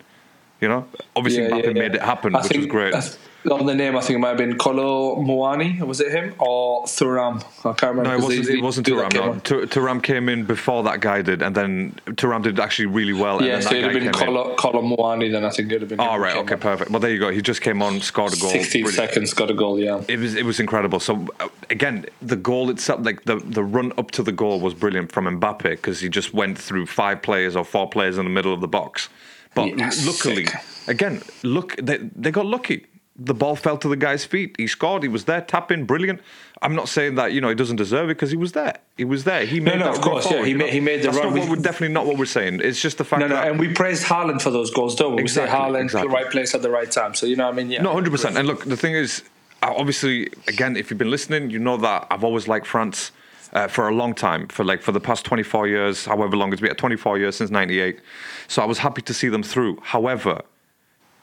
You 0.62 0.68
know, 0.68 0.86
obviously 1.16 1.42
Yeah, 1.42 1.50
Mbappe 1.50 1.64
yeah, 1.64 1.72
made 1.72 1.94
it 1.96 2.02
happen, 2.02 2.36
I 2.36 2.38
which 2.38 2.46
think, 2.52 2.58
was 2.62 2.70
great. 2.70 2.94
I 2.94 3.00
th- 3.00 3.16
on 3.50 3.66
the 3.66 3.74
name, 3.74 3.96
I 3.96 4.00
think 4.00 4.14
it 4.18 4.20
might 4.20 4.28
have 4.28 4.38
been 4.38 4.56
Kolo 4.56 5.16
Muani. 5.16 5.80
Was 5.84 6.00
it 6.00 6.12
him 6.12 6.32
or 6.38 6.84
Thuram? 6.84 7.42
I 7.64 7.72
can't 7.72 7.96
remember. 7.96 8.04
No, 8.10 8.14
it 8.14 8.22
wasn't. 8.22 8.46
they- 8.46 8.58
It 8.58 8.62
wasn't 8.62 8.86
they 8.86 8.92
do 8.92 8.98
that 8.98 9.10
Thuram. 9.10 9.42
game 9.42 9.58
No, 9.60 9.66
Thuram 9.66 10.00
came 10.00 10.28
in 10.28 10.44
before 10.44 10.84
that 10.84 11.00
guy 11.00 11.20
did, 11.22 11.42
and 11.42 11.52
then 11.56 11.98
Thuram 12.10 12.44
did 12.44 12.60
actually 12.60 12.86
really 12.86 13.12
well. 13.12 13.38
and 13.38 13.46
Yeah, 13.48 13.54
then 13.54 13.62
so 13.62 13.68
that 13.70 13.76
it'd 13.78 14.02
have 14.04 14.12
been. 14.12 14.12
Kolo, 14.12 14.54
Kolo 14.54 14.80
Muani. 14.82 15.32
Then 15.32 15.44
I 15.44 15.50
think 15.50 15.70
it'd 15.72 15.82
have 15.82 15.88
been. 15.88 15.98
Oh 16.00 16.16
right, 16.16 16.36
okay, 16.36 16.54
on. 16.54 16.60
perfect. 16.60 16.92
Well, 16.92 17.00
there 17.00 17.10
you 17.10 17.18
go. 17.18 17.30
He 17.32 17.42
just 17.42 17.60
came 17.62 17.82
on, 17.82 18.00
scored 18.00 18.32
a 18.32 18.36
goal. 18.36 18.50
Sixteen 18.50 18.84
Brilliant. 18.84 19.08
seconds, 19.10 19.34
got 19.34 19.50
a 19.50 19.54
goal. 19.54 19.76
Yeah. 19.80 20.02
It 20.06 20.20
was 20.20 20.36
it 20.36 20.44
was 20.46 20.60
incredible. 20.60 21.00
So 21.00 21.26
uh, 21.40 21.48
again, 21.68 22.06
the 22.22 22.36
goal 22.36 22.70
itself, 22.70 23.04
like 23.04 23.24
the 23.24 23.38
the 23.44 23.64
run 23.64 23.92
up 23.98 24.12
to 24.12 24.22
the 24.22 24.30
goal, 24.30 24.60
was 24.60 24.72
brilliant 24.74 25.10
from 25.10 25.24
Mbappe 25.40 25.62
because 25.64 25.98
he 25.98 26.08
just 26.08 26.32
went 26.32 26.56
through 26.58 26.86
five 26.86 27.22
players 27.22 27.56
or 27.56 27.64
four 27.64 27.88
players 27.90 28.18
in 28.18 28.24
the 28.24 28.30
middle 28.30 28.54
of 28.54 28.60
the 28.60 28.68
box. 28.68 29.08
But 29.54 29.66
Yeah, 29.78 29.90
luckily, 30.06 30.46
sick. 30.46 30.54
again, 30.88 31.22
look, 31.42 31.76
they 31.76 31.98
they 31.98 32.30
got 32.30 32.46
lucky. 32.46 32.86
The 33.14 33.34
ball 33.34 33.56
fell 33.56 33.76
to 33.76 33.88
the 33.88 33.96
guy's 33.96 34.24
feet. 34.24 34.54
He 34.58 34.66
scored. 34.66 35.02
He 35.02 35.08
was 35.08 35.24
there, 35.26 35.42
tap 35.42 35.70
in, 35.70 35.84
brilliant. 35.84 36.20
I'm 36.62 36.74
not 36.74 36.88
saying 36.88 37.16
that 37.16 37.32
you 37.32 37.40
know 37.42 37.50
he 37.50 37.54
doesn't 37.54 37.76
deserve 37.76 38.06
it 38.06 38.14
because 38.14 38.30
he 38.30 38.36
was 38.38 38.52
there. 38.52 38.78
He 38.96 39.04
was 39.04 39.24
there. 39.24 39.44
He 39.44 39.60
made 39.60 39.78
no, 39.78 39.86
that 39.86 39.96
of 39.96 40.00
course, 40.00 40.30
yeah, 40.30 40.44
he 40.44 40.54
made- 40.54 40.72
he 40.72 40.80
made 40.80 41.00
the 41.02 41.08
That's 41.08 41.18
run. 41.18 41.26
Not 41.26 41.34
what 41.38 41.44
We- 41.50 41.56
we're 41.56 41.62
definitely 41.62 41.92
not 41.92 42.06
what 42.06 42.16
we're 42.16 42.24
saying. 42.24 42.60
It's 42.62 42.80
just 42.80 42.96
the 42.98 43.04
fact 43.04 43.20
No, 43.20 43.26
no, 43.28 43.34
that 43.34 43.48
and 43.48 43.58
we 43.60 43.68
praised 43.74 44.04
Haaland 44.04 44.40
for 44.40 44.50
those 44.50 44.70
goals, 44.70 44.94
don't 44.96 45.16
we? 45.16 45.22
Exactly, 45.22 45.52
we 45.52 45.58
say 45.58 45.58
Haaland, 45.62 45.82
exactly. 45.82 46.08
the 46.08 46.14
right 46.14 46.30
place 46.30 46.54
at 46.54 46.62
the 46.62 46.70
right 46.70 46.90
time. 46.90 47.14
So 47.14 47.26
you 47.26 47.36
know, 47.36 47.44
what 47.46 47.52
I 47.54 47.56
mean, 47.58 47.70
yeah, 47.70 47.82
No, 47.82 47.92
hundred 47.92 48.10
percent. 48.12 48.38
And 48.38 48.48
look, 48.48 48.64
the 48.64 48.76
thing 48.76 48.94
is, 48.94 49.22
uh, 49.62 49.74
obviously, 49.76 50.28
again, 50.48 50.76
if 50.76 50.90
you've 50.90 50.98
been 50.98 51.10
listening, 51.10 51.50
you 51.50 51.58
know 51.58 51.76
that 51.78 52.06
I've 52.10 52.24
always 52.24 52.48
liked 52.48 52.66
France 52.66 53.12
uh, 53.52 53.68
for 53.68 53.88
a 53.88 53.94
long 53.94 54.14
time, 54.14 54.48
for 54.48 54.64
like 54.64 54.82
for 54.82 54.92
the 54.92 55.00
past 55.00 55.24
twenty 55.24 55.42
four 55.42 55.66
years, 55.66 56.06
however 56.06 56.36
long 56.36 56.52
it's 56.52 56.60
been, 56.60 56.74
twenty 56.76 56.96
four 56.96 57.18
years 57.18 57.36
since 57.36 57.50
ninety 57.50 57.80
eight. 57.80 58.00
So 58.48 58.62
I 58.62 58.64
was 58.64 58.78
happy 58.78 59.02
to 59.02 59.14
see 59.14 59.28
them 59.28 59.42
through. 59.42 59.78
However, 59.82 60.42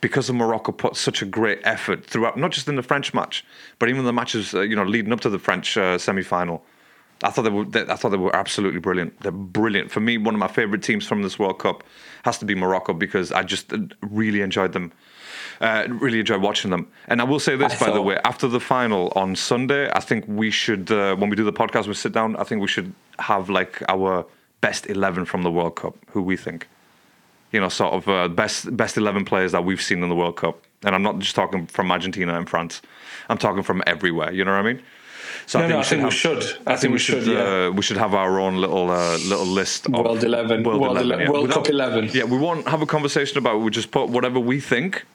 because 0.02 0.30
of 0.30 0.36
Morocco 0.36 0.72
put 0.72 0.96
such 0.96 1.22
a 1.22 1.26
great 1.26 1.60
effort 1.64 2.06
throughout, 2.06 2.38
not 2.38 2.52
just 2.52 2.68
in 2.68 2.76
the 2.76 2.84
French 2.84 3.14
match, 3.14 3.46
but 3.80 3.90
even 3.90 4.06
the 4.06 4.14
matches, 4.14 4.54
uh, 4.54 4.62
you 4.62 4.76
know, 4.76 4.84
leading 4.84 5.12
up 5.12 5.20
to 5.22 5.30
the 5.30 5.40
French 5.40 5.78
uh, 5.78 5.98
semi 5.98 6.24
final. 6.24 6.64
I 7.22 7.32
thought 7.32 7.42
they 7.42 7.50
were. 7.50 7.66
They, 7.66 7.82
I 7.82 7.96
thought 7.96 8.10
they 8.10 8.18
were 8.18 8.36
absolutely 8.36 8.80
brilliant. 8.80 9.20
They're 9.22 9.32
brilliant. 9.32 9.92
For 9.92 10.00
me, 10.00 10.18
one 10.18 10.34
of 10.34 10.40
my 10.40 10.48
favorite 10.48 10.84
teams 10.84 11.06
from 11.06 11.22
this 11.22 11.38
World 11.38 11.60
Cup 11.60 11.84
has 12.24 12.38
to 12.38 12.46
be 12.46 12.56
Morocco 12.56 12.94
because 12.94 13.32
I 13.34 13.44
just 13.44 13.74
uh, 13.74 13.80
really 14.02 14.42
enjoyed 14.42 14.72
them. 14.72 14.94
Uh, 15.62 15.86
really 15.90 16.20
enjoy 16.20 16.38
watching 16.38 16.72
them. 16.72 16.88
And 17.08 17.20
I 17.22 17.26
will 17.26 17.40
say 17.40 17.58
this, 17.58 17.82
I 17.82 17.88
by 17.88 17.92
the 17.92 18.02
way, 18.02 18.18
after 18.24 18.48
the 18.48 18.62
final 18.62 19.12
on 19.16 19.36
Sunday, 19.36 19.90
I 19.94 20.00
think 20.00 20.24
we 20.28 20.52
should, 20.52 20.90
uh, 20.90 21.16
when 21.18 21.30
we 21.30 21.36
do 21.36 21.44
the 21.44 21.52
podcast, 21.52 21.86
we 21.88 21.94
sit 21.96 22.14
down. 22.14 22.38
I 22.38 22.44
think 22.46 22.62
we 22.62 22.68
should 22.68 22.94
have 23.20 23.50
like 23.50 23.84
our 23.90 24.26
best 24.62 24.90
eleven 24.90 25.26
from 25.26 25.44
the 25.44 25.52
World 25.52 25.76
Cup. 25.76 25.96
Who 26.12 26.22
we 26.22 26.38
think, 26.38 26.68
you 27.52 27.60
know, 27.60 27.68
sort 27.70 27.94
of 27.94 28.08
uh, 28.08 28.30
best 28.30 28.76
best 28.78 28.96
eleven 28.98 29.26
players 29.26 29.52
that 29.52 29.66
we've 29.66 29.82
seen 29.82 30.02
in 30.02 30.08
the 30.08 30.16
World 30.16 30.38
Cup. 30.38 30.64
And 30.86 30.96
I'm 30.96 31.04
not 31.04 31.20
just 31.20 31.36
talking 31.36 31.68
from 31.68 31.92
Argentina 31.92 32.38
and 32.38 32.48
France. 32.50 32.82
I'm 33.28 33.38
talking 33.38 33.64
from 33.64 33.84
everywhere. 33.86 34.32
You 34.32 34.46
know 34.46 34.52
what 34.52 34.66
I 34.66 34.74
mean? 34.74 34.82
So 35.46 35.60
No, 35.60 35.68
no, 35.68 35.80
I 35.80 35.84
think 35.84 36.04
we 36.04 36.12
should. 36.12 36.44
I 36.66 36.76
think 36.76 36.94
we 36.94 37.00
should, 37.00 37.26
yeah. 37.26 37.68
uh, 37.68 37.72
we 37.72 37.82
should 37.82 37.98
have 37.98 38.14
our 38.14 38.40
own 38.40 38.58
little 38.58 38.90
uh, 38.90 39.18
little 39.18 39.46
list. 39.46 39.88
Of 39.88 39.94
World 39.94 40.24
11, 40.24 40.64
World 40.64 40.98
11, 40.98 41.32
World 41.32 41.52
Cup 41.52 41.68
11. 41.68 42.10
Yeah, 42.14 42.24
we 42.24 42.38
won't 42.38 42.68
have 42.68 42.82
a 42.82 42.86
conversation 42.86 43.38
about. 43.38 43.56
it. 43.56 43.60
We 43.60 43.72
just 43.72 43.92
put 43.92 44.10
whatever 44.10 44.40
we 44.40 44.60
think. 44.60 45.06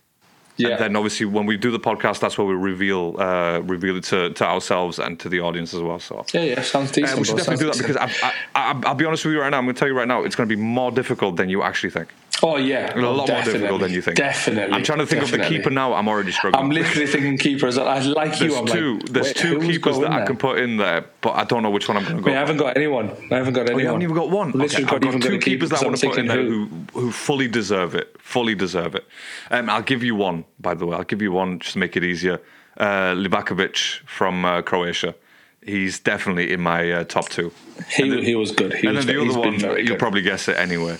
Yeah. 0.56 0.68
And 0.68 0.78
then 0.78 0.96
obviously 0.96 1.26
when 1.26 1.46
we 1.46 1.56
do 1.56 1.70
the 1.70 1.80
podcast, 1.80 2.20
that's 2.20 2.38
where 2.38 2.46
we 2.46 2.54
reveal 2.54 3.16
uh, 3.18 3.61
reveal 3.61 3.96
it 3.96 4.04
to, 4.04 4.30
to 4.30 4.44
ourselves 4.44 4.99
and 4.99 5.18
to 5.20 5.28
the 5.28 5.40
audience 5.40 5.75
as 5.75 5.80
well. 5.80 5.99
So. 5.99 6.25
yeah, 6.32 6.42
yeah, 6.42 6.62
sounds 6.62 6.92
decent. 6.92 7.14
Uh, 7.14 7.20
we 7.20 7.25
should 7.25 7.37
definitely 7.37 7.64
do 7.64 7.73
that 7.73 7.78
because. 7.78 7.96
I, 7.96 8.11
I, 8.23 8.32
I, 8.54 8.80
I'll 8.87 8.94
be 8.94 9.04
honest 9.04 9.25
with 9.25 9.34
you 9.34 9.40
right 9.40 9.50
now. 9.50 9.58
I'm 9.58 9.64
going 9.64 9.75
to 9.75 9.78
tell 9.78 9.88
you 9.88 9.96
right 9.96 10.08
now, 10.08 10.23
it's 10.23 10.37
going 10.37 10.49
to 10.49 10.54
be 10.54 10.61
more 10.61 10.90
difficult 10.90 11.37
than 11.37 11.49
you 11.49 11.62
actually 11.62 11.90
think. 11.90 12.08
Oh 12.45 12.57
yeah, 12.57 12.93
A 12.95 13.01
lot 13.01 13.29
more 13.29 13.43
difficult 13.43 13.81
than 13.81 13.93
you 13.93 14.03
think. 14.03 14.17
Definitely. 14.17 14.75
I'm 14.75 14.83
trying 14.83 14.99
to 14.99 15.07
think 15.07 15.23
of 15.23 15.31
the 15.31 15.45
keeper 15.45 15.71
now. 15.71 15.95
I'm 15.95 16.09
already 16.09 16.33
struggling. 16.33 16.63
I'm 16.63 16.71
literally 16.71 17.07
thinking 17.07 17.39
keepers. 17.39 17.79
I 17.79 18.01
like 18.01 18.41
you. 18.41 18.49
there's 18.49 18.61
I'm 18.61 18.67
two. 18.67 18.99
like, 18.99 19.09
there's 19.11 19.33
two 19.33 19.61
keepers 19.61 19.99
that 19.99 20.09
going 20.09 20.23
I 20.23 20.27
can 20.27 20.37
put 20.37 20.59
in 20.59 20.77
there, 20.77 21.05
but 21.21 21.33
I 21.33 21.45
don't 21.45 21.63
know 21.63 21.71
which 21.71 21.89
one 21.89 21.97
I'm 21.97 22.05
going 22.05 22.17
to 22.17 22.23
go. 22.23 22.31
I 22.31 22.35
haven't 22.35 22.59
got 22.59 22.77
anyone. 22.77 23.11
I 23.31 23.37
haven't 23.37 23.55
got 23.55 23.71
anyone. 23.71 23.75
Oh, 23.75 23.79
you 23.79 23.87
haven't 23.87 24.03
even 24.03 24.15
got 24.15 24.31
one. 24.31 24.53
Literally 24.53 24.85
Okay, 24.85 24.95
I've 24.95 25.01
got 25.01 25.23
two 25.23 25.39
keepers 25.39 25.71
that 25.71 25.83
I 25.83 25.87
want 25.87 25.97
to 25.97 26.09
put 26.09 26.19
in 26.19 26.27
there 26.27 26.43
who 26.43 26.67
who 26.93 27.11
fully 27.11 27.49
deserve 27.49 27.95
it. 27.95 28.15
Fully 28.21 28.55
deserve 28.55 28.95
it. 28.95 29.07
Um, 29.51 29.71
I'll 29.71 29.83
give 29.83 30.03
you 30.03 30.15
one. 30.15 30.45
By 30.61 30.75
the 30.75 30.87
way, 30.87 30.97
I'll 30.97 31.05
give 31.05 31.23
you 31.23 31.33
one 31.33 31.59
just 31.59 31.75
to 31.75 31.79
make 31.79 31.97
it 31.97 32.05
easier. 32.05 32.41
Uh, 32.77 33.15
Livakovic 33.15 34.01
from 34.07 34.45
uh, 34.45 34.63
Croatia. 34.63 35.15
He's 35.63 35.99
definitely 35.99 36.53
in 36.53 36.61
my 36.61 36.93
uh, 36.93 37.05
top 37.05 37.29
two. 37.31 37.51
He, 37.91 38.09
then- 38.09 38.23
he 38.23 38.35
was 38.35 38.53
good. 38.53 38.75
He 38.75 38.87
and 38.87 38.97
was, 38.97 39.07
then 39.07 39.17
the 39.17 39.23
other 39.23 39.39
one, 39.39 39.87
you'll 39.87 39.97
probably 39.97 40.21
guess 40.21 40.49
it 40.49 40.57
anyway. 40.59 40.99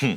Hmm. 0.00 0.14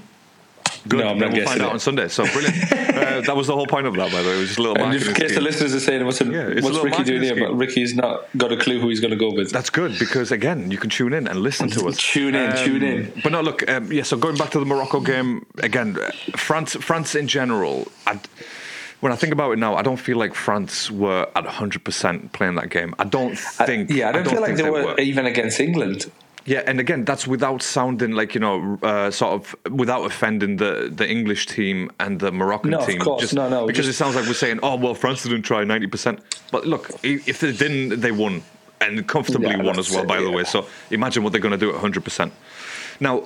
Good. 0.87 0.99
No, 0.99 1.09
I'm 1.09 1.19
not 1.19 1.31
we'll 1.31 1.45
find 1.45 1.59
guessing 1.59 1.61
out 1.61 1.67
it. 1.67 1.73
on 1.73 1.79
Sunday. 1.79 2.07
So 2.07 2.25
brilliant. 2.25 2.71
uh, 2.73 3.21
that 3.21 3.35
was 3.35 3.47
the 3.47 3.53
whole 3.53 3.67
point 3.67 3.85
of 3.85 3.93
that, 3.95 4.11
by 4.11 4.21
the 4.21 4.29
way. 4.29 4.35
It 4.35 4.39
was 4.39 4.47
just 4.47 4.59
a 4.59 4.61
little 4.61 4.77
And 4.77 4.87
marketing 4.87 5.09
in 5.09 5.15
case 5.15 5.35
the 5.35 5.41
listeners 5.41 5.75
are 5.75 5.79
saying, 5.79 6.05
what's, 6.05 6.21
Yeah, 6.21 6.47
it's 6.47 6.61
a 6.65 6.71
what's 6.71 6.83
Ricky 6.83 7.03
doing 7.03 7.21
here? 7.21 7.35
But. 7.35 7.55
Ricky's 7.55 7.93
not 7.93 8.25
got 8.35 8.51
a 8.51 8.57
clue 8.57 8.79
who 8.79 8.89
he's 8.89 8.99
going 8.99 9.11
to 9.11 9.17
go 9.17 9.31
with. 9.31 9.51
That's 9.51 9.69
good 9.69 9.97
because 9.99 10.31
again, 10.31 10.71
you 10.71 10.77
can 10.77 10.89
tune 10.89 11.13
in 11.13 11.27
and 11.27 11.41
listen 11.41 11.69
to 11.71 11.87
us. 11.87 11.97
Tune 12.11 12.35
in, 12.35 12.55
tune 12.57 12.83
in. 12.83 13.13
But 13.23 13.31
no, 13.31 13.41
look, 13.41 13.67
um, 13.69 13.91
yeah. 13.91 14.03
So 14.03 14.17
going 14.17 14.37
back 14.37 14.49
to 14.51 14.59
the 14.59 14.65
Morocco 14.65 14.99
game 14.99 15.45
again, 15.59 15.97
uh, 15.99 16.11
France, 16.35 16.75
France 16.75 17.15
in 17.15 17.27
general. 17.27 17.87
i 18.07 18.19
when 19.01 19.11
I 19.11 19.15
think 19.15 19.33
about 19.33 19.51
it 19.51 19.57
now, 19.57 19.75
I 19.75 19.81
don't 19.81 19.97
feel 19.97 20.17
like 20.17 20.35
France 20.35 20.91
were 20.91 21.27
at 21.35 21.43
100% 21.43 22.31
playing 22.33 22.55
that 22.55 22.69
game. 22.69 22.93
I 22.99 23.03
don't 23.03 23.31
I- 23.31 23.65
think. 23.65 23.89
yeah, 23.89 24.09
I 24.09 24.11
don't, 24.11 24.27
feel 24.27 24.41
like 24.41 24.55
think 24.55 24.59
they, 24.59 24.69
were, 24.69 24.99
even 24.99 25.25
against 25.25 25.59
England. 25.59 26.11
Yeah, 26.45 26.63
and 26.65 26.79
again, 26.79 27.05
that's 27.05 27.27
without 27.27 27.61
sounding 27.61 28.11
like 28.13 28.33
you 28.33 28.41
know, 28.41 28.79
uh, 28.81 29.11
sort 29.11 29.33
of 29.33 29.55
without 29.71 30.05
offending 30.05 30.57
the 30.57 30.91
the 30.93 31.07
English 31.07 31.45
team 31.45 31.91
and 31.99 32.19
the 32.19 32.31
Moroccan 32.31 32.71
No, 32.71 32.79
of 32.79 32.87
team. 32.87 32.99
course. 32.99 33.21
just 33.21 33.33
No, 33.35 33.47
no, 33.49 33.67
because 33.67 33.85
just- 33.85 33.99
it 33.99 34.03
sounds 34.03 34.15
like 34.15 34.25
we're 34.25 34.33
saying, 34.33 34.59
oh 34.63 34.75
well, 34.75 34.95
France 34.95 35.23
didn't 35.23 35.43
try 35.43 35.63
ninety 35.63 35.87
percent. 35.87 36.19
But 36.51 36.65
look, 36.65 36.89
if 37.03 37.39
they 37.39 37.51
didn't, 37.53 38.01
they 38.01 38.11
won 38.11 38.41
and 38.79 39.07
comfortably 39.07 39.49
Yeah, 39.49 39.61
won 39.61 39.77
as 39.77 39.91
well. 39.91 40.01
it, 40.01 40.07
By 40.07 40.19
the 40.21 40.31
way, 40.31 40.43
so 40.43 40.65
imagine 40.89 41.21
what 41.23 41.31
they're 41.31 41.41
going 41.41 41.51
to 41.59 41.65
do 41.65 41.69
at 41.73 41.79
hundred 41.79 42.03
percent. 42.03 42.33
Now. 42.99 43.23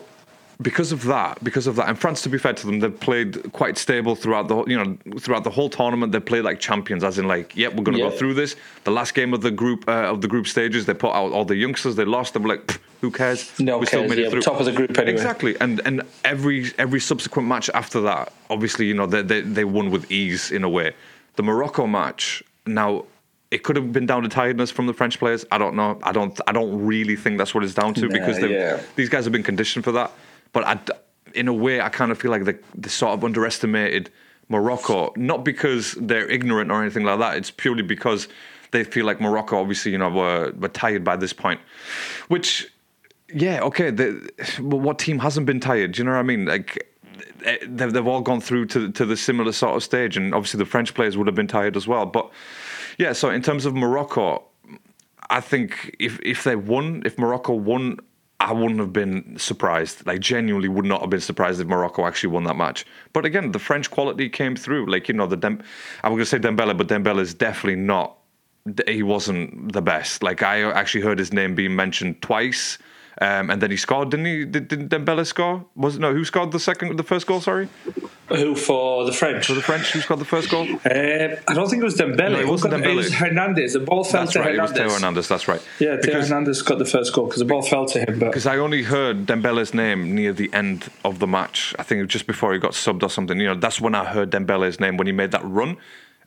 Because 0.62 0.93
of 0.93 1.03
that, 1.03 1.43
because 1.43 1.67
of 1.67 1.75
that, 1.75 1.89
and 1.89 2.00
France, 2.00 2.22
to 2.22 2.29
be 2.29 2.38
fair 2.38 2.53
to 2.53 2.65
them, 2.65 2.79
they've 2.79 2.98
played 3.01 3.51
quite 3.51 3.77
stable 3.77 4.15
throughout 4.15 4.48
the 4.48 4.55
whole- 4.55 4.69
you 4.69 4.77
know 4.81 4.98
throughout 5.19 5.43
the 5.43 5.50
whole 5.50 5.67
tournament. 5.69 6.13
They 6.13 6.22
played 6.22 6.45
like 6.45 6.62
champions, 6.62 7.03
as 7.03 7.19
in 7.19 7.27
like, 7.27 7.53
yep, 7.57 7.74
we're 7.75 7.84
going 7.84 7.98
to 7.98 8.03
Yeah. 8.05 8.10
go 8.12 8.15
through 8.15 8.36
this. 8.36 8.55
The 8.86 8.91
last 8.91 9.15
game 9.15 9.34
of 9.34 9.41
the 9.41 9.51
group 9.51 9.84
uh, 9.89 10.13
of 10.13 10.22
the 10.22 10.29
group 10.29 10.48
stages, 10.48 10.86
they 10.86 10.93
put 10.93 11.12
out 11.13 11.34
all 11.34 11.43
the 11.43 11.57
youngsters. 11.57 11.98
They 11.98 12.05
lost. 12.05 12.36
They 12.36 12.39
were 12.39 12.48
like, 12.48 12.67
"Pff, 12.67 12.77
Who 13.05 13.12
cares? 13.12 13.59
No 13.59 13.77
we 13.77 13.85
cares, 13.85 14.17
yeah, 14.17 14.39
top 14.39 14.59
of 14.59 14.65
the 14.65 14.71
group 14.71 14.97
anyway. 14.97 15.13
Exactly, 15.13 15.55
and 15.62 15.79
and 15.85 16.01
every 16.24 16.71
every 16.79 17.00
subsequent 17.00 17.47
match 17.47 17.69
after 17.75 18.01
that, 18.01 18.33
obviously, 18.50 18.88
you 18.88 18.95
know, 18.95 19.05
they 19.05 19.21
they, 19.21 19.41
they 19.41 19.63
won 19.63 19.91
with 19.91 20.12
ease 20.12 20.51
in 20.51 20.63
a 20.63 20.69
way. 20.69 20.95
The 21.35 21.43
Morocco 21.43 21.85
match 21.85 22.43
now. 22.65 23.05
It 23.51 23.62
could 23.63 23.75
have 23.75 23.93
been 23.93 24.07
down 24.07 24.24
to 24.24 24.27
tiredness 24.27 24.71
from 24.71 24.88
the 24.88 24.93
French 24.93 25.19
players. 25.19 25.45
I 25.51 25.59
don't 25.59 25.75
know. 25.75 26.00
I 26.01 26.12
don't. 26.12 26.38
I 26.47 26.51
don't 26.51 26.83
really 26.83 27.15
think 27.15 27.38
that's 27.38 27.53
what 27.53 27.63
it's 27.63 27.75
down 27.75 27.93
to 27.93 28.07
Nah, 28.07 28.13
because 28.17 28.39
yeah. 28.39 28.81
these 28.95 29.07
guys 29.07 29.24
have 29.24 29.31
been 29.31 29.43
conditioned 29.43 29.85
for 29.85 29.91
that. 29.93 30.12
But 30.51 30.63
I, 30.65 30.79
in 31.35 31.47
a 31.47 31.53
way, 31.53 31.79
I 31.79 31.89
kind 31.89 32.12
of 32.12 32.17
feel 32.17 32.31
like 32.31 32.43
they, 32.43 32.55
they 32.74 32.89
sort 32.89 33.13
of 33.13 33.24
underestimated 33.24 34.09
Morocco, 34.50 35.13
not 35.15 35.45
because 35.45 35.93
they're 35.93 36.27
ignorant 36.27 36.71
or 36.71 36.81
anything 36.81 37.03
like 37.03 37.19
that. 37.19 37.38
It's 37.38 37.51
purely 37.51 37.83
because 37.83 38.27
they 38.71 38.83
feel 38.83 39.05
like 39.05 39.21
Morocco, 39.21 39.57
obviously, 39.59 39.91
you 39.91 39.97
know, 39.97 40.09
were, 40.09 40.51
were 40.59 40.67
tired 40.67 41.03
by 41.03 41.15
this 41.15 41.33
point. 41.33 41.59
Which, 42.27 42.67
yeah, 43.34 43.62
okay. 43.63 43.91
But 43.91 44.77
what 44.77 45.00
team 45.00 45.20
hasn't 45.20 45.46
been 45.46 45.60
tired? 45.60 45.94
Do 45.94 46.00
you 46.00 46.03
know 46.05 46.12
what 46.12 46.20
I 46.20 46.24
mean? 46.24 46.46
Like. 46.46 46.77
eh, 47.46 47.58
They've, 47.67 47.91
they've 47.94 48.08
all 48.08 48.22
gone 48.22 48.41
through 48.41 48.65
to 48.67 48.91
to 48.91 49.05
the 49.05 49.17
similar 49.17 49.51
sort 49.51 49.75
of 49.75 49.84
stage, 49.84 50.17
and 50.17 50.34
obviously 50.34 50.58
the 50.60 50.65
French 50.65 50.94
players 50.94 51.17
would 51.17 51.27
have 51.27 51.36
been 51.36 51.48
tired 51.48 51.75
as 51.77 51.88
well. 51.88 52.05
But 52.05 52.29
yeah, 52.98 53.13
so 53.13 53.29
in 53.29 53.41
terms 53.41 53.65
of 53.65 53.75
Morocco, 53.75 54.44
I 55.29 55.41
think 55.41 55.96
if 56.00 56.20
if 56.22 56.44
they 56.44 56.55
won, 56.55 57.01
if 57.05 57.17
Morocco 57.17 57.53
won, 57.53 57.98
I 58.39 58.53
wouldn't 58.53 58.79
have 58.79 58.94
been 58.94 59.38
surprised. 59.38 60.05
Like 60.05 60.20
genuinely, 60.22 60.70
would 60.70 60.86
not 60.86 61.01
have 61.01 61.10
been 61.10 61.22
surprised 61.22 61.60
if 61.62 61.67
Morocco 61.67 62.05
actually 62.05 62.29
won 62.32 62.44
that 62.46 62.55
match. 62.58 62.86
But 63.13 63.25
again, 63.25 63.51
the 63.51 63.60
French 63.60 63.89
quality 63.91 64.29
came 64.29 64.55
through. 64.55 64.86
Like 64.91 65.08
you 65.08 65.15
know, 65.15 65.27
the 65.27 65.38
I 66.03 66.10
was 66.10 66.15
going 66.15 66.20
to 66.20 66.25
say 66.25 66.39
Dembele, 66.39 66.77
but 66.77 66.88
Dembele 66.88 67.20
is 67.22 67.34
definitely 67.34 67.82
not. 67.82 68.17
He 68.88 69.03
wasn't 69.03 69.74
the 69.74 69.82
best. 69.82 70.24
Like 70.24 70.41
I 70.44 70.62
actually 70.72 71.01
heard 71.01 71.20
his 71.20 71.32
name 71.34 71.55
being 71.55 71.75
mentioned 71.75 72.22
twice. 72.22 72.77
Um, 73.22 73.50
and 73.50 73.62
then 73.62 73.72
he 73.72 73.77
scored, 73.77 74.10
didn't 74.12 74.25
he? 74.25 74.43
Did, 74.45 74.67
did 74.67 74.89
Dembele 74.89 75.25
score? 75.25 75.65
Was 75.75 75.95
it 75.95 76.00
no? 76.00 76.13
Who 76.13 76.25
scored 76.25 76.51
the 76.51 76.60
second, 76.60 76.98
the 76.98 77.03
first 77.03 77.25
goal? 77.25 77.39
Sorry, 77.39 77.69
Who 78.27 78.55
for 78.55 79.05
the 79.05 79.13
French? 79.13 79.48
for 79.48 79.53
the 79.53 79.62
French. 79.62 79.91
Who 79.93 80.01
scored 80.01 80.19
the 80.19 80.25
first 80.25 80.50
goal? 80.50 80.67
Uh, 80.86 81.36
I 81.48 81.53
don't 81.53 81.69
think 81.69 81.81
it 81.81 81.86
was 81.86 81.95
Dembele. 81.95 82.31
No, 82.34 82.39
it 82.39 82.48
wasn't 82.48 82.72
got- 82.72 82.84
It 82.86 82.93
was 82.95 83.13
Hernandez. 83.13 83.72
The 83.74 83.79
ball 83.79 84.03
fell 84.03 84.22
That's 84.24 84.34
to 84.34 84.39
right. 84.41 84.55
It 84.55 84.62
was 84.62 84.72
Hernandez. 84.72 84.93
Hernandez. 84.95 85.27
That's 85.29 85.48
right. 85.48 85.62
Yeah, 85.79 85.95
Because- 86.01 86.27
Hernandez 86.27 86.62
got 86.62 86.77
the 86.77 86.84
first 86.86 87.13
goal 87.13 87.27
because 87.27 87.39
the 87.39 87.45
ball 87.45 87.62
fell 87.62 87.86
to 87.86 88.00
him. 88.00 88.19
But 88.19 88.25
Because 88.27 88.45
I 88.48 88.57
only 88.57 88.84
heard 88.84 89.25
Dembele's 89.25 89.74
name 89.74 90.13
near 90.13 90.34
the 90.34 90.53
end 90.53 90.89
of 91.05 91.19
the 91.19 91.27
match. 91.27 91.74
I 91.79 91.84
think 91.84 92.00
it 92.00 92.03
was 92.03 92.12
just 92.12 92.27
before 92.27 92.51
he 92.51 92.60
got 92.60 92.72
subbed 92.74 93.01
or 93.03 93.10
something. 93.10 93.39
You 93.39 93.48
know, 93.48 93.55
that's 93.55 93.79
when 93.79 93.95
I 93.95 94.03
heard 94.05 94.29
Dembele's 94.31 94.79
name 94.81 94.98
when 94.98 95.07
he 95.07 95.13
made 95.13 95.31
that 95.31 95.41
run. 95.45 95.77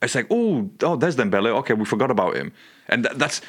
It's 0.01 0.15
like, 0.15 0.29
oh, 0.31 0.71
oh, 0.85 0.95
there's 0.97 1.17
Dembele. 1.17 1.49
Okay, 1.59 1.75
we 1.75 1.85
forgot 1.85 2.11
about 2.11 2.37
him. 2.37 2.53
And 2.89 3.03
th- 3.05 3.17
that's, 3.17 3.41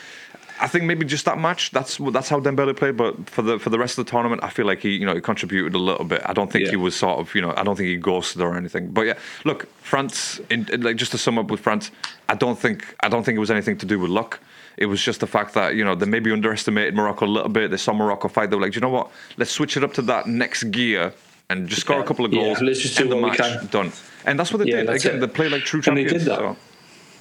I 0.61 0.67
think 0.67 0.83
maybe 0.85 1.05
just 1.05 1.25
that 1.25 1.37
match. 1.39 1.71
That's 1.71 1.97
that's 2.11 2.27
how 2.29 2.39
Dembele 2.39 2.75
played. 2.75 2.97
But 2.97 3.29
for 3.29 3.41
the 3.41 3.59
for 3.59 3.69
the 3.69 3.79
rest 3.79 3.97
of 3.97 4.05
the 4.05 4.11
tournament, 4.11 4.43
I 4.43 4.49
feel 4.49 4.65
like 4.65 4.79
he, 4.81 4.89
you 4.89 5.05
know, 5.05 5.15
he 5.15 5.21
contributed 5.21 5.73
a 5.73 5.77
little 5.77 6.05
bit. 6.05 6.21
I 6.25 6.33
don't 6.33 6.51
think 6.51 6.65
Yeah. 6.65 6.71
he 6.71 6.75
was 6.75 6.95
sort 6.95 7.19
of, 7.19 7.33
you 7.33 7.41
know, 7.41 7.53
I 7.55 7.63
don't 7.63 7.75
think 7.77 7.87
he 7.87 7.95
ghosted 7.95 8.41
or 8.41 8.55
anything. 8.57 8.89
But 8.91 9.01
yeah, 9.07 9.13
look, 9.45 9.67
France. 9.81 10.39
In, 10.49 10.67
in- 10.71 10.81
like 10.81 10.97
just 10.97 11.11
to 11.11 11.17
sum 11.17 11.37
up 11.39 11.49
with 11.49 11.59
France, 11.61 11.91
I 12.27 12.35
don't 12.35 12.59
think 12.59 12.83
I 13.01 13.09
don't 13.09 13.23
think 13.23 13.35
it 13.37 13.39
was 13.39 13.51
anything 13.51 13.77
to 13.77 13.85
do 13.85 13.99
with 13.99 14.09
luck. 14.11 14.39
It 14.77 14.85
was 14.87 15.01
just 15.01 15.19
the 15.19 15.27
fact 15.27 15.53
that 15.55 15.75
you 15.75 15.83
know 15.83 15.95
they 15.95 16.05
maybe 16.05 16.31
underestimated 16.31 16.93
Morocco 16.95 17.25
a 17.25 17.27
little 17.37 17.49
bit. 17.49 17.71
They 17.71 17.77
saw 17.77 17.93
Morocco 17.93 18.27
fight. 18.27 18.49
They 18.49 18.55
were 18.55 18.61
like, 18.61 18.71
"Do 18.73 18.77
you 18.77 18.81
know 18.81 18.89
what? 18.89 19.11
Let's 19.37 19.51
switch 19.51 19.77
it 19.77 19.83
up 19.83 19.93
to 19.93 20.01
that 20.03 20.27
next 20.27 20.63
gear 20.71 21.13
and 21.49 21.67
just 21.67 21.81
score 21.81 21.99
a 21.99 22.03
couple 22.03 22.25
of 22.25 22.31
Yeah, 22.33 22.43
goals. 22.43 22.61
let's 22.61 22.79
just 22.79 22.97
do 22.97 23.07
the 23.07 23.15
match. 23.15 23.37
Done. 23.71 23.91
And 24.25 24.37
that's 24.39 24.51
what 24.53 24.59
they 24.59 24.69
Yeah, 24.71 24.81
did. 24.83 24.89
Again, 24.89 25.15
it. 25.15 25.19
they 25.19 25.27
played 25.27 25.51
like 25.51 25.63
true 25.63 25.81
And 25.87 25.97
they 25.97 26.03
champions. 26.03 26.23
did 26.25 26.31
that. 26.31 26.39
so- 26.39 26.57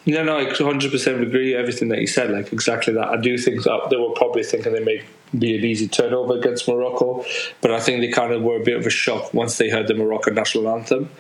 No, 0.08 0.24
no, 0.24 0.38
I 0.38 0.46
100% 0.46 1.22
agree 1.22 1.54
everything 1.54 1.88
that 1.88 2.00
you 2.00 2.06
said. 2.06 2.30
Like 2.30 2.50
exactly 2.52 2.94
that. 2.94 3.08
I 3.08 3.18
do 3.18 3.36
think 3.36 3.62
that 3.64 3.88
they 3.90 3.96
were 3.96 4.10
probably 4.14 4.42
thinking 4.42 4.72
they 4.72 4.80
may 4.82 5.04
be 5.38 5.56
an 5.56 5.64
easy 5.64 5.86
turnover 5.86 6.38
against 6.38 6.66
Morocco, 6.66 7.24
but 7.60 7.70
I 7.70 7.78
think 7.80 8.00
they 8.00 8.08
kind 8.10 8.32
of 8.32 8.42
were 8.42 8.56
a 8.56 8.64
bit 8.64 8.78
of 8.78 8.86
a 8.86 8.90
shock 8.90 9.34
once 9.34 9.58
they 9.58 9.68
heard 9.68 9.86
the 9.86 9.92
Moroccan 9.94 10.34
national 10.34 10.66
anthem 10.70 11.10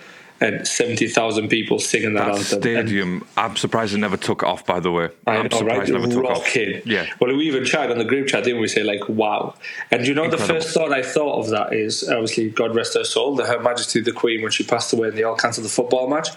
and 0.40 0.66
70,000 0.66 1.48
people 1.48 1.78
singing 1.80 2.14
that, 2.14 2.26
That 2.26 2.36
anthem. 2.38 2.54
And 2.62 2.62
stadium, 2.88 3.26
I'm 3.36 3.56
surprised 3.56 3.92
it 3.92 3.98
never 3.98 4.16
took 4.16 4.42
off. 4.42 4.64
By 4.64 4.80
the 4.80 4.90
way, 4.90 5.10
I 5.26 5.32
I'm 5.32 5.36
know, 5.36 5.42
right? 5.42 5.52
surprised 5.52 5.90
it 5.90 5.92
never 5.92 6.08
took 6.08 6.24
off. 6.24 6.56
Yeah, 6.56 7.06
Well, 7.20 7.36
we 7.36 7.46
even 7.46 7.66
chatted 7.66 7.90
on 7.90 7.98
the 7.98 8.04
group 8.04 8.28
chat, 8.28 8.44
didn't 8.44 8.62
we? 8.62 8.68
Say 8.68 8.84
like, 8.84 9.06
"Wow!" 9.08 9.54
And 9.90 10.06
you 10.06 10.14
know, 10.14 10.24
Incredible. 10.24 10.46
the 10.54 10.60
first 10.62 10.72
thought 10.72 10.92
I 10.92 11.02
thought 11.02 11.40
of 11.40 11.50
that 11.50 11.74
is 11.74 12.08
obviously, 12.08 12.48
God 12.48 12.74
rest 12.74 12.94
her 12.94 13.04
soul, 13.04 13.34
the 13.36 13.44
Her 13.44 13.58
Majesty 13.60 14.00
the 14.00 14.12
Queen 14.12 14.40
when 14.40 14.52
she 14.52 14.64
passed 14.64 14.92
away, 14.94 15.08
and 15.08 15.18
they 15.18 15.24
all 15.24 15.36
cancelled 15.36 15.66
the 15.66 15.70
football 15.70 16.08
match. 16.08 16.28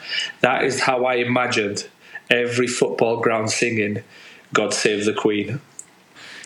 That 0.41 0.65
is 0.65 0.81
how 0.81 1.05
I 1.05 1.15
imagined 1.15 1.88
every 2.31 2.67
football 2.67 3.17
ground 3.17 3.51
singing, 3.51 4.03
"God 4.53 4.73
save 4.73 5.05
the 5.05 5.13
Queen." 5.13 5.59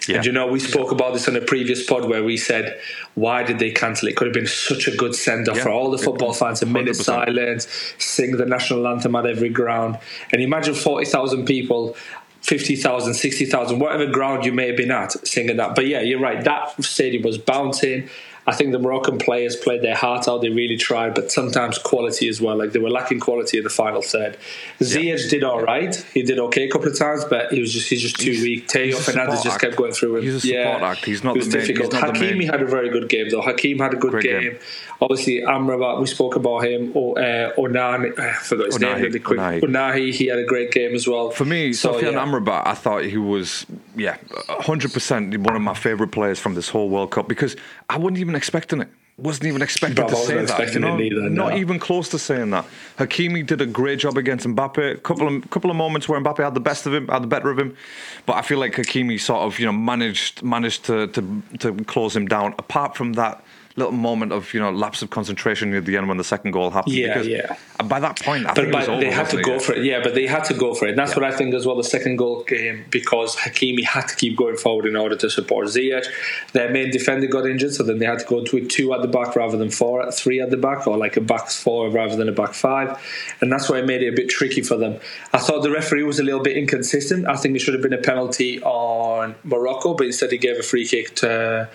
yeah. 0.08 0.18
And 0.18 0.26
you 0.26 0.32
know, 0.32 0.48
we 0.48 0.60
spoke 0.60 0.92
about 0.92 1.14
this 1.14 1.28
on 1.28 1.36
a 1.36 1.42
previous 1.42 1.86
pod 1.86 2.08
where 2.08 2.24
we 2.24 2.38
said, 2.38 2.80
why 3.16 3.44
did 3.44 3.60
they 3.60 3.72
cancel 3.72 4.08
it? 4.08 4.16
Could 4.16 4.28
have 4.28 4.34
been 4.34 4.46
such 4.48 4.88
a 4.88 4.96
good 4.96 5.16
send 5.16 5.50
off 5.50 5.58
Yeah. 5.58 5.64
for 5.64 5.70
all 5.70 5.90
the 5.90 5.98
football 5.98 6.34
fans. 6.34 6.62
A 6.62 6.66
minute 6.66 6.96
100%. 6.96 7.04
silence, 7.06 7.68
sing 7.98 8.38
the 8.38 8.46
national 8.46 8.88
anthem 8.88 9.16
at 9.16 9.26
every 9.26 9.50
ground. 9.50 9.98
And 10.32 10.42
imagine 10.42 10.76
40,000 10.76 11.46
people. 11.46 11.96
50,000, 12.42 13.16
60,000, 13.16 13.80
whatever 13.80 14.06
ground 14.06 14.46
you 14.46 14.52
may 14.52 14.68
have 14.68 14.78
been 14.78 14.92
at, 14.92 15.14
singing 15.28 15.58
that. 15.58 15.74
But 15.74 15.88
yeah, 15.88 16.02
you're 16.02 16.20
right. 16.20 16.44
That 16.44 16.84
stadium 16.84 17.24
was 17.24 17.40
bouncing. 17.40 18.08
I 18.48 18.54
think 18.54 18.72
the 18.74 18.80
Moroccan 18.80 19.18
players 19.18 19.56
played 19.56 19.82
their 19.82 19.96
heart 19.96 20.28
out. 20.28 20.42
They 20.42 20.50
really 20.50 20.78
tried, 20.78 21.16
but 21.16 21.32
sometimes 21.32 21.80
quality 21.80 22.28
as 22.28 22.40
well. 22.40 22.56
Like 22.58 22.74
they 22.74 22.80
were 22.80 22.92
lacking 22.92 23.20
quality 23.20 23.58
in 23.58 23.64
the 23.64 23.72
final 23.72 24.04
third. 24.04 24.38
Ziyech 24.80 25.30
did 25.30 25.44
all 25.44 25.62
right. 25.62 25.96
He 26.14 26.22
did 26.22 26.38
okay 26.40 26.68
a 26.68 26.72
couple 26.72 26.88
of 26.88 26.98
times, 26.98 27.26
but 27.26 27.52
he 27.52 27.60
was 27.60 27.74
just 27.74 27.90
he's 27.90 28.02
just 28.02 28.20
too 28.20 28.32
He's- 28.32 28.44
weak. 28.44 28.70
Theo 28.70 29.00
Hernandez 29.00 29.42
just 29.44 29.60
kept 29.60 29.76
going 29.76 29.94
through 29.94 30.18
him. 30.18 30.24
He's 30.24 30.36
a 30.36 30.40
support 30.42 30.82
act. 30.84 31.06
He's 31.06 31.24
not 31.24 31.36
it 31.36 31.40
was 31.40 31.50
the 31.50 31.58
main- 31.58 31.68
difficult. 31.68 31.94
not 31.94 32.14
Hakimi 32.16 32.46
had 32.46 32.62
a 32.62 32.66
very 32.68 32.90
good 32.90 33.10
game 33.10 33.30
though. 33.30 33.42
Hakim 33.42 33.80
had 33.80 33.94
a 33.94 33.98
good 33.98 34.22
game. 34.22 34.42
game. 34.42 34.60
Obviously, 35.02 35.42
Amrabat. 35.42 36.00
We 36.00 36.08
spoke 36.08 36.36
about 36.36 36.66
him. 36.66 36.92
O, 36.96 37.14
uh, 37.14 37.54
Onan, 37.58 38.14
I 38.18 38.34
forgot 38.34 38.68
his 38.68 38.78
Ounahi, 38.78 38.82
name 38.82 39.02
really 39.04 39.20
quick. 39.20 39.40
Ounahi. 39.40 39.62
Ounahi. 39.62 40.14
He 40.14 40.28
had 40.28 40.40
a 40.40 40.46
great 40.46 40.72
game 40.72 40.96
as 40.96 41.08
well. 41.08 41.32
For 41.32 41.46
me, 41.46 41.74
So, 41.74 41.94
Sofian 41.94 42.14
yeah. 42.14 42.26
Amrabat, 42.26 42.66
I 42.66 42.74
thought 42.74 43.04
he 43.04 43.18
was, 43.18 43.66
yeah, 43.96 44.18
100% 44.50 45.38
one 45.40 45.56
of 45.56 45.62
my 45.62 45.74
favourite 45.74 46.12
players 46.12 46.40
from 46.40 46.56
this 46.56 46.70
whole 46.70 46.90
World 46.90 47.12
Cup 47.12 47.28
because 47.28 47.56
I 47.90 47.98
wasn't 47.98 48.20
even 48.20 48.36
expecting 48.36 48.82
it. 48.82 48.90
Wasn't 49.18 49.46
even 49.46 49.62
expecting 49.62 50.06
to 50.06 50.16
say 50.16 50.34
that. 50.34 50.34
You 50.34 50.40
expecting 50.42 50.82
know? 50.82 50.96
it 50.96 50.98
neither, 50.98 51.30
Not 51.30 51.58
even 51.58 51.80
close 51.80 52.10
to 52.10 52.20
saying 52.20 52.50
that. 52.50 52.66
Hakimi 52.98 53.46
did 53.46 53.62
a 53.62 53.66
great 53.66 54.00
job 54.00 54.18
against 54.18 54.46
Mbappe. 54.46 55.04
Couple 55.04 55.34
of 55.34 55.50
couple 55.50 55.70
of 55.72 55.78
moments 55.78 56.10
where 56.10 56.20
Mbappe 56.20 56.44
had 56.44 56.54
the 56.54 56.60
best 56.60 56.86
of 56.86 56.94
him, 56.94 57.08
had 57.08 57.24
the 57.24 57.28
better 57.28 57.50
of 57.50 57.58
him, 57.58 57.78
but 58.26 58.34
I 58.34 58.42
feel 58.42 58.60
like 58.60 58.74
Hakimi 58.74 59.18
sort 59.18 59.44
of 59.44 59.58
you 59.58 59.68
know 59.68 59.72
managed 59.72 60.44
managed 60.44 60.84
to 60.88 61.08
to, 61.08 61.42
to 61.60 61.74
close 61.86 62.14
him 62.14 62.26
down. 62.28 62.56
Apart 62.60 62.98
from 62.98 63.14
that 63.14 63.42
little 63.78 63.92
moment 63.92 64.32
of 64.32 64.54
you 64.54 64.60
know 64.60 64.72
lapse 64.72 65.02
of 65.02 65.10
concentration 65.10 65.70
near 65.70 65.82
the 65.82 65.98
end 65.98 66.08
when 66.08 66.18
the 66.18 66.24
second 66.24 66.52
goal 66.52 66.70
happened. 66.72 66.96
Yeah, 66.96 67.08
because 67.10 67.28
yeah. 67.28 67.56
Uh, 67.80 67.84
by 67.84 68.00
that 68.00 68.22
point, 68.22 68.46
I 68.46 68.50
But, 68.50 68.56
think 68.56 68.68
it 68.70 68.72
but 68.72 68.88
over. 68.90 69.02
they 69.02 69.12
had 69.12 69.30
to 69.32 69.42
go 69.42 69.56
it? 69.56 69.62
for 69.62 69.74
it, 69.74 69.84
yeah. 69.84 70.02
But 70.02 70.16
they 70.16 70.28
had 70.28 70.44
to 70.46 70.54
go 70.54 70.74
for 70.74 70.86
it. 70.86 70.92
And 70.92 70.98
that's 70.98 71.16
what 71.16 71.26
I 71.26 71.32
think 71.32 71.54
as 71.54 71.66
well. 71.66 71.76
The 71.76 71.84
second 71.84 72.16
goal 72.16 72.44
came 72.44 72.86
because 72.90 73.36
Hakimi 73.36 73.84
had 73.84 74.08
to 74.08 74.16
keep 74.16 74.38
going 74.38 74.56
forward 74.56 74.86
in 74.86 74.96
order 74.96 75.16
to 75.18 75.30
support 75.30 75.68
Ziyech. 75.68 76.06
Their 76.54 76.70
main 76.72 76.90
defender 76.90 77.28
got 77.28 77.46
injured, 77.46 77.74
so 77.74 77.84
then 77.84 78.00
they 78.00 78.06
had 78.06 78.20
to 78.20 78.26
go 78.26 78.44
to 78.46 78.58
a 78.58 78.62
two 78.66 78.94
at 78.94 79.02
the 79.02 79.08
back 79.10 79.36
rather 79.36 79.58
than 79.58 79.70
four, 79.70 80.10
three 80.12 80.40
at 80.40 80.52
the 80.52 80.58
back, 80.58 80.88
or 80.88 80.98
like 80.98 81.18
a 81.18 81.22
back 81.22 81.50
four 81.50 81.90
rather 81.90 82.16
than 82.16 82.30
a 82.30 82.32
back 82.34 82.54
five. 82.54 82.98
And 83.42 83.52
that's 83.52 83.70
why 83.70 83.80
it 83.80 83.86
made 83.86 84.02
it 84.02 84.08
a 84.14 84.16
bit 84.16 84.30
tricky 84.30 84.62
for 84.62 84.78
them. 84.78 85.00
I 85.34 85.40
thought 85.40 85.64
the 85.64 85.72
referee 85.72 86.04
was 86.04 86.20
a 86.20 86.24
little 86.24 86.42
bit 86.42 86.56
inconsistent. 86.56 87.28
I 87.28 87.36
think 87.36 87.56
it 87.58 87.60
should 87.60 87.74
have 87.74 87.84
been 87.84 87.94
a 87.94 87.98
penalty 88.02 88.62
on 88.64 89.36
Morocco, 89.44 89.94
but 89.96 90.06
instead 90.08 90.32
he 90.32 90.38
gave 90.38 90.58
a 90.58 90.64
free 90.64 90.88
kick 90.88 91.16
to 91.18 91.70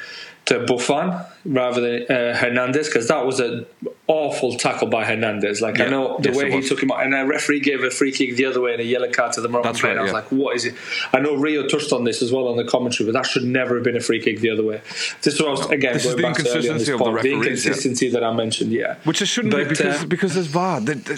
to 0.46 0.58
Boufal 0.60 1.26
rather 1.44 1.80
than 1.80 2.02
uh, 2.16 2.36
Hernandez 2.36 2.86
because 2.88 3.08
that 3.08 3.24
was 3.24 3.40
an 3.40 3.66
awful 4.06 4.56
tackle 4.56 4.88
by 4.88 5.04
Hernandez. 5.04 5.60
Like 5.60 5.80
I 5.80 5.86
know 5.86 6.18
the 6.18 6.30
Yes, 6.30 6.36
way 6.36 6.50
he 6.50 6.60
took 6.60 6.82
him 6.82 6.90
out, 6.90 7.02
and 7.04 7.14
a 7.14 7.24
referee 7.24 7.60
gave 7.60 7.82
a 7.82 7.90
free 7.90 8.12
kick 8.12 8.36
the 8.36 8.44
other 8.44 8.60
way 8.60 8.72
and 8.72 8.80
a 8.80 8.84
yellow 8.84 9.10
card 9.10 9.32
to 9.34 9.40
the 9.40 9.48
Moroccan 9.48 9.74
player. 9.74 9.92
right, 9.94 10.00
and 10.00 10.00
I 10.00 10.02
was 10.02 10.12
like, 10.12 10.30
what 10.30 10.54
is 10.56 10.64
it? 10.66 10.74
I 11.12 11.20
know 11.20 11.34
Rio 11.36 11.66
touched 11.66 11.92
on 11.92 12.04
this 12.04 12.20
as 12.22 12.30
well 12.32 12.48
on 12.48 12.56
the 12.56 12.64
commentary, 12.64 13.06
but 13.10 13.12
that 13.18 13.26
should 13.26 13.44
never 13.44 13.76
have 13.76 13.84
been 13.84 13.96
a 13.96 14.00
free 14.00 14.20
kick 14.20 14.40
the 14.40 14.50
other 14.50 14.62
way. 14.64 14.82
This 15.22 15.40
was 15.40 15.66
again 15.70 15.94
This 15.94 16.04
is 16.06 16.14
going 16.14 16.16
the 16.16 16.22
back 16.22 16.36
to 16.44 16.50
earlier 16.58 16.72
on 16.72 16.78
this 16.78 16.88
inconsistency 16.88 16.92
of 16.92 16.98
the 16.98 17.04
the 17.04 17.12
referees, 17.12 17.32
yeah. 17.32 17.38
inconsistency 17.38 18.10
that 18.10 18.24
I 18.24 18.32
mentioned. 18.32 18.72
Yeah, 18.72 18.96
Which 19.04 19.22
it 19.22 19.26
shouldn't 19.26 19.54
be 19.54 19.64
because 19.64 20.02
uh, 20.02 20.06
because 20.06 20.34
there's 20.34 20.46
VAR. 20.48 20.80
They- 20.80 20.94
they- 20.94 21.16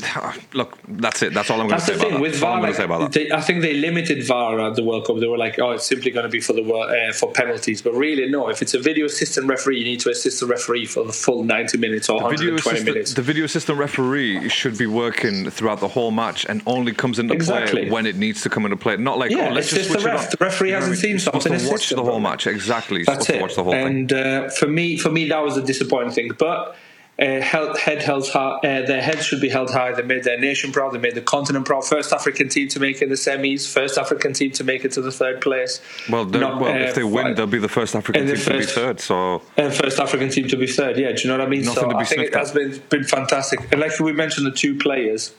look, 0.55 0.79
that's 0.87 1.23
it. 1.23 1.35
That's 1.35 1.51
all 1.51 1.61
I'm 1.61 1.69
going 1.69 1.81
to 1.81 1.87
say 1.87 1.95
about 1.95 2.11
that. 2.11 2.21
with 2.21 2.33
That's 2.33 2.43
all 2.45 2.61
VAR. 2.61 2.67
To 2.69 2.75
say 2.75 2.85
about 2.85 3.01
that. 3.01 3.13
they, 3.13 3.33
I 3.33 3.41
think 3.41 3.63
they 3.63 3.75
limited 3.75 4.25
VAR 4.27 4.61
at 4.61 4.77
the 4.77 4.85
World 4.85 5.07
Cup. 5.07 5.19
They 5.19 5.27
were 5.27 5.39
like, 5.39 5.59
"Oh, 5.59 5.71
it's 5.73 5.87
simply 5.87 6.11
going 6.11 6.25
to 6.25 6.31
be 6.31 6.41
for 6.41 6.53
the 6.53 6.63
uh, 6.63 7.13
for 7.13 7.33
penalties." 7.33 7.83
But 7.83 7.95
really, 7.95 8.29
no. 8.29 8.49
If 8.49 8.61
it's 8.63 8.75
a 8.75 8.79
video 8.79 9.07
assistant 9.07 9.47
referee, 9.49 9.79
you 9.79 9.85
need 9.85 10.01
to 10.01 10.11
assist 10.13 10.39
the 10.41 10.47
referee 10.47 10.87
for 10.87 11.03
the 11.05 11.13
full 11.13 11.43
ninety 11.43 11.77
minutes 11.79 12.09
or 12.09 12.17
and 12.19 12.39
twenty 12.39 12.55
assistant, 12.55 12.85
minutes. 12.85 13.15
the 13.15 13.23
video 13.23 13.45
assistant 13.45 13.79
referee 13.79 14.49
should 14.49 14.79
be 14.79 14.87
working 14.87 15.51
throughout 15.51 15.81
the 15.81 15.89
whole 15.89 16.13
match 16.13 16.47
and 16.49 16.63
only 16.67 16.93
comes 16.93 17.19
into 17.19 17.35
Exactly. 17.35 17.83
play 17.83 17.91
when 17.91 18.07
it 18.07 18.15
needs 18.17 18.43
to 18.43 18.49
come 18.49 18.65
into 18.65 18.77
play. 18.77 18.97
Not 18.97 19.19
like, 19.19 19.31
Yeah, 19.33 19.49
oh, 19.51 19.53
let's 19.53 19.71
just 19.71 19.89
switch 19.91 20.03
the 20.03 20.09
it 20.11 20.13
ref. 20.13 20.25
on. 20.25 20.31
The 20.31 20.37
referee 20.45 20.69
You 20.69 20.73
know 20.75 20.79
hasn't 20.81 20.93
mean? 20.93 21.01
seen 21.01 21.11
You're 21.11 21.19
supposed 21.19 21.43
something, 21.45 21.61
to 21.67 21.71
watch 21.71 21.89
the 21.91 22.03
whole 22.05 22.21
match. 22.21 22.47
Exactly. 22.47 22.99
You're 22.99 23.05
That's 23.07 23.27
supposed 23.27 23.29
to 23.31 23.37
it. 23.39 23.43
watch 23.43 23.55
the 23.57 23.65
whole 23.65 23.73
thing. 23.73 23.87
and 23.87 24.13
uh, 24.13 24.49
for 24.51 24.69
me, 24.69 24.97
for 24.97 25.11
me, 25.11 25.29
that 25.29 25.43
was 25.43 25.57
a 25.57 25.63
disappointing 25.63 26.13
thing. 26.13 26.31
But 26.39 26.77
uh, 27.19 27.41
held, 27.41 27.79
head 27.79 28.03
held 28.03 28.29
high, 28.29 28.57
uh, 28.57 28.87
their 28.87 29.03
heads 29.03 29.25
should 29.25 29.41
be 29.41 29.49
held 29.49 29.71
high. 29.71 29.93
They 29.93 30.03
made 30.03 30.25
their 30.25 30.39
nation 30.39 30.73
proud. 30.73 30.93
They 30.93 30.99
made 30.99 31.15
the 31.15 31.21
continent 31.21 31.67
proud. 31.67 31.85
First 31.85 32.13
African 32.13 32.49
team 32.49 32.69
to 32.69 32.81
make 32.81 32.97
it 32.97 33.05
in 33.05 33.09
the 33.11 33.17
semis. 33.17 33.71
First 33.71 33.99
African 33.99 34.33
team 34.33 34.51
to 34.53 34.65
make 34.65 34.85
it 34.85 34.93
to 34.93 35.03
the 35.03 35.13
third 35.13 35.41
place. 35.41 35.81
Well, 36.11 36.25
Not, 36.25 36.61
well, 36.61 36.73
uh, 36.73 36.79
if 36.79 36.95
they 36.95 37.05
win, 37.05 37.35
they'll 37.35 37.47
be 37.47 37.59
the 37.59 37.69
first 37.69 37.95
African 37.95 38.27
team 38.27 38.37
first, 38.37 38.47
to 38.47 38.59
be 38.59 38.65
third. 38.65 39.01
So, 39.01 39.43
and 39.57 39.73
first 39.75 40.01
African 40.01 40.31
team 40.31 40.49
to 40.49 40.57
be 40.57 40.67
third. 40.67 40.97
Yeah, 40.97 41.13
do 41.13 41.23
you 41.23 41.29
know 41.29 41.39
what 41.39 41.47
I 41.47 41.51
mean? 41.51 41.65
Nothing 41.65 41.91
so 41.91 41.97
I 41.97 42.05
think 42.05 42.23
it 42.23 42.35
has 42.35 42.53
been 42.53 42.83
been 42.89 43.05
fantastic. 43.05 43.61
And 43.71 43.81
like 43.81 43.99
we 44.01 44.13
mentioned, 44.13 44.47
the 44.47 44.51
two 44.51 44.77
players 44.79 45.35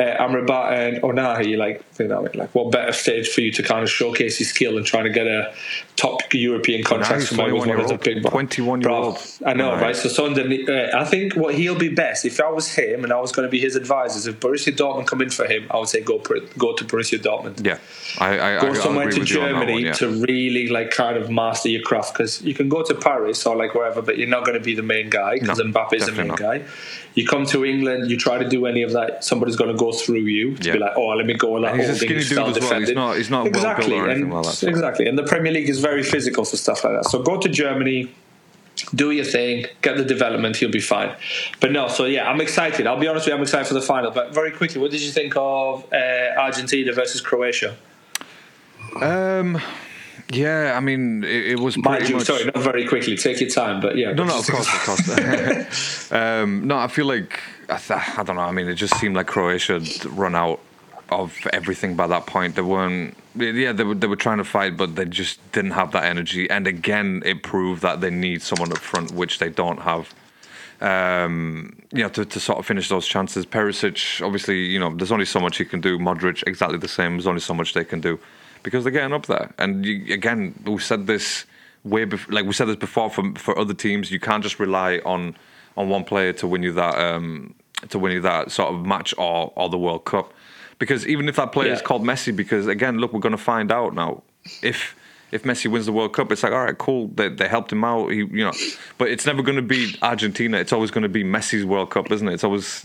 uh, 0.00 0.26
Amrabat 0.26 0.72
and 0.72 1.02
Ounahi, 1.02 1.58
like 1.58 1.84
you 1.98 2.08
know, 2.08 2.26
like 2.34 2.54
what 2.54 2.72
better 2.72 2.92
stage 2.92 3.28
for 3.28 3.42
you 3.42 3.52
to 3.52 3.62
kind 3.62 3.82
of 3.82 3.90
showcase 3.90 4.40
your 4.40 4.46
skill 4.46 4.78
and 4.78 4.86
trying 4.86 5.04
to 5.04 5.10
get 5.10 5.26
a 5.26 5.52
top 5.96 6.22
European 6.32 6.82
contract 6.82 7.24
from 7.28 7.52
one 7.52 7.68
of 7.68 7.88
the 7.88 7.98
big 7.98 8.24
twenty-one 8.24 8.80
year 8.80 8.90
old. 8.90 9.18
I 9.44 9.52
know, 9.52 9.72
right? 9.72 9.82
right? 9.82 9.96
So 9.96 10.08
Son, 10.08 10.38
uh, 10.38 10.90
I 10.94 11.04
think 11.04 11.34
what 11.36 11.54
he'll 11.54 11.78
be 11.78 11.90
best 11.90 12.24
if 12.24 12.40
I 12.40 12.48
was 12.48 12.74
him 12.74 13.04
and 13.04 13.12
I 13.12 13.20
was 13.20 13.30
going 13.32 13.46
to 13.46 13.50
be 13.50 13.60
his 13.60 13.76
advisors. 13.76 14.26
If 14.26 14.40
Borussia 14.40 14.74
Dortmund 14.74 15.06
come 15.06 15.20
in 15.20 15.30
for 15.30 15.46
him, 15.46 15.66
I 15.70 15.78
would 15.78 15.88
say 15.88 16.00
go 16.00 16.18
go 16.18 16.74
to 16.74 16.84
Borussia 16.84 17.18
Dortmund. 17.18 17.64
Yeah, 17.64 17.78
I, 18.18 18.56
I 18.56 18.60
go 18.60 18.70
I, 18.70 18.74
somewhere 18.74 19.10
to 19.10 19.24
Germany 19.24 19.72
one, 19.72 19.82
yeah. 19.82 19.92
to 19.92 20.08
really 20.08 20.68
like 20.68 20.90
kind 20.90 21.18
of 21.18 21.30
master 21.30 21.68
your 21.68 21.82
craft 21.82 22.14
because 22.14 22.40
you 22.42 22.54
can 22.54 22.70
go 22.70 22.82
to 22.82 22.94
Paris 22.94 23.44
or 23.46 23.54
like 23.54 23.74
wherever, 23.74 24.00
but 24.00 24.16
you're 24.16 24.28
not 24.28 24.46
going 24.46 24.58
to 24.58 24.64
be 24.64 24.74
the 24.74 24.82
main 24.82 25.10
guy 25.10 25.38
because 25.38 25.58
no, 25.58 25.64
Mbappe 25.64 25.92
is 25.92 26.06
the 26.06 26.12
main 26.12 26.28
not. 26.28 26.38
guy. 26.38 26.64
You 27.14 27.26
come 27.26 27.44
to 27.46 27.64
England, 27.64 28.10
you 28.10 28.16
try 28.16 28.38
to 28.38 28.48
do 28.48 28.66
any 28.66 28.82
of 28.82 28.92
that, 28.92 29.24
somebody's 29.24 29.56
going 29.56 29.70
to 29.70 29.76
go 29.76 29.92
through 29.92 30.20
you 30.20 30.56
to 30.56 30.66
yeah. 30.68 30.72
be 30.74 30.78
like, 30.78 30.92
oh, 30.96 31.08
let 31.08 31.26
me 31.26 31.34
go 31.34 31.52
lot 31.52 31.76
he's 31.76 31.88
a 31.88 31.96
skinny 31.96 32.22
dude 32.22 32.38
as 32.38 32.60
well. 32.60 32.80
He's 32.80 32.92
not, 32.92 33.16
he's 33.16 33.30
not 33.30 33.46
exactly. 33.46 34.00
well 34.00 34.10
and, 34.10 34.32
like 34.32 34.44
that. 34.44 34.62
Exactly. 34.62 35.06
And 35.08 35.18
the 35.18 35.24
Premier 35.24 35.52
League 35.52 35.68
is 35.68 35.80
very 35.80 36.02
physical 36.02 36.44
for 36.44 36.56
stuff 36.56 36.84
like 36.84 36.94
that. 36.94 37.10
So 37.10 37.22
go 37.22 37.38
to 37.38 37.48
Germany, 37.48 38.14
do 38.94 39.10
your 39.10 39.24
thing, 39.24 39.66
get 39.82 39.96
the 39.96 40.04
development, 40.04 40.56
he'll 40.56 40.70
be 40.70 40.80
fine. 40.80 41.14
But 41.60 41.72
no, 41.72 41.88
so 41.88 42.04
yeah, 42.04 42.30
I'm 42.30 42.40
excited. 42.40 42.86
I'll 42.86 42.98
be 42.98 43.08
honest 43.08 43.26
with 43.26 43.32
you, 43.32 43.36
I'm 43.36 43.42
excited 43.42 43.66
for 43.66 43.74
the 43.74 43.82
final. 43.82 44.10
But 44.10 44.32
very 44.32 44.52
quickly, 44.52 44.80
what 44.80 44.90
did 44.90 45.00
you 45.00 45.10
think 45.10 45.34
of 45.36 45.84
uh, 45.92 45.96
Argentina 46.38 46.92
versus 46.92 47.20
Croatia? 47.20 47.76
Um, 49.00 49.60
yeah, 50.32 50.74
I 50.76 50.80
mean, 50.80 51.24
it, 51.24 51.46
it 51.46 51.60
was 51.60 51.76
Mind 51.76 52.08
you, 52.08 52.16
much... 52.16 52.26
sorry, 52.26 52.44
not 52.44 52.58
very 52.58 52.86
quickly. 52.86 53.16
Take 53.16 53.40
your 53.40 53.50
time, 53.50 53.80
but 53.80 53.96
yeah. 53.96 54.12
No, 54.12 54.24
no, 54.24 54.38
of 54.38 54.46
course, 54.46 54.68
of 54.72 54.80
course. 54.84 56.12
um, 56.12 56.66
no, 56.66 56.78
I 56.78 56.88
feel 56.88 57.06
like 57.06 57.40
I, 57.68 57.76
th- 57.76 58.18
I 58.18 58.22
don't 58.22 58.36
know. 58.36 58.42
I 58.42 58.52
mean, 58.52 58.68
it 58.68 58.74
just 58.74 58.96
seemed 58.98 59.16
like 59.16 59.26
Croatia 59.26 59.80
had 59.80 60.06
run 60.06 60.34
out 60.34 60.60
of 61.10 61.36
everything 61.52 61.96
by 61.96 62.06
that 62.06 62.26
point. 62.26 62.54
They 62.54 62.62
weren't. 62.62 63.16
Yeah, 63.34 63.72
they 63.72 63.84
were 63.84 63.94
they 63.94 64.06
were 64.06 64.16
trying 64.16 64.38
to 64.38 64.44
fight, 64.44 64.76
but 64.76 64.94
they 64.96 65.04
just 65.04 65.38
didn't 65.52 65.72
have 65.72 65.92
that 65.92 66.04
energy. 66.04 66.48
And 66.48 66.66
again, 66.66 67.22
it 67.24 67.42
proved 67.42 67.82
that 67.82 68.00
they 68.00 68.10
need 68.10 68.42
someone 68.42 68.70
up 68.70 68.78
front, 68.78 69.12
which 69.12 69.38
they 69.38 69.48
don't 69.48 69.80
have. 69.80 70.14
Um, 70.80 71.76
you 71.92 72.02
know, 72.02 72.08
to, 72.08 72.24
to 72.24 72.40
sort 72.40 72.58
of 72.58 72.64
finish 72.64 72.88
those 72.88 73.06
chances. 73.06 73.44
Perisic, 73.44 74.24
obviously, 74.24 74.60
you 74.64 74.78
know, 74.78 74.94
there's 74.94 75.12
only 75.12 75.26
so 75.26 75.38
much 75.38 75.58
he 75.58 75.64
can 75.66 75.82
do. 75.82 75.98
Modric, 75.98 76.42
exactly 76.46 76.78
the 76.78 76.88
same. 76.88 77.16
There's 77.16 77.26
only 77.26 77.42
so 77.42 77.52
much 77.52 77.74
they 77.74 77.84
can 77.84 78.00
do 78.00 78.18
because 78.62 78.84
they're 78.84 78.92
getting 78.92 79.12
up 79.12 79.26
there. 79.26 79.52
And 79.58 79.84
you, 79.84 80.12
again, 80.12 80.60
we 80.66 80.78
said 80.78 81.06
this 81.06 81.44
way 81.84 82.04
before, 82.04 82.34
like 82.34 82.44
we 82.44 82.52
said 82.52 82.68
this 82.68 82.76
before 82.76 83.10
for 83.10 83.32
for 83.36 83.58
other 83.58 83.74
teams. 83.74 84.10
You 84.10 84.20
can't 84.20 84.42
just 84.42 84.58
rely 84.58 84.98
on 85.04 85.36
on 85.76 85.88
one 85.88 86.04
player 86.04 86.32
to 86.34 86.46
win 86.46 86.62
you 86.62 86.72
that 86.72 86.98
um, 86.98 87.54
to 87.88 87.98
win 87.98 88.12
you 88.12 88.20
that 88.20 88.50
sort 88.50 88.74
of 88.74 88.84
match 88.84 89.14
or 89.18 89.52
or 89.56 89.68
the 89.68 89.78
World 89.78 90.04
Cup. 90.04 90.32
Because 90.78 91.06
even 91.06 91.28
if 91.28 91.36
that 91.36 91.52
player 91.52 91.68
yeah. 91.68 91.74
is 91.74 91.82
called 91.82 92.02
Messi, 92.02 92.34
because 92.34 92.66
again, 92.66 92.98
look, 92.98 93.12
we're 93.12 93.20
going 93.20 93.32
to 93.32 93.38
find 93.38 93.70
out 93.70 93.94
now 93.94 94.22
if 94.62 94.96
if 95.32 95.44
Messi 95.44 95.70
wins 95.70 95.86
the 95.86 95.92
World 95.92 96.12
Cup, 96.12 96.32
it's 96.32 96.42
like, 96.42 96.52
all 96.52 96.64
right, 96.64 96.76
cool. 96.76 97.08
They, 97.08 97.28
they 97.28 97.48
helped 97.48 97.72
him 97.72 97.84
out. 97.84 98.08
He, 98.08 98.18
you 98.18 98.44
know, 98.44 98.52
but 98.98 99.08
it's 99.08 99.26
never 99.26 99.42
going 99.42 99.56
to 99.56 99.62
be 99.62 99.96
Argentina. 100.02 100.58
It's 100.58 100.72
always 100.72 100.90
going 100.90 101.02
to 101.02 101.08
be 101.08 101.22
Messi's 101.22 101.64
World 101.64 101.90
Cup, 101.90 102.10
isn't 102.10 102.26
it? 102.26 102.34
It's 102.34 102.44
always. 102.44 102.84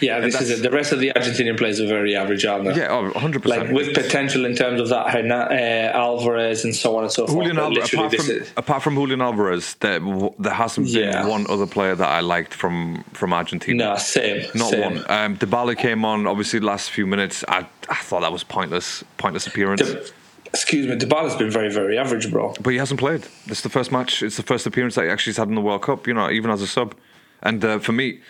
Yeah, 0.00 0.20
this 0.20 0.40
is 0.40 0.50
it. 0.50 0.62
The 0.62 0.70
rest 0.70 0.92
of 0.92 0.98
the 0.98 1.12
Argentinian 1.14 1.56
players 1.56 1.80
are 1.80 1.86
very 1.86 2.16
average, 2.16 2.44
aren't 2.44 2.64
they? 2.64 2.76
Yeah, 2.76 2.88
100%. 2.88 3.46
Like 3.46 3.70
with 3.70 3.94
potential 3.94 4.44
in 4.44 4.54
terms 4.54 4.80
of 4.80 4.88
that, 4.88 5.06
uh, 5.06 5.96
Alvarez 5.96 6.64
and 6.64 6.74
so 6.74 6.96
on 6.96 7.04
and 7.04 7.12
so 7.12 7.26
Julian 7.26 7.56
forth. 7.56 7.66
Alvarez, 7.66 7.92
apart, 7.92 8.14
from, 8.14 8.30
is... 8.30 8.52
apart 8.56 8.82
from 8.82 8.94
Julian 8.94 9.20
Alvarez, 9.20 9.74
there, 9.74 10.00
there 10.38 10.52
hasn't 10.52 10.86
been 10.86 11.10
yeah. 11.10 11.26
one 11.26 11.46
other 11.48 11.66
player 11.66 11.94
that 11.94 12.08
I 12.08 12.20
liked 12.20 12.54
from, 12.54 13.04
from 13.12 13.32
Argentina. 13.32 13.84
No, 13.84 13.96
same. 13.96 14.46
Not 14.54 14.70
same. 14.70 14.80
one. 14.80 15.10
Um, 15.10 15.36
Dybala 15.36 15.76
came 15.76 16.04
on, 16.04 16.26
obviously, 16.26 16.58
the 16.58 16.66
last 16.66 16.90
few 16.90 17.06
minutes. 17.06 17.44
I, 17.48 17.66
I 17.88 17.96
thought 17.96 18.20
that 18.20 18.32
was 18.32 18.44
pointless, 18.44 19.04
pointless 19.18 19.46
appearance. 19.46 19.82
De- 19.82 20.12
excuse 20.46 20.86
me, 20.86 20.96
Dybala's 20.96 21.36
been 21.36 21.50
very, 21.50 21.70
very 21.72 21.98
average, 21.98 22.30
bro. 22.30 22.54
But 22.60 22.70
he 22.70 22.78
hasn't 22.78 23.00
played. 23.00 23.26
It's 23.46 23.60
the 23.60 23.68
first 23.68 23.92
match. 23.92 24.22
It's 24.22 24.36
the 24.36 24.42
first 24.42 24.66
appearance 24.66 24.94
that 24.94 25.04
he 25.04 25.10
actually 25.10 25.32
has 25.32 25.38
had 25.38 25.48
in 25.48 25.54
the 25.54 25.60
World 25.60 25.82
Cup. 25.82 26.06
You 26.06 26.14
know, 26.14 26.30
even 26.30 26.50
as 26.50 26.62
a 26.62 26.66
sub. 26.66 26.94
And 27.42 27.64
uh, 27.64 27.78
for 27.78 27.92
me, 27.92 28.20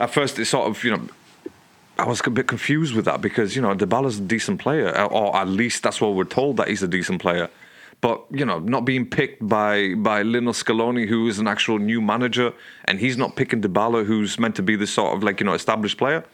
at 0.00 0.10
first, 0.10 0.38
it's 0.38 0.50
sort 0.50 0.68
of 0.68 0.82
you 0.84 0.96
know. 0.96 1.08
I 1.98 2.06
was 2.06 2.24
a 2.24 2.30
bit 2.30 2.46
confused 2.46 2.94
with 2.94 3.06
that 3.06 3.20
because 3.20 3.56
you 3.56 3.62
know 3.62 3.74
Dybala's 3.74 4.18
a 4.18 4.22
decent 4.22 4.60
player, 4.60 4.90
or 5.06 5.36
at 5.36 5.48
least 5.48 5.82
that's 5.82 6.00
what 6.00 6.14
we're 6.14 6.24
told 6.24 6.56
that 6.58 6.68
he's 6.68 6.82
a 6.82 6.88
decent 6.88 7.20
player. 7.20 7.50
But 8.00 8.24
you 8.30 8.44
know, 8.44 8.60
not 8.60 8.84
being 8.84 9.06
picked 9.06 9.46
by 9.46 9.94
by 9.94 10.22
Lino 10.22 10.52
Scaloni, 10.52 11.08
who 11.08 11.26
is 11.26 11.38
an 11.38 11.48
actual 11.48 11.78
new 11.78 12.00
manager, 12.00 12.52
and 12.84 13.00
he's 13.00 13.16
not 13.16 13.34
picking 13.34 13.60
Dybala, 13.60 14.06
who's 14.06 14.38
meant 14.38 14.54
to 14.56 14.62
be 14.62 14.76
the 14.76 14.86
sort 14.86 15.16
of 15.16 15.22
like 15.24 15.40
you 15.40 15.46
know 15.46 15.54
established 15.54 15.98
player. 15.98 16.24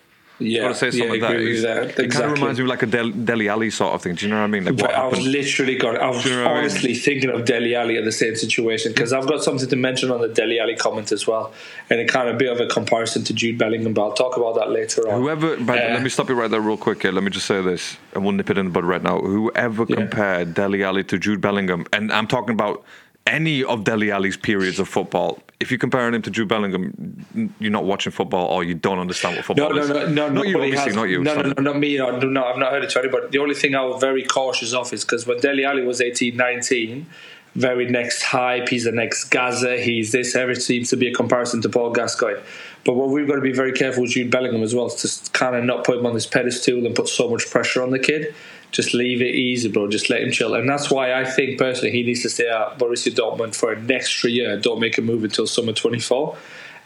Yeah, 0.40 0.68
to 0.68 0.74
say 0.74 0.90
something 0.90 1.06
yeah, 1.06 1.12
like 1.12 1.20
that. 1.20 1.32
that. 1.32 1.40
Exactly. 1.40 2.04
It 2.04 2.10
kind 2.10 2.24
of 2.24 2.32
reminds 2.32 2.58
me 2.58 2.64
of 2.64 2.68
like 2.68 2.82
a 2.82 2.86
Del, 2.86 3.10
Dele 3.10 3.48
Alli 3.48 3.70
sort 3.70 3.94
of 3.94 4.02
thing. 4.02 4.16
Do 4.16 4.26
you 4.26 4.32
know 4.32 4.38
what 4.38 4.44
I 4.44 4.46
mean? 4.48 4.64
Like 4.64 4.74
what 4.74 4.92
I 4.92 5.06
was 5.06 5.20
literally 5.20 5.76
got. 5.76 5.96
I 5.96 6.10
was 6.10 6.24
you 6.24 6.32
know 6.32 6.48
honestly 6.48 6.90
I 6.90 6.92
mean? 6.92 7.02
thinking 7.02 7.30
of 7.30 7.44
Dele 7.44 7.76
Alli 7.76 7.96
in 7.96 8.04
the 8.04 8.12
same 8.12 8.34
situation 8.34 8.92
because 8.92 9.12
I've 9.12 9.28
got 9.28 9.44
something 9.44 9.68
to 9.68 9.76
mention 9.76 10.10
on 10.10 10.20
the 10.20 10.28
Dele 10.28 10.58
Alli 10.58 10.74
comment 10.74 11.12
as 11.12 11.26
well, 11.28 11.52
and 11.88 12.00
it 12.00 12.08
kind 12.08 12.28
of 12.28 12.36
bit 12.36 12.50
of 12.50 12.58
a 12.58 12.66
comparison 12.66 13.22
to 13.24 13.34
Jude 13.34 13.58
Bellingham. 13.58 13.94
But 13.94 14.06
I'll 14.06 14.14
talk 14.14 14.36
about 14.36 14.56
that 14.56 14.70
later 14.70 15.08
on. 15.08 15.20
Whoever, 15.20 15.56
but 15.56 15.78
uh, 15.78 15.92
let 15.92 16.02
me 16.02 16.08
stop 16.08 16.28
you 16.28 16.34
right 16.34 16.50
there, 16.50 16.60
real 16.60 16.76
quick. 16.76 17.02
Here. 17.02 17.12
Let 17.12 17.22
me 17.22 17.30
just 17.30 17.46
say 17.46 17.62
this, 17.62 17.96
and 18.12 18.24
we'll 18.24 18.32
nip 18.32 18.50
it 18.50 18.58
in 18.58 18.66
the 18.66 18.72
bud 18.72 18.84
right 18.84 19.02
now. 19.02 19.20
Whoever 19.20 19.86
yeah. 19.88 19.96
compared 19.96 20.54
Dele 20.54 20.82
Alli 20.82 21.04
to 21.04 21.18
Jude 21.18 21.40
Bellingham, 21.40 21.86
and 21.92 22.12
I'm 22.12 22.26
talking 22.26 22.54
about 22.54 22.84
any 23.26 23.62
of 23.62 23.84
Dele 23.84 24.10
Alli's 24.10 24.36
periods 24.36 24.78
of 24.80 24.88
football, 24.88 25.38
if 25.60 25.70
you're 25.70 25.78
comparing 25.78 26.14
him 26.14 26.22
to 26.22 26.30
Jude 26.30 26.48
Bellingham, 26.48 27.54
you're 27.58 27.70
not 27.70 27.84
watching 27.84 28.12
football 28.12 28.46
or 28.46 28.64
you 28.64 28.74
don't 28.74 28.98
understand 28.98 29.36
what 29.36 29.44
football 29.44 29.70
no, 29.70 29.80
is. 29.80 29.88
No, 29.88 29.94
no, 29.94 30.06
no, 30.06 30.28
not 30.28 30.48
you, 30.48 30.56
obviously, 30.56 30.78
has, 30.78 30.94
not 30.94 31.04
you. 31.04 31.22
No, 31.22 31.34
no, 31.34 31.42
no, 31.42 31.62
not 31.62 31.78
me. 31.78 31.96
No, 31.96 32.18
no, 32.18 32.44
I've 32.44 32.58
not 32.58 32.72
heard 32.72 32.84
it 32.84 32.90
to 32.90 32.98
anybody. 32.98 33.28
The 33.28 33.38
only 33.38 33.54
thing 33.54 33.74
I 33.74 33.84
was 33.84 34.00
very 34.00 34.24
cautious 34.24 34.72
of 34.72 34.92
is 34.92 35.04
because 35.04 35.26
when 35.26 35.38
Dele 35.38 35.64
Alli 35.64 35.84
was 35.84 36.00
18, 36.00 36.36
19, 36.36 37.06
very 37.54 37.88
next 37.88 38.22
hype, 38.22 38.68
he's 38.68 38.84
the 38.84 38.92
next 38.92 39.24
Gaza, 39.24 39.80
he's 39.80 40.10
this, 40.10 40.34
everything 40.34 40.60
seems 40.60 40.90
to 40.90 40.96
be 40.96 41.06
a 41.06 41.14
comparison 41.14 41.62
to 41.62 41.68
Paul 41.68 41.92
Gascoigne. 41.92 42.40
But 42.84 42.94
what 42.94 43.10
we've 43.10 43.26
got 43.26 43.36
to 43.36 43.40
be 43.40 43.52
very 43.52 43.72
careful 43.72 44.02
with 44.02 44.10
Jude 44.10 44.30
Bellingham 44.30 44.62
as 44.62 44.74
well, 44.74 44.86
is 44.86 45.18
to 45.20 45.30
kind 45.30 45.54
of 45.54 45.64
not 45.64 45.84
put 45.84 45.98
him 45.98 46.06
on 46.06 46.14
this 46.14 46.26
pedestal 46.26 46.84
and 46.84 46.94
put 46.96 47.08
so 47.08 47.30
much 47.30 47.48
pressure 47.48 47.82
on 47.82 47.90
the 47.90 47.98
kid 47.98 48.34
just 48.74 48.92
leave 48.92 49.22
it 49.22 49.36
easy, 49.36 49.68
bro. 49.68 49.88
Just 49.88 50.10
let 50.10 50.20
him 50.20 50.32
chill. 50.32 50.54
And 50.54 50.68
that's 50.68 50.90
why 50.90 51.14
I 51.14 51.24
think 51.24 51.58
personally 51.58 51.92
he 51.92 52.02
needs 52.02 52.22
to 52.22 52.28
stay 52.28 52.48
at 52.48 52.76
Borussia 52.76 53.14
Dortmund 53.14 53.54
for 53.54 53.72
an 53.72 53.88
extra 53.90 54.28
year. 54.28 54.58
Don't 54.58 54.80
make 54.80 54.98
a 54.98 55.00
move 55.00 55.22
until 55.22 55.46
summer 55.46 55.72
24 55.72 56.36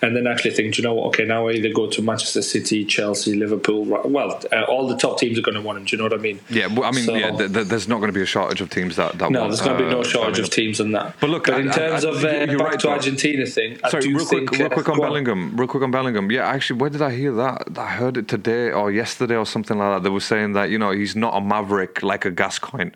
and 0.00 0.14
then 0.14 0.26
actually 0.26 0.52
think, 0.52 0.78
you 0.78 0.84
know 0.84 0.94
what? 0.94 1.08
Okay, 1.08 1.24
now 1.24 1.48
I 1.48 1.52
either 1.52 1.72
go 1.72 1.88
to 1.88 2.02
Manchester 2.02 2.42
City, 2.42 2.84
Chelsea, 2.84 3.34
Liverpool. 3.34 3.84
Well, 3.84 4.40
uh, 4.52 4.62
all 4.64 4.86
the 4.86 4.96
top 4.96 5.18
teams 5.18 5.38
are 5.38 5.42
going 5.42 5.56
to 5.56 5.60
want 5.60 5.78
him. 5.78 5.84
Do 5.84 5.96
you 5.96 5.98
know 5.98 6.04
what 6.04 6.18
I 6.18 6.22
mean? 6.22 6.40
Yeah, 6.48 6.68
well, 6.68 6.84
I 6.84 6.92
mean, 6.92 7.04
so, 7.04 7.14
yeah. 7.14 7.30
Th- 7.36 7.52
th- 7.52 7.66
there's 7.66 7.88
not 7.88 7.96
going 7.96 8.08
to 8.08 8.12
be 8.12 8.22
a 8.22 8.26
shortage 8.26 8.60
of 8.60 8.70
teams 8.70 8.96
that. 8.96 9.18
that 9.18 9.30
no, 9.30 9.40
want, 9.40 9.50
there's 9.50 9.60
going 9.60 9.78
to 9.78 9.84
be 9.84 9.90
no 9.90 10.00
uh, 10.00 10.04
shortage 10.04 10.38
of 10.38 10.50
teams 10.50 10.80
on 10.80 10.92
that. 10.92 11.16
But 11.20 11.30
look, 11.30 11.46
but 11.46 11.60
in 11.60 11.68
I, 11.68 11.72
terms 11.72 12.04
I, 12.04 12.08
I, 12.08 12.10
of 12.12 12.24
uh, 12.24 12.46
back 12.46 12.58
right, 12.58 12.80
to 12.80 12.88
Argentina 12.90 13.44
thing, 13.46 13.78
sorry, 13.88 14.14
real 14.14 14.24
think, 14.24 14.48
quick, 14.48 14.60
real 14.60 14.70
quick 14.70 14.88
on 14.88 15.00
Bellingham, 15.00 15.56
real 15.56 15.68
quick 15.68 15.82
on 15.82 15.90
Bellingham. 15.90 16.30
Yeah, 16.30 16.46
actually, 16.46 16.78
where 16.80 16.90
did 16.90 17.02
I 17.02 17.14
hear 17.14 17.32
that? 17.34 17.66
I 17.76 17.86
heard 17.86 18.16
it 18.16 18.28
today 18.28 18.70
or 18.70 18.92
yesterday 18.92 19.36
or 19.36 19.46
something 19.46 19.78
like 19.78 19.96
that. 19.96 20.02
They 20.04 20.10
were 20.10 20.20
saying 20.20 20.52
that 20.52 20.70
you 20.70 20.78
know 20.78 20.92
he's 20.92 21.16
not 21.16 21.36
a 21.36 21.40
maverick 21.40 22.02
like 22.02 22.24
a 22.24 22.30
Gascoigne. 22.30 22.92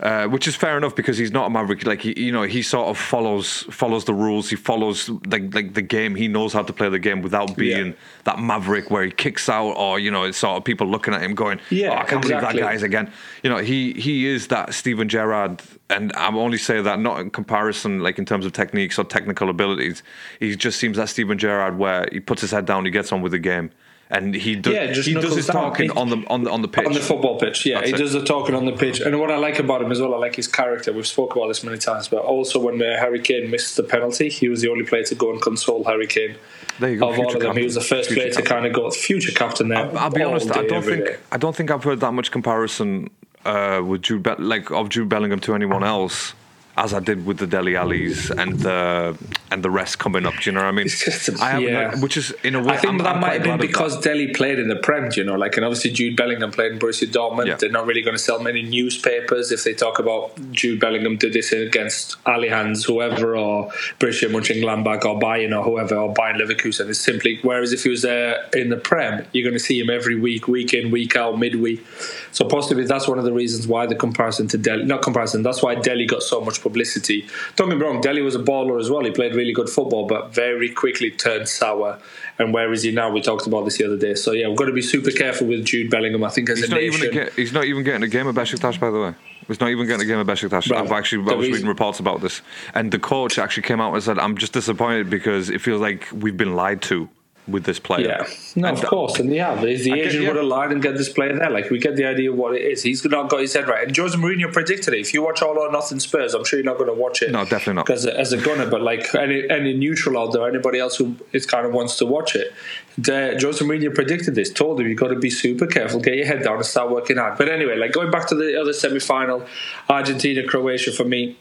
Uh, 0.00 0.26
which 0.26 0.46
is 0.46 0.54
fair 0.54 0.76
enough 0.76 0.94
because 0.94 1.16
he's 1.16 1.30
not 1.30 1.46
a 1.46 1.50
maverick. 1.50 1.86
Like 1.86 2.02
he, 2.02 2.12
you 2.20 2.30
know, 2.30 2.42
he 2.42 2.60
sort 2.60 2.88
of 2.88 2.98
follows 2.98 3.62
follows 3.70 4.04
the 4.04 4.12
rules. 4.12 4.50
He 4.50 4.56
follows 4.56 5.08
like 5.26 5.54
like 5.54 5.72
the 5.72 5.80
game. 5.80 6.14
He 6.14 6.28
knows 6.28 6.52
how 6.52 6.62
to 6.62 6.72
play 6.72 6.90
the 6.90 6.98
game 6.98 7.22
without 7.22 7.56
being 7.56 7.86
yeah. 7.88 7.92
that 8.24 8.38
maverick 8.38 8.90
where 8.90 9.04
he 9.04 9.10
kicks 9.10 9.48
out 9.48 9.72
or 9.72 9.98
you 9.98 10.10
know, 10.10 10.24
it's 10.24 10.36
sort 10.36 10.58
of 10.58 10.64
people 10.64 10.86
looking 10.86 11.14
at 11.14 11.22
him 11.22 11.34
going, 11.34 11.60
"Yeah, 11.70 11.90
oh, 11.90 11.94
I 11.94 12.04
can't 12.04 12.24
exactly. 12.24 12.28
believe 12.28 12.42
that 12.42 12.56
guy's 12.60 12.82
again." 12.82 13.10
You 13.42 13.48
know, 13.48 13.58
he 13.58 13.94
he 13.94 14.26
is 14.26 14.48
that 14.48 14.74
Steven 14.74 15.08
Gerrard, 15.08 15.62
and 15.88 16.12
I'm 16.14 16.36
only 16.36 16.58
saying 16.58 16.84
that 16.84 17.00
not 17.00 17.20
in 17.20 17.30
comparison, 17.30 18.00
like 18.00 18.18
in 18.18 18.26
terms 18.26 18.44
of 18.44 18.52
techniques 18.52 18.98
or 18.98 19.04
technical 19.04 19.48
abilities. 19.48 20.02
He 20.40 20.56
just 20.56 20.78
seems 20.78 20.98
that 20.98 21.08
Steven 21.08 21.38
Gerrard 21.38 21.78
where 21.78 22.06
he 22.12 22.20
puts 22.20 22.42
his 22.42 22.50
head 22.50 22.66
down, 22.66 22.84
he 22.84 22.90
gets 22.90 23.12
on 23.12 23.22
with 23.22 23.32
the 23.32 23.38
game 23.38 23.70
and 24.08 24.34
he 24.34 24.54
does 24.54 24.72
yeah, 24.72 24.92
he 24.92 25.14
does 25.14 25.34
his 25.34 25.46
talking 25.46 25.90
on 25.92 26.10
the 26.10 26.24
on 26.28 26.44
the 26.44 26.50
on 26.50 26.62
the 26.62 26.68
pitch 26.68 26.86
on 26.86 26.92
the 26.92 27.00
football 27.00 27.38
pitch. 27.38 27.66
Yeah, 27.66 27.76
That's 27.78 27.88
he 27.88 27.94
it. 27.94 27.98
does 27.98 28.12
the 28.12 28.24
talking 28.24 28.54
on 28.54 28.64
the 28.64 28.72
pitch. 28.72 29.00
And 29.00 29.18
what 29.18 29.30
I 29.30 29.36
like 29.36 29.58
about 29.58 29.82
him 29.82 29.90
as 29.90 30.00
well, 30.00 30.14
I 30.14 30.18
like 30.18 30.36
his 30.36 30.46
character. 30.46 30.92
We've 30.92 31.06
spoke 31.06 31.34
about 31.34 31.48
this 31.48 31.64
many 31.64 31.78
times, 31.78 32.06
but 32.08 32.22
also 32.22 32.60
when 32.60 32.80
uh, 32.80 32.98
Harry 32.98 33.20
Kane 33.20 33.50
missed 33.50 33.76
the 33.76 33.82
penalty, 33.82 34.28
he 34.28 34.48
was 34.48 34.60
the 34.60 34.70
only 34.70 34.84
player 34.84 35.02
to 35.04 35.14
go 35.14 35.32
and 35.32 35.42
console 35.42 35.82
Harry 35.84 36.06
Kane. 36.06 36.36
There 36.78 36.90
you 36.90 36.98
go. 36.98 37.10
Of 37.10 37.18
all 37.18 37.26
of 37.26 37.32
them, 37.32 37.42
captain. 37.42 37.56
he 37.58 37.64
was 37.64 37.74
the 37.74 37.80
first 37.80 38.08
future 38.08 38.20
player 38.20 38.32
captain. 38.32 38.44
to 38.44 38.48
kind 38.48 38.66
of 38.66 38.72
go 38.74 38.90
future 38.90 39.32
captain 39.32 39.68
there. 39.68 39.78
I'll, 39.78 39.98
I'll 39.98 40.10
be 40.10 40.22
honest. 40.22 40.54
I 40.56 40.66
don't 40.66 40.84
think 40.84 41.06
day. 41.06 41.16
I 41.32 41.36
don't 41.36 41.56
think 41.56 41.70
I've 41.70 41.82
heard 41.82 42.00
that 42.00 42.12
much 42.12 42.30
comparison 42.30 43.10
uh, 43.44 43.82
with 43.84 44.02
Jude 44.02 44.22
Be- 44.22 44.34
like 44.38 44.70
of 44.70 44.88
Jude 44.88 45.08
Bellingham 45.08 45.40
to 45.40 45.54
anyone 45.54 45.82
else 45.82 46.34
as 46.78 46.92
I 46.92 47.00
did 47.00 47.24
with 47.24 47.38
the 47.38 47.46
Dele 47.46 47.74
Allis 47.76 48.30
and 48.30 48.58
the 48.58 49.16
and 49.50 49.62
the 49.62 49.70
rest 49.70 49.98
coming 49.98 50.26
up. 50.26 50.34
Do 50.34 50.50
you 50.50 50.52
know 50.52 50.60
what 50.60 50.68
I 50.68 50.72
mean? 50.72 50.86
It's 50.86 51.04
just 51.04 51.28
a- 51.28 51.42
I 51.42 51.50
have, 51.50 51.62
yeah. 51.62 52.00
which 52.00 52.16
is 52.16 52.32
in 52.42 52.54
a 52.54 52.62
way. 52.62 52.74
I 52.74 52.76
think 52.76 52.94
I'm- 52.94 52.98
that 52.98 53.14
I'm 53.14 53.20
might 53.20 53.32
have 53.34 53.42
been 53.44 53.58
because 53.58 54.00
Dele 54.00 54.28
played 54.34 54.58
in 54.58 54.68
the 54.68 54.76
Prem, 54.76 55.08
you 55.16 55.24
know, 55.24 55.36
like, 55.36 55.56
and 55.56 55.64
obviously 55.64 55.92
Jude 55.92 56.16
Bellingham 56.16 56.50
played 56.50 56.72
in 56.72 56.78
Borussia 56.78 57.06
Dortmund. 57.06 57.46
Yeah. 57.46 57.54
They're 57.54 57.70
not 57.70 57.86
really 57.86 58.02
going 58.02 58.16
to 58.16 58.22
sell 58.22 58.40
many 58.40 58.62
newspapers 58.62 59.52
if 59.52 59.64
they 59.64 59.72
talk 59.72 59.98
about 59.98 60.32
Jude 60.52 60.80
Bellingham 60.80 61.16
did 61.16 61.32
this 61.32 61.52
against 61.52 62.22
Allianz, 62.24 62.86
whoever, 62.86 63.36
or 63.36 63.70
Borussia 64.00 64.28
Mönchengladbach, 64.28 65.04
or 65.04 65.18
Bayern, 65.18 65.56
or 65.56 65.62
whoever, 65.62 65.96
or 65.96 66.12
Bayern 66.12 66.40
Leverkusen. 66.40 66.88
It's 66.88 66.98
simply, 67.00 67.38
whereas 67.42 67.72
if 67.72 67.84
he 67.84 67.88
was 67.88 68.02
there 68.02 68.44
in 68.52 68.68
the 68.68 68.76
Prem, 68.76 69.24
you're 69.32 69.44
going 69.44 69.54
to 69.58 69.64
see 69.64 69.80
him 69.80 69.88
every 69.88 70.18
week, 70.18 70.48
week 70.48 70.74
in, 70.74 70.90
week 70.90 71.16
out, 71.16 71.38
midweek. 71.38 71.86
So 72.32 72.44
possibly 72.44 72.84
that's 72.84 73.08
one 73.08 73.18
of 73.18 73.24
the 73.24 73.32
reasons 73.32 73.66
why 73.66 73.86
the 73.86 73.94
comparison 73.94 74.48
to 74.48 74.58
Dele, 74.58 74.84
not 74.84 75.02
comparison, 75.02 75.42
that's 75.42 75.62
why 75.62 75.76
Dele 75.76 76.04
got 76.04 76.22
so 76.22 76.40
much 76.40 76.60
publicity. 76.68 77.26
Don't 77.56 77.68
get 77.68 77.78
me 77.78 77.84
wrong, 77.84 78.00
Dele 78.00 78.22
was 78.22 78.34
a 78.34 78.38
baller 78.50 78.78
as 78.80 78.90
well. 78.90 79.04
He 79.04 79.10
played 79.10 79.34
really 79.34 79.52
good 79.52 79.68
football, 79.68 80.06
but 80.06 80.34
very 80.34 80.68
quickly 80.70 81.10
turned 81.10 81.48
sour. 81.48 81.98
And 82.38 82.52
where 82.52 82.72
is 82.72 82.82
he 82.82 82.90
now? 82.92 83.10
We 83.10 83.20
talked 83.22 83.46
about 83.46 83.64
this 83.64 83.78
the 83.78 83.84
other 83.86 83.96
day. 83.96 84.14
So 84.14 84.32
yeah, 84.32 84.48
we've 84.48 84.56
got 84.58 84.66
to 84.66 84.72
be 84.72 84.82
super 84.82 85.10
careful 85.10 85.46
with 85.46 85.64
Jude 85.64 85.90
Bellingham. 85.90 86.22
I 86.24 86.30
think 86.30 86.50
as 86.50 86.58
He's 86.58 86.68
a 86.68 86.70
not, 86.70 86.80
nation, 86.80 87.04
even 87.06 87.28
a 87.28 87.30
he's 87.30 87.52
not 87.52 87.64
even 87.64 87.82
getting 87.84 88.02
a 88.02 88.08
game 88.08 88.26
of 88.26 88.34
Besiktas, 88.34 88.78
by 88.80 88.90
the 88.90 89.00
way. 89.00 89.14
He's 89.48 89.60
not 89.60 89.70
even 89.70 89.86
getting 89.86 90.02
a 90.02 90.04
game 90.04 90.18
of 90.18 90.26
Besiktas. 90.26 90.70
Right. 90.70 90.80
I've 90.82 90.90
actually 90.92 91.24
The 91.24 91.30
I 91.32 91.34
was 91.36 91.44
reason- 91.46 91.52
reading 91.54 91.68
reports 91.68 92.00
about 92.00 92.20
this, 92.20 92.42
and 92.74 92.90
the 92.92 92.98
coach 92.98 93.38
actually 93.38 93.62
came 93.62 93.80
out 93.80 93.94
and 93.94 94.02
said, 94.02 94.18
"I'm 94.18 94.36
just 94.36 94.52
disappointed 94.52 95.08
because 95.08 95.50
it 95.50 95.60
feels 95.60 95.80
like 95.80 96.08
we've 96.12 96.36
been 96.36 96.56
lied 96.56 96.82
to 96.82 97.08
with 97.48 97.64
this 97.64 97.78
player." 97.78 98.06
Yeah, 98.06 98.26
no, 98.56 98.68
And 98.68 98.78
of 98.78 98.84
course, 98.84 99.18
and 99.18 99.32
yeah, 99.32 99.54
the, 99.54 99.76
the 99.76 99.92
I 99.92 99.96
get- 99.96 100.06
agent 100.06 100.22
yeah. 100.22 100.28
would 100.28 100.36
have 100.36 100.46
lied 100.46 100.72
and 100.72 100.82
get 100.82 100.96
this 100.96 101.08
player 101.08 101.36
there. 101.36 101.50
Like 101.50 101.70
we 101.70 101.78
get 101.78 101.96
the 101.96 102.04
idea 102.04 102.30
of 102.30 102.36
what 102.36 102.54
it 102.54 102.62
is. 102.62 102.82
He's 102.82 103.04
not 103.04 103.28
got 103.30 103.40
his 103.40 103.54
head 103.54 103.68
right. 103.68 103.86
And 103.86 103.96
Jose 103.96 104.16
Mourinho 104.16 104.52
predicted 104.52 104.94
it. 104.94 105.00
If 105.00 105.14
you 105.14 105.22
watch 105.22 105.42
All 105.42 105.58
or 105.58 105.70
Nothing 105.70 106.00
Spurs, 106.00 106.34
I'm 106.34 106.44
sure 106.44 106.58
you're 106.58 106.64
not 106.64 106.78
going 106.78 106.88
to 106.94 106.94
watch 107.00 107.22
it. 107.22 107.30
No, 107.32 107.44
definitely 107.44 107.74
not. 107.74 107.86
Because 107.86 108.06
as 108.06 108.32
a 108.32 108.38
gunner, 108.38 108.68
but 108.68 108.82
like 108.82 109.14
any 109.14 109.48
any 109.48 109.72
neutral 109.74 110.18
out 110.18 110.32
there, 110.32 110.48
anybody 110.48 110.78
else 110.78 110.96
who 110.96 111.16
is 111.32 111.46
kind 111.46 111.66
of 111.66 111.72
wants 111.72 111.96
to 111.98 112.06
watch 112.06 112.34
it, 112.34 112.52
the, 112.98 113.38
Jose 113.40 113.64
Mourinho 113.64 113.94
predicted 113.94 114.34
this. 114.34 114.50
Told 114.52 114.80
him 114.80 114.88
you 114.88 114.94
got 114.94 115.08
to 115.08 115.16
be 115.18 115.30
super 115.30 115.66
careful, 115.66 116.00
get 116.00 116.16
your 116.16 116.26
head 116.26 116.42
down, 116.42 116.56
and 116.56 116.64
start 116.66 116.90
working 116.90 117.16
hard. 117.18 117.36
But 117.38 117.48
anyway, 117.48 117.76
like 117.76 117.92
going 117.92 118.10
back 118.10 118.26
to 118.28 118.34
the 118.34 118.60
other 118.60 118.72
semi 118.72 119.00
final, 119.00 119.44
Argentina 119.88 120.42
Croatia 120.46 120.92
for 120.92 121.04
me. 121.04 121.36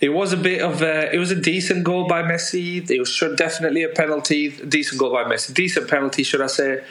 It 0.00 0.10
was 0.10 0.32
a 0.32 0.36
bit 0.36 0.60
of 0.60 0.82
a, 0.82 1.14
it 1.14 1.18
was 1.18 1.30
a 1.30 1.40
decent 1.40 1.84
goal 1.84 2.06
by 2.06 2.22
Messi. 2.22 2.88
It 2.90 2.98
was 2.98 3.08
sure, 3.08 3.34
definitely 3.34 3.82
a 3.82 3.88
penalty, 3.88 4.50
decent 4.50 5.00
goal 5.00 5.12
by 5.12 5.24
Messi, 5.24 5.54
decent 5.54 5.88
penalty, 5.88 6.22
should 6.22 6.42
I 6.42 6.48
say? 6.48 6.84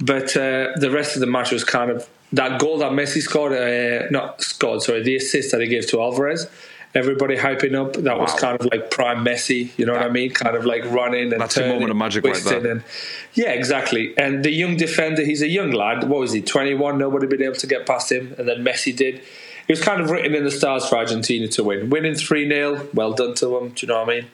But 0.00 0.36
uh, 0.36 0.72
the 0.76 0.90
rest 0.92 1.14
of 1.16 1.20
the 1.20 1.26
match 1.26 1.50
was 1.52 1.64
kind 1.64 1.90
of 1.90 2.08
that 2.32 2.60
goal 2.60 2.78
that 2.78 2.92
Messi 2.92 3.20
scored, 3.20 3.52
uh, 3.52 4.08
not 4.10 4.40
scored, 4.42 4.82
sorry, 4.82 5.02
the 5.02 5.16
assist 5.16 5.50
that 5.52 5.60
he 5.60 5.66
gave 5.66 5.86
to 5.88 6.00
Alvarez. 6.00 6.46
Everybody 6.94 7.36
hyping 7.36 7.74
up. 7.74 7.94
That 7.94 8.18
was 8.18 8.34
kind 8.34 8.60
of 8.60 8.66
like 8.66 8.90
prime 8.90 9.24
Messi. 9.24 9.70
You 9.78 9.86
know 9.86 9.94
what 9.94 10.02
I 10.02 10.10
mean? 10.10 10.30
Kind 10.30 10.54
of 10.56 10.66
like 10.66 10.84
running 10.84 11.32
and 11.32 11.40
That's 11.40 11.54
the 11.54 11.62
turning, 11.62 11.74
moment 11.76 11.90
of 11.90 11.96
magic 11.96 12.22
right 12.22 12.36
there. 12.44 12.66
and- 12.66 12.84
yeah, 13.32 13.50
exactly. 13.52 14.12
And 14.18 14.44
the 14.44 14.50
young 14.50 14.76
defender, 14.76 15.24
he's 15.24 15.40
a 15.40 15.48
young 15.48 15.70
lad. 15.72 16.06
What 16.06 16.20
was 16.20 16.32
he? 16.32 16.42
Twenty 16.42 16.74
one. 16.74 16.98
Nobody 16.98 17.26
been 17.26 17.42
able 17.42 17.54
to 17.56 17.66
get 17.66 17.86
past 17.86 18.12
him, 18.12 18.34
and 18.36 18.46
then 18.46 18.62
Messi 18.62 18.94
did. 18.94 19.22
It 19.68 19.72
was 19.72 19.80
kind 19.82 20.00
of 20.00 20.10
written 20.10 20.34
in 20.34 20.44
the 20.44 20.50
stars 20.50 20.86
for 20.88 20.96
Argentina 20.96 21.48
to 21.48 21.64
win. 21.64 21.90
Winning 21.90 22.14
3 22.14 22.48
0, 22.48 22.88
well 22.94 23.12
done 23.12 23.34
to 23.34 23.46
them. 23.46 23.68
Do 23.70 23.86
you 23.86 23.88
know 23.92 24.00
what 24.00 24.10
I 24.10 24.20
mean? 24.20 24.26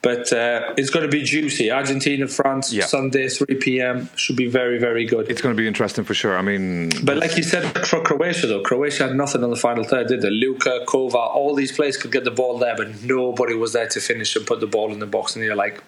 But 0.00 0.32
uh, 0.32 0.74
it's 0.76 0.90
going 0.90 1.04
to 1.08 1.10
be 1.12 1.22
juicy. 1.22 1.70
Argentina, 1.70 2.26
France, 2.26 2.72
Yeah. 2.72 2.86
Sunday, 2.86 3.28
3 3.28 3.54
p.m. 3.56 4.10
Should 4.16 4.34
be 4.34 4.48
very, 4.48 4.80
very 4.80 5.04
good. 5.04 5.30
It's 5.30 5.40
going 5.40 5.54
to 5.54 5.60
be 5.62 5.68
interesting 5.68 6.02
for 6.02 6.12
sure. 6.12 6.36
I 6.36 6.42
mean, 6.42 6.90
But 7.04 7.18
like 7.18 7.36
you 7.36 7.44
said 7.44 7.62
for 7.86 8.00
Croatia, 8.02 8.48
though, 8.48 8.62
Croatia 8.62 9.06
had 9.06 9.14
nothing 9.16 9.44
on 9.44 9.50
the 9.50 9.56
final 9.56 9.84
third, 9.84 10.08
did 10.08 10.22
they? 10.22 10.30
Luka, 10.30 10.80
Kova, 10.88 11.14
all 11.14 11.54
these 11.54 11.70
players 11.70 11.96
could 11.96 12.10
get 12.10 12.24
the 12.24 12.32
ball 12.32 12.58
there, 12.58 12.74
but 12.76 13.04
nobody 13.04 13.54
was 13.54 13.74
there 13.74 13.86
to 13.86 14.00
finish 14.00 14.34
and 14.34 14.44
put 14.44 14.58
the 14.58 14.66
ball 14.66 14.92
in 14.92 14.98
the 14.98 15.06
box. 15.06 15.36
And 15.36 15.44
you're 15.44 15.54
like, 15.54 15.80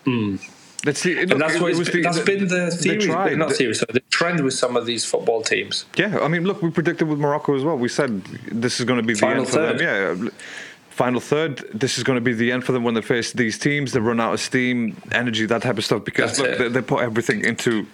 mm. 0.84 0.86
let's 0.86 1.00
see. 1.00 1.20
and 1.20 1.30
that's, 1.30 1.60
what 1.60 1.72
it's, 1.72 1.90
that's 1.90 2.20
been 2.20 2.48
the 2.48 2.70
theory, 2.70 2.98
tried. 3.00 3.38
not 3.38 3.52
theory, 3.52 3.74
so 3.74 3.86
the 3.92 4.00
trend 4.10 4.42
with 4.42 4.54
some 4.54 4.76
of 4.76 4.86
these 4.86 5.04
football 5.04 5.42
teams. 5.42 5.86
Yeah, 5.96 6.18
I 6.20 6.28
mean, 6.28 6.44
look, 6.44 6.62
we 6.62 6.70
predicted 6.70 7.08
with 7.08 7.18
Morocco 7.18 7.56
as 7.56 7.64
well. 7.64 7.76
We 7.76 7.88
said 7.88 8.24
this 8.50 8.80
is 8.80 8.86
going 8.86 9.00
to 9.00 9.06
be 9.06 9.14
the 9.14 9.20
Final 9.20 9.44
end 9.44 9.48
for 9.48 9.60
them. 9.60 9.78
Yeah, 9.80 10.30
final 10.90 11.20
third. 11.20 11.64
This 11.74 11.98
is 11.98 12.04
going 12.04 12.16
to 12.16 12.20
be 12.20 12.32
the 12.32 12.52
end 12.52 12.64
for 12.64 12.72
them 12.72 12.84
when 12.84 12.94
they 12.94 13.02
face 13.02 13.32
these 13.32 13.58
teams. 13.58 13.92
They 13.92 14.00
run 14.00 14.20
out 14.20 14.32
of 14.34 14.40
steam, 14.40 14.96
energy, 15.10 15.44
that 15.46 15.62
type 15.62 15.76
of 15.76 15.84
stuff. 15.84 16.04
Because 16.04 16.38
look, 16.38 16.58
they, 16.58 16.68
they 16.68 16.82
put 16.82 17.02
everything 17.02 17.44
into 17.44 17.86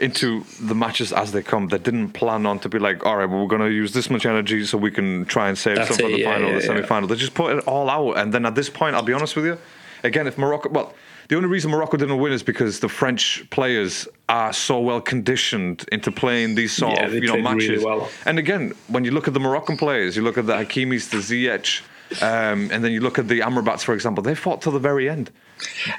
into 0.00 0.44
the 0.60 0.74
matches 0.74 1.12
as 1.12 1.32
they 1.32 1.42
come. 1.42 1.68
They 1.68 1.78
didn't 1.78 2.10
plan 2.10 2.46
on 2.46 2.58
to 2.60 2.68
be 2.68 2.78
like, 2.78 3.04
all 3.06 3.16
right, 3.16 3.26
well, 3.26 3.42
we're 3.42 3.48
going 3.48 3.62
to 3.62 3.70
use 3.70 3.92
this 3.92 4.10
much 4.10 4.26
energy 4.26 4.64
so 4.64 4.78
we 4.78 4.90
can 4.90 5.24
try 5.26 5.48
and 5.48 5.56
save 5.56 5.76
That's 5.76 5.90
some 5.90 5.98
for 5.98 6.10
the 6.10 6.18
yeah, 6.18 6.32
final, 6.32 6.48
yeah, 6.48 6.54
the 6.56 6.60
yeah. 6.60 6.66
semi-final. 6.66 7.08
They 7.08 7.16
just 7.16 7.34
put 7.34 7.56
it 7.56 7.64
all 7.64 7.88
out, 7.90 8.18
and 8.18 8.32
then 8.32 8.46
at 8.46 8.54
this 8.54 8.68
point, 8.68 8.96
I'll 8.96 9.02
be 9.02 9.12
honest 9.12 9.36
with 9.36 9.46
you. 9.46 9.58
Again, 10.02 10.26
if 10.26 10.36
Morocco, 10.36 10.68
well, 10.68 10.94
the 11.28 11.36
only 11.36 11.48
reason 11.48 11.70
Morocco 11.70 11.96
didn't 11.96 12.18
win 12.18 12.32
is 12.32 12.42
because 12.42 12.80
the 12.80 12.88
French 12.88 13.48
players 13.50 14.06
are 14.28 14.52
so 14.52 14.80
well 14.80 15.00
conditioned 15.00 15.84
into 15.92 16.10
playing 16.12 16.54
these 16.54 16.72
sort 16.72 16.98
Yeah, 16.98 17.06
of 17.06 17.14
you 17.14 17.20
know 17.22 17.32
played 17.34 17.44
really 17.44 17.68
matches. 17.68 17.84
well. 17.84 18.08
And 18.26 18.38
again, 18.38 18.72
when 18.88 19.04
you 19.04 19.10
look 19.10 19.28
at 19.28 19.34
the 19.34 19.40
Moroccan 19.40 19.76
players, 19.76 20.16
you 20.16 20.22
look 20.22 20.38
at 20.38 20.46
the 20.46 20.54
Hakimis, 20.54 21.10
the 21.10 21.18
Ziyech, 21.18 21.82
um, 22.22 22.70
and 22.72 22.84
then 22.84 22.92
you 22.92 23.00
look 23.00 23.18
at 23.18 23.28
the 23.28 23.40
Amrabats, 23.40 23.82
for 23.82 23.94
example, 23.94 24.22
they 24.22 24.34
fought 24.34 24.60
till 24.62 24.72
the 24.72 24.78
very 24.78 25.08
end. 25.08 25.30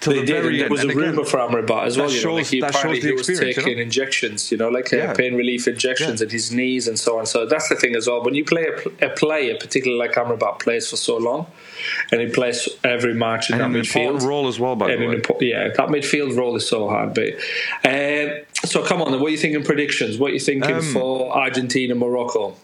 Till 0.01 0.13
They 0.13 0.19
the 0.21 0.25
did, 0.25 0.33
very 0.43 0.47
and 0.47 0.55
there 0.55 0.65
end. 0.65 0.71
was 0.71 0.83
a 0.83 0.87
rumor 0.87 1.25
for 1.25 1.37
Amrabat 1.37 1.85
as 1.85 1.97
well. 1.97 2.07
that 2.07 2.15
You 2.15 2.23
know, 2.25 2.33
like 2.35 2.45
he 2.47 2.59
apparently 2.59 3.01
he 3.01 3.11
was 3.11 3.27
experience, 3.29 3.57
you 3.57 3.63
taking 3.63 3.77
know? 3.77 3.83
injections, 3.83 4.51
you 4.51 4.57
know, 4.57 4.69
like 4.69 4.91
uh, 4.93 4.97
Yeah. 4.97 5.13
pain 5.13 5.35
relief 5.35 5.67
injections 5.67 6.21
Yeah. 6.21 6.25
at 6.27 6.31
his 6.31 6.51
knees 6.51 6.87
and 6.87 6.97
so 6.99 7.17
on. 7.19 7.25
So 7.25 7.45
that's 7.45 7.69
the 7.69 7.75
thing 7.75 7.95
as 7.95 8.07
well. 8.07 8.23
When 8.23 8.35
you 8.35 8.45
play 8.45 8.67
a, 9.01 9.05
a 9.07 9.09
player, 9.09 9.55
particularly 9.59 9.99
like 9.99 10.13
Amrabat, 10.15 10.59
plays 10.59 10.89
for 10.89 10.95
so 10.97 11.17
long, 11.17 11.47
and 12.11 12.21
he 12.21 12.27
plays 12.27 12.67
every 12.83 13.13
match 13.13 13.49
in 13.49 13.59
and 13.61 13.73
that 13.73 13.77
an 13.79 13.83
midfield. 13.85 14.21
role 14.23 14.47
as 14.47 14.59
well, 14.59 14.75
by 14.75 14.91
And 14.91 15.01
the 15.01 15.07
way. 15.07 15.15
impo- 15.17 15.41
yeah, 15.41 15.69
that 15.69 15.87
midfield 15.89 16.35
role 16.37 16.55
is 16.55 16.67
so 16.67 16.87
hard. 16.89 17.13
But 17.13 17.33
um, 17.83 18.39
so 18.65 18.83
come 18.83 19.01
on, 19.01 19.11
then, 19.11 19.19
what 19.21 19.27
are 19.27 19.31
you 19.31 19.37
thinking 19.37 19.63
predictions? 19.63 20.17
What 20.17 20.31
are 20.31 20.33
you 20.33 20.39
thinking 20.39 20.75
Um, 20.75 20.81
for 20.81 21.35
Argentina, 21.35 21.95
Morocco? 21.95 22.55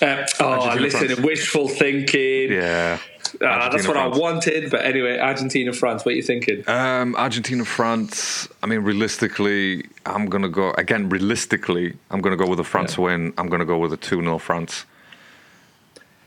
Uh, 0.00 0.26
oh, 0.40 0.44
Argentina, 0.44 0.80
listen, 0.82 1.06
France. 1.08 1.20
wishful 1.20 1.68
thinking. 1.68 2.52
Yeah. 2.52 2.98
Ah, 3.40 3.68
that's 3.70 3.86
what 3.86 3.96
France. 3.96 4.16
I 4.16 4.20
wanted. 4.20 4.70
But 4.70 4.84
anyway, 4.84 5.18
Argentina, 5.18 5.72
France. 5.72 6.04
What 6.04 6.12
are 6.12 6.16
you 6.16 6.22
thinking? 6.22 6.64
Um, 6.68 7.14
Argentina, 7.16 7.64
France. 7.64 8.48
I 8.62 8.66
mean, 8.66 8.80
realistically, 8.80 9.86
I'm 10.06 10.26
gonna 10.26 10.48
go 10.48 10.72
again. 10.72 11.08
Realistically, 11.08 11.94
I'm 12.10 12.20
gonna 12.20 12.36
go 12.36 12.46
with 12.46 12.60
a 12.60 12.64
France 12.64 12.98
win. 12.98 13.32
I'm 13.38 13.48
gonna 13.48 13.64
go 13.64 13.78
with 13.78 13.92
a 13.92 13.96
two 13.96 14.20
0 14.20 14.38
France. 14.38 14.84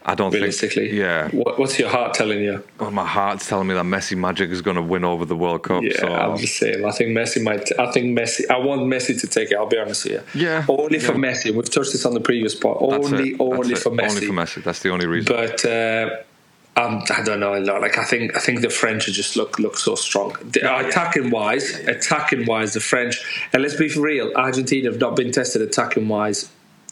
I 0.07 0.13
don't 0.13 0.31
Realistically, 0.31 0.89
think. 0.89 0.99
Yeah. 0.99 1.29
What, 1.29 1.57
what's 1.57 1.79
your 1.79 1.89
heart 1.89 2.13
telling 2.13 2.39
you? 2.39 2.63
Well, 2.79 2.91
my 2.91 3.05
heart's 3.05 3.49
telling 3.49 3.67
me 3.67 3.73
that 3.73 3.85
Messi 3.85 4.15
Magic 4.15 4.51
is 4.51 4.61
gonna 4.61 4.81
win 4.83 5.03
over 5.03 5.25
the 5.25 5.35
World 5.35 5.63
Cup. 5.63 5.81
Yeah, 5.81 5.97
so 5.99 6.07
I'm 6.13 6.37
the 6.37 6.45
same. 6.45 6.85
I 6.85 6.91
think 6.91 7.09
Messi 7.17 7.41
might. 7.41 7.67
I 7.79 7.91
think 7.91 8.15
Messi. 8.17 8.47
I 8.47 8.59
want 8.59 8.81
Messi 8.81 9.19
to 9.19 9.27
take 9.27 9.49
it. 9.49 9.55
I'll 9.55 9.65
be 9.65 9.79
honest 9.79 10.03
with 10.05 10.13
you. 10.35 10.41
Yeah, 10.45 10.63
Only 10.69 10.99
for 10.99 11.13
yeah. 11.13 11.17
Messi. 11.31 11.51
We've 11.55 11.67
touched 11.69 11.91
this 11.93 12.05
on 12.05 12.13
the 12.13 12.19
previous 12.19 12.53
part. 12.53 12.77
that's 12.87 13.07
Only, 13.11 13.35
only 13.39 13.73
for. 13.73 13.89
Messi. 13.89 14.09
Only 14.11 14.27
for 14.27 14.33
Messi. 14.33 14.63
That's 14.63 14.81
the 14.81 14.89
only 14.91 15.07
reason. 15.07 15.35
But 15.35 15.65
uh, 15.65 16.17
um, 16.77 17.03
I 17.09 17.21
don't 17.23 17.39
know. 17.39 17.55
a 17.55 17.59
lot. 17.59 17.81
Like 17.81 17.97
I 17.97 18.03
think, 18.03 18.35
I 18.35 18.39
think 18.39 18.61
the 18.61 18.69
French 18.69 19.05
just 19.05 19.35
look 19.35 19.59
look 19.59 19.77
so 19.77 19.95
strong. 19.95 20.35
The- 20.43 20.87
Attacking 20.87 21.29
wise, 21.29 21.73
attacking 21.87 22.45
wise, 22.45 22.73
the 22.73 22.79
French. 22.81 23.23
And 23.53 23.61
let's 23.63 23.75
be 23.75 23.87
real. 23.97 24.31
Argentina 24.35 24.91
have 24.91 24.99
not 24.99 25.15
been 25.15 25.31
tested 25.31 25.61
attacking 25.61 26.07
wise. 26.07 26.51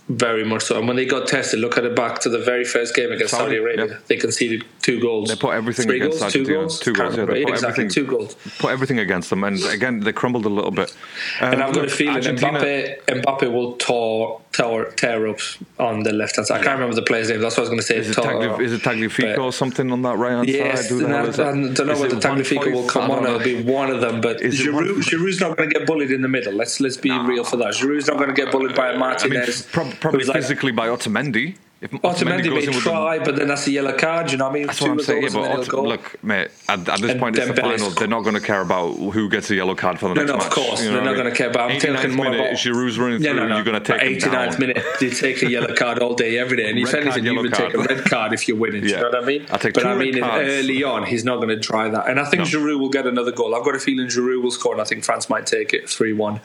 Very 0.10 0.44
much 0.44 0.64
so. 0.64 0.78
And 0.78 0.88
when 0.88 0.98
they 0.98 1.06
got 1.06 1.28
tested, 1.28 1.60
look 1.60 1.78
at 1.78 1.86
it 1.86 1.96
back 1.96 2.20
to 2.22 2.30
the 2.30 2.40
very 2.40 2.66
first 2.66 2.94
game 2.96 3.12
against 3.12 3.32
Saudi, 3.32 3.56
Saudi, 3.56 3.58
Arabia. 3.58 3.86
yeah. 3.88 3.98
They 4.08 4.18
conceded 4.18 4.66
two 4.84 5.00
goals. 5.00 5.30
They 5.30 5.36
put 5.36 5.56
everything 5.56 5.88
Three 5.88 5.96
against 6.02 6.20
goals, 6.20 6.34
two 6.34 6.46
goals, 6.46 6.80
Two 6.80 6.94
goals, 6.94 7.18
yeah, 7.18 7.26
they 7.26 7.44
put 7.44 7.54
exactly 7.54 7.86
everything- 7.86 7.90
two 7.90 8.06
goals. 8.06 8.36
Put 8.60 8.70
everything 8.72 9.00
against 9.00 9.32
them, 9.32 9.44
and 9.44 9.58
again 9.66 10.02
they 10.02 10.12
crumbled 10.14 10.46
a 10.46 10.50
little 10.50 10.70
bit. 10.72 10.94
Um, 11.42 11.54
And 11.54 11.64
I've 11.64 11.74
got 11.74 11.80
a 11.80 11.88
look, 11.88 11.90
feeling 11.90 12.16
Argentina- 12.18 12.60
Mbappe, 12.60 13.24
Mbappe 13.24 13.52
will 13.52 13.72
tear, 13.78 14.38
tear, 14.52 14.86
tear 14.96 15.28
up 15.30 15.40
on 15.80 16.04
the 16.04 16.12
left 16.14 16.36
hand 16.36 16.48
side. 16.48 16.62
I 16.62 16.64
can't 16.64 16.76
remember 16.80 16.96
the 16.96 17.02
player's 17.02 17.30
name. 17.30 17.40
That's 17.42 17.56
what 17.58 17.62
I 17.62 17.64
was 17.64 17.70
going 17.70 17.80
to 17.80 17.86
say. 17.86 17.98
Is 17.98 18.10
it, 18.12 18.14
Tore 18.14 18.26
Tagli- 18.26 18.50
up. 18.54 18.62
is 18.62 18.74
it 18.74 18.82
Tagliafico 18.84 19.40
or 19.40 19.52
something 19.54 19.92
on 19.92 20.02
that 20.04 20.18
right 20.18 20.32
hand 20.34 20.48
Yes, 20.48 20.90
side? 20.90 21.02
And 21.02 21.14
I. 21.16 21.22
I 21.22 21.24
don't 21.32 21.88
know 21.88 22.00
whether 22.00 22.18
Tagliafico 22.18 22.72
will 22.72 22.88
come 22.88 23.10
on. 23.10 23.24
It'll 23.26 23.40
be 23.40 23.64
one 23.64 23.90
of 23.90 24.02
them. 24.02 24.22
But 24.22 24.42
Giroud, 24.42 24.98
1.5? 24.98 25.04
Giroud's 25.10 25.40
not 25.40 25.58
going 25.58 25.70
to 25.70 25.80
get 25.80 25.88
bullied 25.88 26.12
in 26.12 26.22
the 26.22 26.28
middle. 26.28 26.54
Let's 26.54 26.80
let's 26.80 26.98
be 26.98 27.10
real 27.12 27.44
for 27.44 27.58
that. 27.58 27.74
Giroud's 27.74 28.08
not 28.08 28.18
going 28.18 28.30
to 28.30 28.36
get 28.36 28.52
bullied 28.52 28.76
by 28.76 28.88
a 28.88 28.90
I 28.90 28.92
mean, 28.92 29.00
Martinez. 29.00 29.62
probably 29.72 30.20
who's 30.20 30.28
like- 30.28 30.36
physically 30.38 30.72
by 30.72 30.88
Otamendi. 30.90 31.56
If 31.84 31.92
Otamendi 31.92 32.44
may 32.44 32.46
in 32.48 32.54
with 32.54 32.66
the- 32.76 32.80
try, 32.80 33.20
but 33.20 33.36
then 33.36 33.50
that's 33.50 33.68
a 33.68 33.72
yellow 33.72 33.92
card. 33.98 34.32
You 34.32 34.38
know 34.38 34.46
what 34.46 34.52
I 34.52 34.54
mean? 34.54 34.68
That's 34.68 34.80
what 34.80 34.92
I'm 34.92 35.00
saying. 35.02 35.24
Yeah, 35.24 35.30
goals 35.30 35.36
and 35.48 35.54
then 35.58 35.66
but 35.70 35.78
Ot- 35.80 35.86
look, 35.86 36.24
mate, 36.24 36.48
at, 36.70 36.88
at 36.88 37.02
this 37.02 37.12
And 37.12 37.20
point, 37.20 37.38
it's 37.38 37.46
the 37.48 37.54
final. 37.54 37.90
They're 37.90 38.08
not 38.08 38.22
going 38.22 38.36
to 38.36 38.40
care 38.42 38.62
about 38.62 38.94
who 38.94 39.28
gets 39.30 39.50
a 39.52 39.56
yellow 39.56 39.76
card 39.76 40.00
for 40.00 40.08
the 40.08 40.14
No, 40.16 40.22
next 40.22 40.30
no, 40.32 40.38
match. 40.38 40.46
of 40.48 40.54
course. 40.54 40.82
you 40.82 40.90
know 40.90 40.96
They're 40.96 41.04
not 41.06 41.14
going 41.16 41.26
to 41.30 41.36
care 41.36 41.50
about 41.50 41.72
I'm 41.72 41.78
89th 41.80 41.96
talking 41.96 42.16
more 42.16 42.26
minute, 42.32 42.40
about. 42.40 42.54
Giroud's 42.56 42.98
running 42.98 43.22
Yeah, 43.22 43.32
through, 43.32 43.40
no, 43.42 43.48
no. 43.50 43.56
you're 43.56 43.66
going 43.66 43.84
to 43.84 43.86
take 43.86 44.00
But 44.00 44.08
him 44.08 44.14
89th 44.34 44.52
down. 44.52 44.60
minute, 44.62 44.84
you 45.02 45.10
take 45.10 45.42
a 45.44 45.50
yellow 45.50 45.76
card 45.76 46.00
all 46.00 46.14
day, 46.16 46.38
every 46.40 46.56
day. 46.58 46.70
And 46.70 46.80
if 46.80 46.94
Red 46.94 47.04
anything, 47.04 47.26
you 47.26 47.36
would 47.36 47.54
take 47.54 47.74
a 47.74 47.78
red 47.80 48.06
card 48.06 48.32
if 48.32 48.48
you're 48.48 48.56
winning. 48.58 48.82
Do 48.82 48.88
Yeah. 48.88 48.96
you 48.98 49.02
know 49.04 49.10
what 49.10 49.24
I 49.24 49.26
mean? 49.28 49.46
I'll 49.52 49.60
take 49.60 49.74
but 49.74 49.86
I 49.86 49.96
mean, 49.96 50.24
early 50.24 50.84
on, 50.86 51.06
he's 51.06 51.26
not 51.26 51.36
going 51.38 51.50
to 51.50 51.60
try 51.60 51.90
that. 51.90 52.08
And 52.08 52.18
I 52.20 52.24
think 52.26 52.44
No. 52.44 52.46
Giroud 52.46 52.80
will 52.80 52.90
get 52.90 53.06
another 53.06 53.32
goal. 53.34 53.54
I've 53.56 53.66
got 53.66 53.76
a 53.76 53.80
feeling 53.80 54.08
Giroud 54.08 54.42
will 54.42 54.52
score, 54.52 54.72
and 54.72 54.82
I 54.82 54.86
think 54.86 55.04
France 55.04 55.30
might 55.30 55.46
take 55.46 55.74
it 55.74 55.90
3 55.90 56.14
1. 56.14 56.40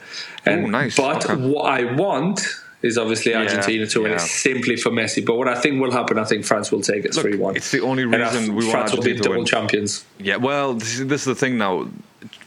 Ooh, 0.49 0.67
nice. 0.67 0.97
But 0.97 1.37
what 1.37 1.65
I 1.71 1.85
want 1.93 2.41
is 2.81 2.97
obviously 2.97 3.35
Argentina 3.35 3.85
to 3.87 4.01
win. 4.01 4.11
yeah. 4.11 4.15
It's 4.15 4.31
simply 4.31 4.75
for 4.77 4.89
Messi. 4.89 5.25
But 5.25 5.37
what 5.37 5.47
I 5.47 5.59
think 5.59 5.81
will 5.81 5.91
happen, 5.91 6.17
I 6.17 6.23
think 6.23 6.45
France 6.45 6.71
will 6.71 6.81
take 6.81 7.05
it 7.05 7.13
three 7.13 7.35
one. 7.35 7.55
it's 7.55 7.71
the 7.71 7.81
only 7.81 8.05
reason 8.05 8.55
we 8.55 8.63
want 8.65 8.71
France 8.71 8.93
will 8.93 9.03
be 9.03 9.15
double 9.15 9.37
win. 9.37 9.45
champions. 9.45 10.05
Yeah, 10.19 10.37
well, 10.37 10.73
this 10.73 10.99
is, 10.99 11.07
this 11.07 11.21
is 11.21 11.25
the 11.25 11.35
thing 11.35 11.57
now. 11.57 11.87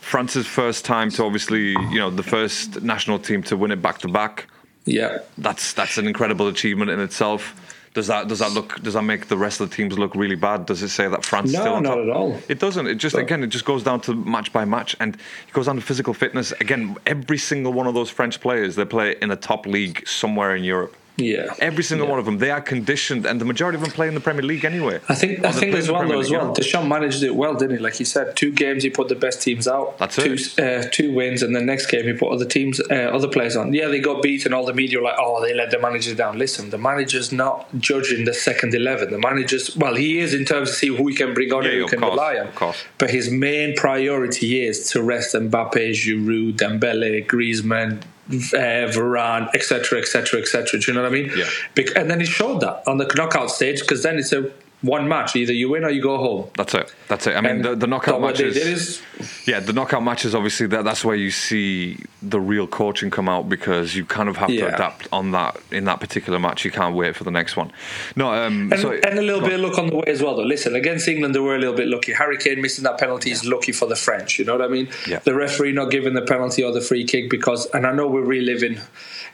France's 0.00 0.46
first 0.46 0.84
time 0.84 1.10
to 1.10 1.24
obviously, 1.24 1.70
you 1.70 1.98
know, 1.98 2.10
the 2.10 2.22
first 2.22 2.82
national 2.82 3.18
team 3.18 3.42
to 3.44 3.56
win 3.56 3.70
it 3.70 3.80
back 3.80 3.98
to 3.98 4.08
back. 4.08 4.46
Yeah. 4.84 5.18
That's 5.38 5.72
that's 5.72 5.96
an 5.98 6.06
incredible 6.06 6.48
achievement 6.48 6.90
in 6.90 7.00
itself. 7.00 7.54
Does 7.94 8.06
that 8.06 8.26
does 8.26 8.38
that 8.38 8.52
look 8.52 8.80
does 8.82 8.94
that 8.94 9.02
make 9.02 9.28
the 9.28 9.36
rest 9.36 9.60
of 9.60 9.68
the 9.68 9.76
teams 9.76 9.98
look 9.98 10.14
really 10.14 10.34
bad? 10.34 10.64
Does 10.64 10.82
it 10.82 10.88
say 10.88 11.08
that 11.08 11.26
France 11.26 11.50
is 11.50 11.56
No, 11.56 11.60
still 11.60 11.80
not 11.82 11.96
top? 11.96 11.98
at 11.98 12.08
all. 12.10 12.38
It 12.48 12.58
doesn't. 12.58 12.86
It 12.86 12.94
just 12.94 13.16
again 13.16 13.42
it 13.42 13.48
just 13.48 13.66
goes 13.66 13.82
down 13.82 14.00
to 14.02 14.14
match 14.14 14.50
by 14.50 14.64
match 14.64 14.96
and 14.98 15.14
it 15.14 15.52
goes 15.52 15.66
down 15.66 15.76
to 15.76 15.82
physical 15.82 16.14
fitness. 16.14 16.52
Again, 16.52 16.96
every 17.04 17.36
single 17.36 17.74
one 17.74 17.86
of 17.86 17.92
those 17.92 18.08
French 18.08 18.40
players 18.40 18.76
they 18.76 18.86
play 18.86 19.16
in 19.20 19.30
a 19.30 19.36
top 19.36 19.66
league 19.66 20.06
somewhere 20.08 20.56
in 20.56 20.64
Europe. 20.64 20.96
Yeah. 21.18 21.52
Every 21.58 21.84
single 21.84 22.06
Yeah. 22.06 22.10
one 22.12 22.18
of 22.18 22.24
them, 22.24 22.38
they 22.38 22.50
are 22.50 22.60
conditioned, 22.62 23.26
and 23.26 23.38
the 23.40 23.44
majority 23.44 23.76
of 23.76 23.82
them 23.82 23.90
play 23.92 24.08
in 24.08 24.14
the 24.14 24.20
Premier 24.20 24.42
League 24.42 24.64
anyway. 24.64 24.98
I 25.10 25.14
think 25.14 25.44
I 25.44 25.52
think 25.52 25.72
play 25.72 25.78
as 25.80 25.88
in 25.88 25.92
the 25.94 25.98
well 25.98 26.08
though 26.08 26.20
as 26.20 26.30
well. 26.30 26.52
Deschamps 26.54 26.88
managed 26.88 27.22
it 27.22 27.34
well, 27.36 27.54
didn't 27.54 27.76
he? 27.76 27.82
Like 27.82 27.94
he 27.96 28.04
said, 28.04 28.34
two 28.34 28.50
games 28.50 28.82
he 28.82 28.88
put 28.90 29.08
the 29.08 29.14
best 29.14 29.42
teams 29.42 29.68
out. 29.68 29.98
That's 29.98 30.16
two, 30.16 30.36
it. 30.38 30.58
Uh, 30.58 30.88
two 30.90 31.12
wins, 31.12 31.42
and 31.42 31.54
the 31.54 31.60
next 31.60 31.86
game 31.86 32.04
he 32.06 32.14
put 32.14 32.30
other 32.32 32.46
teams, 32.46 32.80
uh, 32.80 32.94
other 33.12 33.28
players 33.28 33.56
on. 33.56 33.74
Yeah, 33.74 33.88
they 33.88 34.00
got 34.00 34.22
beaten. 34.22 34.52
All 34.54 34.64
the 34.64 34.72
media 34.72 34.98
were 34.98 35.04
like, 35.04 35.16
"Oh, 35.18 35.42
they 35.44 35.52
let 35.54 35.70
the 35.70 35.78
manager 35.78 36.14
down." 36.14 36.38
Listen, 36.38 36.70
the 36.70 36.78
manager's 36.78 37.30
not 37.30 37.68
judging 37.78 38.24
the 38.24 38.34
second 38.34 38.74
eleven. 38.74 39.10
The 39.10 39.18
manager's 39.18 39.76
well, 39.76 39.94
he 39.96 40.18
is 40.18 40.32
in 40.32 40.44
terms 40.46 40.70
of 40.70 40.74
see 40.76 40.88
who 40.88 41.06
he 41.08 41.14
can 41.14 41.34
bring 41.34 41.52
on 41.52 41.64
Yeah, 41.64 41.70
and 41.72 41.80
who 41.82 41.88
can 41.88 42.00
course, 42.00 42.10
rely 42.12 42.38
on. 42.38 42.48
of 42.48 42.54
course. 42.54 42.78
But 42.98 43.10
his 43.10 43.30
main 43.30 43.76
priority 43.76 44.64
is 44.64 44.88
to 44.92 45.02
rest 45.02 45.34
Mbappe, 45.34 45.90
Giroud, 45.90 46.56
Dembele, 46.56 47.26
Griezmann. 47.26 48.00
Uh, 48.32 48.88
Varane, 48.90 49.48
etc., 49.54 49.98
etc., 49.98 50.40
etc. 50.40 50.80
Do 50.80 50.90
you 50.90 50.94
know 50.94 51.02
what 51.02 51.08
I 51.08 51.12
mean? 51.12 51.30
Yeah. 51.36 51.44
Bec- 51.74 51.94
and 51.96 52.10
then 52.10 52.18
he 52.20 52.26
showed 52.26 52.60
that 52.60 52.82
on 52.86 52.96
the 52.96 53.04
knockout 53.16 53.50
stage 53.50 53.80
because 53.80 54.02
then 54.02 54.18
it's 54.18 54.32
a 54.32 54.50
one 54.80 55.06
match. 55.06 55.36
Either 55.36 55.52
you 55.52 55.68
win 55.68 55.84
or 55.84 55.90
you 55.90 56.02
go 56.02 56.16
home. 56.16 56.48
That's 56.56 56.74
it. 56.74 56.94
That's 57.12 57.26
it. 57.26 57.36
I 57.36 57.42
mean, 57.42 57.60
the, 57.60 57.74
the 57.74 57.86
knockout 57.86 58.14
so 58.14 58.18
what 58.20 58.36
they 58.36 58.44
matches. 58.46 59.02
is 59.12 59.46
Yeah, 59.46 59.60
the 59.60 59.74
knockout 59.74 60.02
matches 60.02 60.34
obviously 60.34 60.66
that 60.68 60.82
that's 60.82 61.04
where 61.04 61.14
you 61.14 61.30
see 61.30 61.98
the 62.22 62.40
real 62.40 62.66
coaching 62.66 63.10
come 63.10 63.28
out 63.28 63.50
because 63.50 63.94
you 63.94 64.06
kind 64.06 64.30
of 64.30 64.38
have 64.38 64.48
to 64.48 64.74
adapt 64.74 65.08
on 65.12 65.32
that 65.32 65.60
in 65.70 65.84
that 65.84 66.00
particular 66.00 66.38
match. 66.38 66.64
You 66.64 66.70
can't 66.70 66.96
wait 66.96 67.14
for 67.14 67.24
the 67.24 67.30
next 67.30 67.54
one. 67.54 67.70
No, 68.16 68.32
um, 68.32 68.72
and, 68.72 68.80
so, 68.80 68.92
and 68.92 69.18
a 69.18 69.20
little 69.20 69.42
bit 69.42 69.52
of 69.52 69.60
luck 69.60 69.78
on 69.78 69.88
the 69.88 69.96
way 69.96 70.04
as 70.06 70.22
well. 70.22 70.36
Though, 70.36 70.42
listen, 70.42 70.74
against 70.74 71.06
England, 71.06 71.34
they 71.34 71.38
were 71.38 71.54
a 71.54 71.58
little 71.58 71.76
bit 71.76 71.86
lucky. 71.86 72.14
Harry 72.14 72.38
Kane 72.38 72.62
missing 72.62 72.84
that 72.84 72.96
penalty 72.96 73.30
is 73.30 73.44
lucky 73.44 73.72
for 73.72 73.84
the 73.84 73.96
French. 73.96 74.38
You 74.38 74.46
know 74.46 74.56
what 74.56 74.62
I 74.62 74.68
mean? 74.68 74.88
Yeah. 75.06 75.18
The 75.18 75.34
referee 75.34 75.72
not 75.72 75.90
giving 75.90 76.14
the 76.14 76.22
penalty 76.22 76.64
or 76.64 76.72
the 76.72 76.80
free 76.80 77.04
kick 77.04 77.28
because, 77.28 77.66
and 77.74 77.86
I 77.86 77.92
know 77.92 78.06
we're 78.08 78.24
reliving 78.24 78.80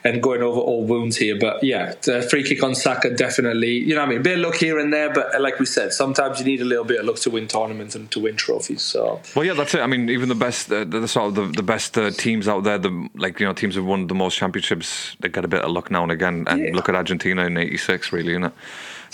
and 0.03 0.21
going 0.21 0.41
over 0.41 0.59
old 0.59 0.89
wounds 0.89 1.17
here, 1.17 1.37
but 1.39 1.63
yeah, 1.63 1.93
the 2.03 2.21
free 2.21 2.43
kick 2.43 2.61
on 2.63 2.75
Saka 2.75 3.09
definitely. 3.15 3.77
You 3.77 3.95
know 3.95 4.01
what 4.01 4.07
I 4.07 4.09
mean? 4.09 4.19
A 4.19 4.23
bit 4.23 4.37
of 4.37 4.45
luck 4.45 4.55
here 4.55 4.79
and 4.79 4.91
there, 4.91 5.13
but 5.13 5.39
like 5.41 5.59
we 5.59 5.65
said, 5.65 5.93
sometimes 5.93 6.39
you 6.39 6.45
need 6.45 6.61
a 6.61 6.65
little 6.65 6.85
bit 6.85 6.99
of 6.99 7.05
luck 7.05 7.17
to 7.17 7.29
win 7.29 7.47
tournaments 7.47 7.68
and 7.71 8.11
to 8.11 8.19
win 8.19 8.35
trophies. 8.35 8.81
So 8.81 9.21
Well, 9.35 9.45
yeah, 9.45 9.53
that's 9.53 9.73
it. 9.73 9.81
I 9.81 9.87
mean, 9.87 10.09
even 10.09 10.29
the 10.29 10.35
best, 10.35 10.71
uh, 10.71 10.83
the, 10.83 11.07
sort 11.07 11.27
of 11.29 11.35
the, 11.35 11.45
the 11.57 11.63
best 11.63 11.97
uh, 11.97 12.11
teams 12.11 12.47
out 12.47 12.63
there, 12.63 12.77
the 12.77 13.09
like 13.15 13.39
you 13.39 13.45
know 13.45 13.53
teams 13.53 13.75
who've 13.75 13.85
won 13.85 14.07
the 14.07 14.15
most 14.15 14.37
championships, 14.37 15.15
they 15.19 15.29
get 15.29 15.45
a 15.45 15.47
bit 15.47 15.61
of 15.61 15.71
luck 15.71 15.89
now 15.91 16.03
and 16.03 16.11
again. 16.11 16.45
And 16.47 16.61
Yeah. 16.61 16.71
look 16.73 16.89
at 16.89 16.95
Argentina 16.95 17.45
in 17.45 17.57
'86, 17.57 18.11
really, 18.11 18.31
isn't 18.31 18.45
it? 18.45 18.53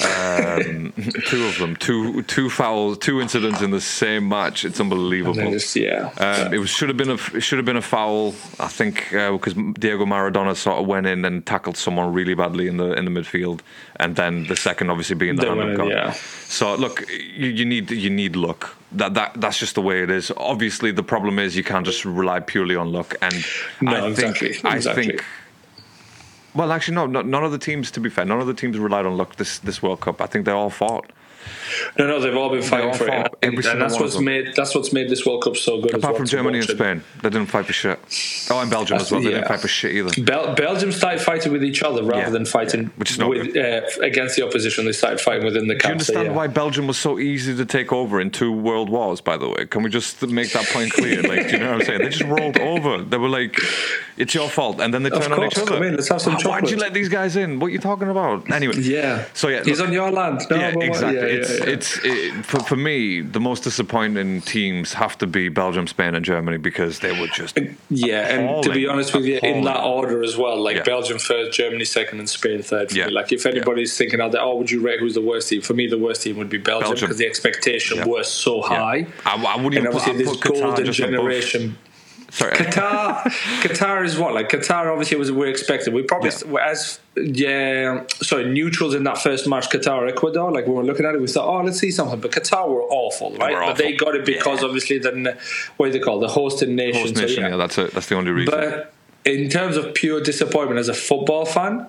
Um, 0.03 0.93
two 1.27 1.45
of 1.45 1.57
them, 1.57 1.75
two 1.77 2.21
two 2.23 2.49
fouls, 2.49 2.97
two 2.97 3.21
incidents 3.21 3.61
in 3.61 3.71
the 3.71 3.79
same 3.81 4.27
match. 4.27 4.65
It's 4.65 4.79
unbelievable. 4.79 5.37
and 5.39 5.47
then 5.47 5.53
it's, 5.55 5.75
yeah. 5.75 6.11
Um, 6.17 6.53
it 6.53 6.57
was 6.57 6.69
should 6.69 6.89
have 6.89 6.97
been 6.97 7.09
a 7.09 7.13
it 7.33 7.41
should 7.41 7.57
have 7.57 7.65
been 7.65 7.77
a 7.77 7.81
foul, 7.81 8.29
I 8.59 8.67
think, 8.67 9.07
because 9.11 9.53
Diego 9.53 10.05
Maradona 10.05 10.55
sort 10.55 10.79
of 10.79 10.87
went 10.87 11.07
in 11.07 11.23
and 11.25 11.45
tackled 11.45 11.77
someone 11.77 12.13
really 12.13 12.33
badly 12.33 12.67
in 12.67 12.77
the 12.77 12.91
in 12.93 13.05
the 13.05 13.11
midfield, 13.11 13.61
and 13.97 14.15
then 14.15 14.45
the 14.47 14.55
second 14.55 14.89
obviously 14.89 15.15
being 15.15 15.35
the 15.37 15.43
The 15.43 15.47
hand 15.49 15.59
of 15.61 15.65
winner, 15.67 15.77
God. 15.77 15.89
yeah. 15.89 16.11
So 16.47 16.75
look, 16.75 17.03
you, 17.09 17.47
you 17.49 17.65
need 17.65 17.91
you 17.91 18.09
need 18.09 18.35
luck. 18.35 18.75
That 18.91 19.13
that 19.13 19.39
that's 19.41 19.57
just 19.59 19.75
the 19.75 19.81
way 19.81 20.03
it 20.03 20.09
is. 20.09 20.31
Obviously, 20.37 20.91
the 20.91 21.03
problem 21.03 21.39
is 21.39 21.55
you 21.55 21.63
can't 21.63 21.85
just 21.85 22.05
rely 22.05 22.39
purely 22.39 22.75
on 22.75 22.91
luck. 22.91 23.15
And 23.21 23.33
No, 23.81 23.91
I 24.07 24.13
think 24.13 24.41
exactly, 24.41 24.69
I 24.69 24.75
exactly. 24.75 25.07
think. 25.07 25.23
Well, 26.55 26.71
actually, 26.71 26.95
no, 26.95 27.05
no. 27.05 27.21
None 27.21 27.43
of 27.43 27.51
the 27.51 27.57
teams, 27.57 27.91
to 27.91 27.99
be 27.99 28.09
fair, 28.09 28.23
none 28.25 28.39
of 28.39 28.47
the 28.47 28.53
teams 28.53 28.77
relied 28.77 29.05
on 29.05 29.17
luck 29.17 29.35
this 29.35 29.59
this 29.59 29.81
World 29.81 29.99
Cup. 29.99 30.21
I 30.21 30.25
think 30.25 30.45
they 30.45 30.51
all 30.51 30.69
fought. 30.69 31.11
No, 31.97 32.07
no, 32.07 32.19
they've 32.19 32.35
all 32.35 32.49
been 32.49 32.61
fighting 32.61 32.87
all 32.89 32.93
for 32.93 33.07
it, 33.07 33.33
and, 33.41 33.53
and 33.65 33.81
that's 33.81 33.99
what's 33.99 34.19
made 34.19 34.53
that's 34.55 34.75
what's 34.75 34.91
made 34.93 35.09
this 35.09 35.25
World 35.25 35.43
Cup 35.43 35.55
so 35.57 35.81
good. 35.81 35.93
as 35.93 35.99
Apart 35.99 36.13
well 36.13 36.17
from 36.19 36.27
Germany 36.27 36.59
and. 36.59 36.67
Spain, 36.67 37.03
they 37.21 37.29
didn't 37.29 37.47
fight 37.47 37.65
for 37.65 37.73
shit. 37.73 37.99
Oh, 38.51 38.59
and 38.59 38.69
Belgium 38.69 38.97
as 38.97 39.11
well. 39.11 39.21
They 39.21 39.29
didn't 39.31 39.47
fight 39.47 39.59
for 39.59 39.67
shit 39.67 39.95
either. 39.95 40.23
Bel- 40.23 40.53
Belgium 40.55 40.91
started 40.91 41.21
fighting 41.21 41.51
with 41.51 41.63
each 41.63 41.81
other 41.83 42.03
rather 42.03 42.23
Yeah, 42.23 42.29
than 42.29 42.45
fighting 42.45 42.83
yeah, 42.83 42.89
which 42.97 43.11
is 43.11 43.19
not 43.19 43.29
with, 43.29 43.55
uh, 43.55 43.81
against 44.01 44.35
the 44.35 44.45
opposition. 44.45 44.85
They 44.85 44.91
started 44.91 45.21
fighting 45.21 45.45
within 45.45 45.67
the 45.67 45.75
Do 45.75 45.87
you 45.87 45.91
understand 45.93 46.17
so, 46.17 46.23
yeah. 46.23 46.31
why 46.35 46.47
Belgium 46.47 46.87
was 46.87 46.97
so 46.97 47.17
easy 47.19 47.55
to 47.55 47.65
take 47.65 47.91
over 47.93 48.19
in 48.19 48.31
two 48.31 48.51
world 48.51 48.89
wars? 48.89 49.21
By 49.21 49.37
the 49.37 49.47
way, 49.49 49.65
can 49.65 49.83
we 49.83 49.89
just 49.89 50.21
make 50.27 50.51
that 50.53 50.65
point 50.67 50.91
clear? 50.93 51.21
Like, 51.21 51.47
do 51.47 51.53
you 51.53 51.59
know 51.59 51.71
what 51.71 51.81
I'm 51.81 51.85
saying? 51.85 51.99
They 51.99 52.09
just 52.09 52.23
rolled 52.29 52.57
over. 52.59 53.03
They 53.03 53.17
were 53.17 53.29
like, 53.29 53.57
"It's 54.17 54.33
your 54.35 54.49
fault," 54.49 54.79
and 54.81 54.93
then 54.93 55.03
they 55.03 55.09
turned 55.09 55.33
on 55.33 55.43
each 55.45 55.57
other. 55.57 55.65
come 55.67 55.83
in, 55.83 55.95
let's 55.95 56.09
have 56.09 56.21
some 56.21 56.33
Why- 56.35 56.59
Why'd 56.61 56.69
you 56.69 56.77
let 56.77 56.93
these 56.93 57.09
guys 57.09 57.35
in? 57.35 57.59
What 57.59 57.67
are 57.67 57.69
you 57.71 57.79
talking 57.79 58.09
about? 58.09 58.49
Anyway, 58.51 58.75
Yeah. 58.77 59.25
So 59.33 59.47
yeah, 59.47 59.63
he's 59.63 59.79
look- 59.79 59.87
on 59.87 59.93
your 59.93 60.11
land. 60.11 60.41
No, 60.49 60.55
yeah, 60.57 60.75
exactly. 60.79 61.34
It's 61.39 61.59
yeah. 61.59 61.65
it's 61.65 61.99
it, 62.03 62.45
for 62.45 62.59
for 62.59 62.75
me 62.75 63.21
the 63.21 63.39
most 63.39 63.63
disappointing 63.63 64.41
teams 64.41 64.93
have 64.93 65.17
to 65.19 65.27
be 65.27 65.49
Belgium, 65.49 65.87
Spain, 65.87 66.15
and 66.15 66.25
Germany 66.25 66.57
because 66.57 66.99
they 66.99 67.19
were 67.19 67.27
just 67.27 67.57
Yeah, 67.89 68.35
and 68.35 68.63
to 68.63 68.71
be 68.71 68.87
honest 68.87 69.13
with 69.13 69.25
you, 69.25 69.39
in 69.41 69.63
that 69.65 69.83
order 69.83 70.23
as 70.23 70.37
well, 70.37 70.61
like 70.61 70.77
Yeah. 70.77 70.83
Belgium 70.83 71.19
first, 71.19 71.57
Germany 71.57 71.85
second, 71.85 72.19
and 72.19 72.29
Spain 72.29 72.61
third. 72.61 72.91
For 72.91 72.97
Yeah. 72.97 73.07
me. 73.07 73.13
Like 73.13 73.31
if 73.31 73.45
anybody's 73.45 73.97
thinking 73.97 74.21
out 74.21 74.31
there, 74.31 74.41
oh, 74.41 74.55
would 74.55 74.71
you 74.71 74.81
rate 74.81 74.99
who's 74.99 75.15
the 75.15 75.21
worst 75.21 75.49
team? 75.49 75.61
For 75.61 75.73
me, 75.73 75.87
the 75.87 75.97
worst 75.97 76.21
team 76.21 76.37
would 76.37 76.49
be 76.49 76.57
Belgium 76.57 76.95
Belgium. 82.39 82.57
because 82.57 82.59
the 82.59 82.73
expectation 82.75 82.77
Yeah. 82.77 82.91
was 82.91 82.91
so 82.91 82.91
high. 82.91 82.99
I, 82.99 82.99
I 82.99 82.99
wouldn't 82.99 82.99
And 82.99 82.99
even 82.99 82.99
put, 82.99 82.99
obviously, 82.99 82.99
I'd 82.99 83.21
this 83.21 83.21
put 83.21 83.21
Qatar 83.21 83.21
golden 83.21 83.61
just 83.61 83.61
above- 83.61 83.61
generation. 83.61 83.65
Sorry, 83.65 83.71
Qatar, 83.71 84.01
Qatar 84.01 84.05
is 84.05 84.17
what 84.17 84.33
like 84.33 84.49
Qatar. 84.49 84.91
Obviously, 84.91 85.17
was 85.17 85.31
we're 85.31 85.47
expected. 85.47 85.93
We 85.93 86.03
probably 86.03 86.31
Yeah. 86.51 86.65
as 86.69 86.99
yeah, 87.17 88.03
sorry, 88.21 88.45
neutrals 88.51 88.93
in 88.93 89.03
that 89.05 89.17
first 89.17 89.47
match, 89.47 89.69
Qatar 89.69 90.09
Ecuador. 90.09 90.51
Like 90.51 90.67
we 90.67 90.73
were 90.73 90.83
looking 90.83 91.05
at 91.05 91.15
it, 91.15 91.21
we 91.21 91.27
thought, 91.27 91.47
oh, 91.47 91.63
let's 91.63 91.79
see 91.79 91.91
something. 91.91 92.19
But 92.19 92.31
Qatar 92.31 92.67
were 92.67 92.83
awful, 92.83 93.31
right? 93.37 93.53
were 93.53 93.61
But 93.67 93.77
they 93.77 93.93
got 93.93 94.15
it 94.15 94.25
because 94.25 94.61
Yeah. 94.61 94.67
obviously 94.67 94.97
then 94.99 95.37
what 95.77 95.85
do 95.87 95.91
they 95.93 95.99
call 95.99 96.17
it? 96.17 96.27
the 96.27 96.33
hosting 96.33 96.75
nation? 96.75 97.01
host 97.03 97.15
so, 97.15 97.21
nation. 97.21 97.43
yeah. 97.43 97.49
yeah, 97.51 97.55
that's 97.57 97.77
it. 97.77 97.91
That's 97.93 98.07
the 98.07 98.15
only 98.15 98.31
reason. 98.31 98.53
But 98.53 98.93
in 99.23 99.49
terms 99.49 99.77
of 99.77 99.93
pure 99.93 100.19
disappointment 100.21 100.79
as 100.79 100.89
a 100.89 100.93
football 100.93 101.45
fan, 101.45 101.87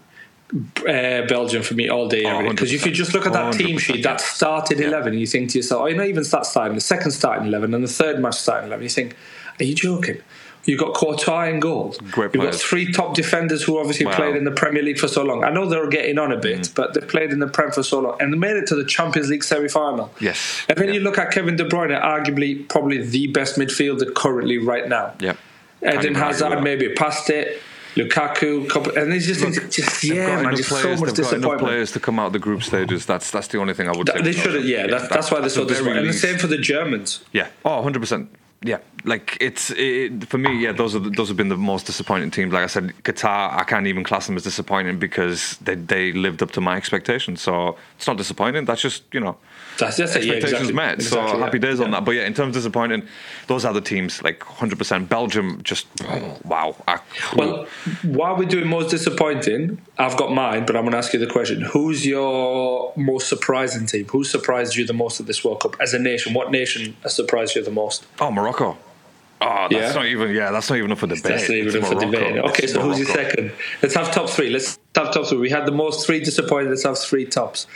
uh, 0.88 1.22
Belgium 1.26 1.62
for 1.62 1.74
me 1.74 1.88
all 1.88 2.06
day, 2.08 2.24
Oh. 2.24 2.48
Because 2.48 2.72
if 2.72 2.86
you 2.86 2.92
just 2.92 3.12
look 3.14 3.26
at 3.26 3.32
that 3.32 3.52
team 3.54 3.78
sheet, 3.78 4.04
that 4.04 4.20
started 4.20 4.78
Yeah. 4.78 4.86
11, 4.86 5.14
you 5.18 5.26
think 5.26 5.50
to 5.50 5.58
yourself, 5.58 5.82
oh, 5.82 5.86
you 5.86 5.96
not 5.96 6.06
even 6.06 6.22
start 6.24 6.46
starting, 6.46 6.76
the 6.76 6.80
second 6.80 7.10
starting 7.10 7.46
11 7.48 7.74
and 7.74 7.82
the 7.82 7.88
third 7.88 8.20
match 8.20 8.36
starting 8.36 8.68
11, 8.68 8.82
you 8.84 8.88
think, 8.88 9.16
are 9.58 9.64
you 9.64 9.74
joking? 9.74 10.18
You've 10.66 10.80
got 10.80 10.94
Courtois 10.94 11.44
in 11.44 11.60
goal. 11.60 11.94
Great 12.10 12.34
You've 12.34 12.42
got 12.44 12.54
three 12.54 12.90
top 12.92 13.14
defenders 13.14 13.62
who 13.62 13.78
obviously 13.78 14.04
Wow. 14.06 14.12
Mm. 14.12 14.16
played 14.16 14.36
in 14.36 14.44
the 14.44 14.50
Premier 14.50 14.82
League 14.82 14.98
for 14.98 15.08
so 15.08 15.22
long. 15.22 15.44
I 15.44 15.50
know 15.50 15.66
they 15.68 15.76
were 15.78 15.88
getting 15.88 16.18
on 16.18 16.32
a 16.32 16.36
bit, 16.36 16.70
but 16.74 16.92
they 16.94 17.00
played 17.00 17.30
in 17.30 17.38
the 17.38 17.46
Prem 17.46 17.70
for 17.70 17.82
so 17.84 18.00
long 18.00 18.16
and 18.20 18.32
they 18.32 18.36
made 18.36 18.56
it 18.56 18.66
to 18.68 18.74
the 18.74 18.84
Champions 18.84 19.30
League 19.30 19.44
semi 19.44 19.68
final. 19.68 20.12
Yes. 20.20 20.64
And 20.68 20.76
then 20.76 20.88
Yeah. 20.88 20.94
you 20.94 21.00
look 21.00 21.18
at 21.18 21.30
Kevin 21.30 21.56
De 21.56 21.64
Bruyne, 21.64 21.98
arguably 22.02 22.68
probably 22.68 23.02
the 23.02 23.28
best 23.28 23.58
midfielder 23.58 24.12
currently 24.14 24.58
right 24.58 24.88
now. 24.88 25.14
yeah. 25.20 25.34
Eden 25.82 25.98
even 25.98 26.16
argue 26.16 26.44
Hazard 26.44 26.62
maybe 26.62 26.88
past 26.90 27.30
it. 27.30 27.62
Lukaku, 27.96 28.68
couple, 28.68 28.94
and 28.98 29.10
it's 29.12 29.24
just, 29.24 29.40
it's 29.42 29.74
just 29.76 30.04
yeah, 30.04 30.36
got 30.36 30.44
man, 30.44 30.56
just 30.56 30.68
so 30.68 30.76
players- 30.82 31.00
much 31.00 31.08
they've 31.10 31.16
got 31.16 31.30
disappointment. 31.30 31.60
players 31.60 31.92
to 31.92 32.00
come 32.00 32.18
out 32.18 32.26
of 32.26 32.32
the 32.34 32.38
group 32.38 32.62
stages. 32.62 33.06
That's 33.06 33.30
that's 33.30 33.48
the 33.48 33.58
only 33.58 33.72
thing 33.72 33.88
I 33.88 33.96
would 33.96 34.08
say. 34.10 34.20
They 34.20 34.32
should 34.32 34.52
them. 34.52 34.64
yeah. 34.66 34.86
That, 34.86 35.08
that's 35.08 35.30
why 35.30 35.40
they're 35.40 35.48
so 35.48 35.64
disappointed. 35.64 36.00
And 36.00 36.08
the 36.08 36.12
same 36.12 36.36
for 36.38 36.46
the 36.46 36.58
Germans. 36.58 37.24
Yeah. 37.32 37.46
Oh, 37.64 37.76
100 37.76 38.00
percent. 38.00 38.28
Yeah. 38.62 38.78
Like 39.06 39.38
it's 39.40 39.70
it, 39.70 40.28
for 40.28 40.36
me. 40.36 40.58
Yeah, 40.58 40.72
those 40.72 40.96
are 40.96 40.98
the, 40.98 41.10
those 41.10 41.28
have 41.28 41.36
been 41.36 41.48
the 41.48 41.56
most 41.56 41.86
disappointing 41.86 42.32
teams. 42.32 42.52
Like 42.52 42.64
I 42.64 42.66
said, 42.66 42.92
Qatar. 43.04 43.52
I 43.52 43.62
can't 43.62 43.86
even 43.86 44.02
class 44.02 44.26
them 44.26 44.36
as 44.36 44.42
disappointing 44.42 44.98
because 44.98 45.56
they 45.58 45.76
they 45.76 46.12
lived 46.12 46.42
up 46.42 46.50
to 46.52 46.60
my 46.60 46.76
expectations. 46.76 47.40
So 47.40 47.76
it's 47.96 48.08
not 48.08 48.16
disappointing. 48.16 48.64
That's 48.64 48.82
just 48.82 49.04
you 49.12 49.20
know 49.20 49.38
That's, 49.78 49.96
that's 49.96 50.16
it. 50.16 50.24
Yeah, 50.24 50.32
expectations 50.32 50.70
exactly. 50.70 50.74
met. 50.74 50.94
Exactly, 50.94 51.28
so 51.30 51.38
yeah. 51.38 51.44
happy 51.44 51.60
days 51.60 51.78
on 51.78 51.92
that. 51.92 52.04
But 52.04 52.16
yeah, 52.16 52.26
in 52.26 52.34
terms 52.34 52.48
of 52.48 52.54
disappointing, 52.54 53.06
those 53.46 53.64
are 53.64 53.72
the 53.72 53.80
teams. 53.80 54.24
Like 54.24 54.44
100 54.44 54.76
percent. 54.76 55.08
Belgium 55.08 55.62
just 55.62 55.86
wow. 56.44 56.74
I, 56.88 56.98
Well, 57.36 57.66
while 58.02 58.36
we're 58.36 58.46
doing 58.48 58.66
most 58.66 58.90
disappointing, 58.90 59.80
I've 59.98 60.16
got 60.16 60.32
mine, 60.32 60.66
but 60.66 60.74
I'm 60.74 60.82
going 60.82 60.92
to 60.92 60.98
ask 60.98 61.12
you 61.12 61.20
the 61.20 61.28
question: 61.28 61.60
Who's 61.60 62.04
your 62.04 62.92
most 62.96 63.28
surprising 63.28 63.86
team? 63.86 64.06
Who 64.08 64.24
surprised 64.24 64.74
you 64.74 64.84
the 64.84 64.94
most 64.94 65.20
at 65.20 65.26
this 65.26 65.44
World 65.44 65.60
Cup 65.60 65.76
as 65.80 65.94
a 65.94 66.00
nation? 66.00 66.34
What 66.34 66.50
nation 66.50 66.96
has 67.04 67.14
surprised 67.14 67.54
you 67.54 67.62
the 67.62 67.70
most? 67.70 68.04
oh 68.18 68.32
Morocco. 68.32 68.76
Oh, 69.40 69.66
that's 69.70 69.72
Yeah? 69.72 69.92
not 69.92 70.06
even. 70.06 70.34
Yeah, 70.34 70.50
that's 70.50 70.70
not 70.70 70.76
even 70.78 70.92
up 70.92 70.98
for 70.98 71.06
debate. 71.06 71.22
That's 71.24 71.48
not 71.48 71.56
even 71.56 71.66
It's 71.68 71.76
up 71.76 71.84
for 71.84 71.94
Morocco. 71.96 72.10
debate. 72.10 72.38
Okay, 72.50 72.62
It's 72.64 72.72
so 72.72 72.80
who's 72.80 72.98
your 72.98 73.08
second? 73.08 73.52
Let's 73.82 73.94
have 73.94 74.10
top 74.12 74.30
three. 74.30 74.50
Let's 74.50 74.78
have 74.94 75.12
top 75.12 75.26
three. 75.26 75.38
We 75.38 75.50
had 75.50 75.66
the 75.66 75.72
most 75.72 76.06
three 76.06 76.20
disappointed. 76.20 76.70
Let's 76.70 76.84
have 76.84 76.98
three 76.98 77.26
tops. 77.26 77.66